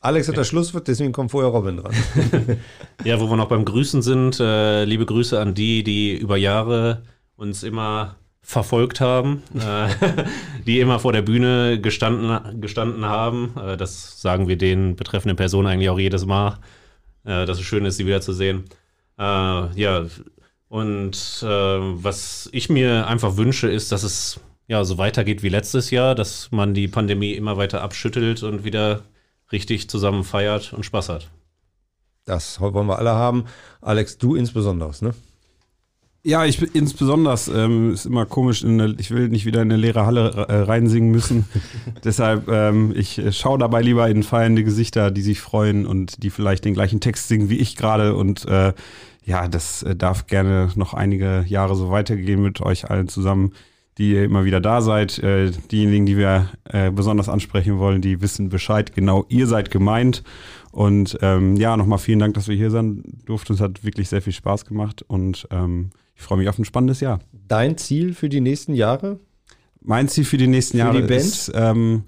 Alex 0.00 0.28
hat 0.28 0.38
das 0.38 0.48
Schlusswort, 0.48 0.88
deswegen 0.88 1.12
kommt 1.12 1.30
vorher 1.30 1.50
Robin 1.50 1.76
dran. 1.76 1.92
Ja, 3.04 3.20
wo 3.20 3.28
wir 3.28 3.36
noch 3.36 3.48
beim 3.50 3.66
Grüßen 3.66 4.00
sind, 4.00 4.40
äh, 4.40 4.84
liebe 4.86 5.04
Grüße 5.04 5.38
an 5.38 5.52
die, 5.52 5.82
die 5.84 6.16
über 6.16 6.38
Jahre 6.38 7.02
uns 7.36 7.62
immer 7.64 8.16
verfolgt 8.42 9.00
haben, 9.00 9.42
äh, 9.54 9.88
die 10.66 10.80
immer 10.80 10.98
vor 10.98 11.12
der 11.12 11.22
Bühne 11.22 11.80
gestanden, 11.80 12.60
gestanden 12.60 13.04
haben. 13.04 13.54
Äh, 13.56 13.76
das 13.76 14.20
sagen 14.20 14.48
wir 14.48 14.56
den 14.56 14.96
betreffenden 14.96 15.36
Personen 15.36 15.68
eigentlich 15.68 15.90
auch 15.90 15.98
jedes 15.98 16.26
Mal, 16.26 16.58
äh, 17.24 17.46
dass 17.46 17.58
es 17.58 17.64
schön 17.64 17.84
ist, 17.84 17.96
sie 17.96 18.06
wiederzusehen. 18.06 18.64
Äh, 19.18 19.22
ja, 19.22 20.06
Und 20.68 21.42
was 21.42 22.48
ich 22.52 22.70
mir 22.70 23.06
einfach 23.06 23.36
wünsche, 23.36 23.68
ist, 23.68 23.92
dass 23.92 24.02
es 24.02 24.40
ja 24.68 24.84
so 24.84 24.98
weitergeht 24.98 25.42
wie 25.42 25.48
letztes 25.48 25.90
Jahr, 25.90 26.14
dass 26.14 26.52
man 26.52 26.74
die 26.74 26.86
Pandemie 26.88 27.32
immer 27.32 27.56
weiter 27.56 27.82
abschüttelt 27.82 28.42
und 28.44 28.64
wieder 28.64 29.02
richtig 29.52 29.90
zusammen 29.90 30.22
feiert 30.22 30.72
und 30.72 30.84
Spaß 30.84 31.08
hat. 31.08 31.28
Das 32.24 32.60
wollen 32.60 32.86
wir 32.86 32.98
alle 32.98 33.10
haben. 33.10 33.46
Alex, 33.80 34.18
du 34.18 34.36
insbesondere, 34.36 34.92
ne? 35.00 35.14
Ja, 36.22 36.44
ich 36.44 36.60
bin 36.60 36.68
insbesondere, 36.74 37.38
ähm, 37.54 37.94
ist 37.94 38.04
immer 38.04 38.26
komisch, 38.26 38.62
eine, 38.62 38.94
ich 38.98 39.10
will 39.10 39.30
nicht 39.30 39.46
wieder 39.46 39.62
in 39.62 39.72
eine 39.72 39.80
leere 39.80 40.04
Halle 40.04 40.30
äh, 40.48 40.54
reinsingen 40.54 41.10
müssen. 41.10 41.46
Deshalb, 42.04 42.46
ähm, 42.48 42.92
ich 42.94 43.18
äh, 43.18 43.32
schaue 43.32 43.58
dabei 43.58 43.80
lieber 43.80 44.06
in 44.10 44.22
feiernde 44.22 44.62
Gesichter, 44.62 45.10
die 45.10 45.22
sich 45.22 45.40
freuen 45.40 45.86
und 45.86 46.22
die 46.22 46.28
vielleicht 46.28 46.66
den 46.66 46.74
gleichen 46.74 47.00
Text 47.00 47.28
singen 47.28 47.48
wie 47.48 47.56
ich 47.56 47.74
gerade. 47.74 48.14
Und 48.14 48.44
äh, 48.44 48.74
ja, 49.24 49.48
das 49.48 49.82
äh, 49.82 49.96
darf 49.96 50.26
gerne 50.26 50.68
noch 50.74 50.92
einige 50.92 51.42
Jahre 51.46 51.74
so 51.74 51.90
weitergehen 51.90 52.42
mit 52.42 52.60
euch 52.60 52.90
allen 52.90 53.08
zusammen, 53.08 53.54
die 53.96 54.12
ihr 54.12 54.24
immer 54.24 54.44
wieder 54.44 54.60
da 54.60 54.82
seid. 54.82 55.18
Äh, 55.20 55.52
diejenigen, 55.72 56.04
die 56.04 56.18
wir 56.18 56.50
äh, 56.64 56.90
besonders 56.90 57.30
ansprechen 57.30 57.78
wollen, 57.78 58.02
die 58.02 58.20
wissen 58.20 58.50
Bescheid. 58.50 58.94
Genau, 58.94 59.24
ihr 59.30 59.46
seid 59.46 59.70
gemeint. 59.70 60.22
Und 60.70 61.18
ähm, 61.22 61.56
ja, 61.56 61.78
nochmal 61.78 61.98
vielen 61.98 62.18
Dank, 62.18 62.34
dass 62.34 62.46
wir 62.46 62.56
hier 62.56 62.70
sein 62.70 63.04
durften. 63.24 63.54
Es 63.54 63.60
hat 63.60 63.84
wirklich 63.84 64.10
sehr 64.10 64.20
viel 64.20 64.34
Spaß 64.34 64.66
gemacht 64.66 65.02
und 65.08 65.48
ähm, 65.50 65.92
ich 66.20 66.26
freue 66.26 66.36
mich 66.36 66.48
auf 66.50 66.58
ein 66.58 66.66
spannendes 66.66 67.00
Jahr. 67.00 67.20
Dein 67.48 67.78
Ziel 67.78 68.12
für 68.12 68.28
die 68.28 68.42
nächsten 68.42 68.74
Jahre? 68.74 69.18
Mein 69.80 70.06
Ziel 70.06 70.24
für 70.24 70.36
die 70.36 70.46
nächsten 70.46 70.76
Für 70.76 70.84
Jahre 70.84 71.00
die 71.00 71.08
Band? 71.08 71.20
ist, 71.22 71.50
ähm, 71.54 72.04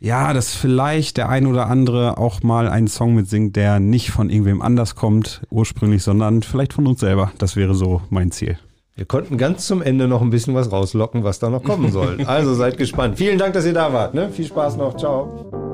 ja, 0.00 0.32
dass 0.32 0.52
vielleicht 0.52 1.16
der 1.16 1.28
ein 1.28 1.46
oder 1.46 1.68
andere 1.68 2.18
auch 2.18 2.42
mal 2.42 2.68
einen 2.68 2.88
Song 2.88 3.14
mitsingt, 3.14 3.54
der 3.54 3.78
nicht 3.78 4.10
von 4.10 4.30
irgendwem 4.30 4.60
anders 4.60 4.96
kommt, 4.96 5.42
ursprünglich, 5.48 6.02
sondern 6.02 6.42
vielleicht 6.42 6.72
von 6.72 6.88
uns 6.88 6.98
selber. 6.98 7.30
Das 7.38 7.54
wäre 7.54 7.76
so 7.76 8.02
mein 8.10 8.32
Ziel. 8.32 8.58
Wir 8.96 9.04
konnten 9.04 9.38
ganz 9.38 9.68
zum 9.68 9.80
Ende 9.80 10.08
noch 10.08 10.22
ein 10.22 10.30
bisschen 10.30 10.56
was 10.56 10.72
rauslocken, 10.72 11.22
was 11.22 11.38
da 11.38 11.48
noch 11.48 11.62
kommen 11.62 11.92
soll. 11.92 12.18
Also 12.26 12.54
seid 12.54 12.76
gespannt. 12.78 13.16
Vielen 13.16 13.38
Dank, 13.38 13.54
dass 13.54 13.64
ihr 13.64 13.74
da 13.74 13.92
wart. 13.92 14.12
Ne? 14.12 14.28
Viel 14.30 14.46
Spaß 14.46 14.76
noch. 14.76 14.96
Ciao. 14.96 15.71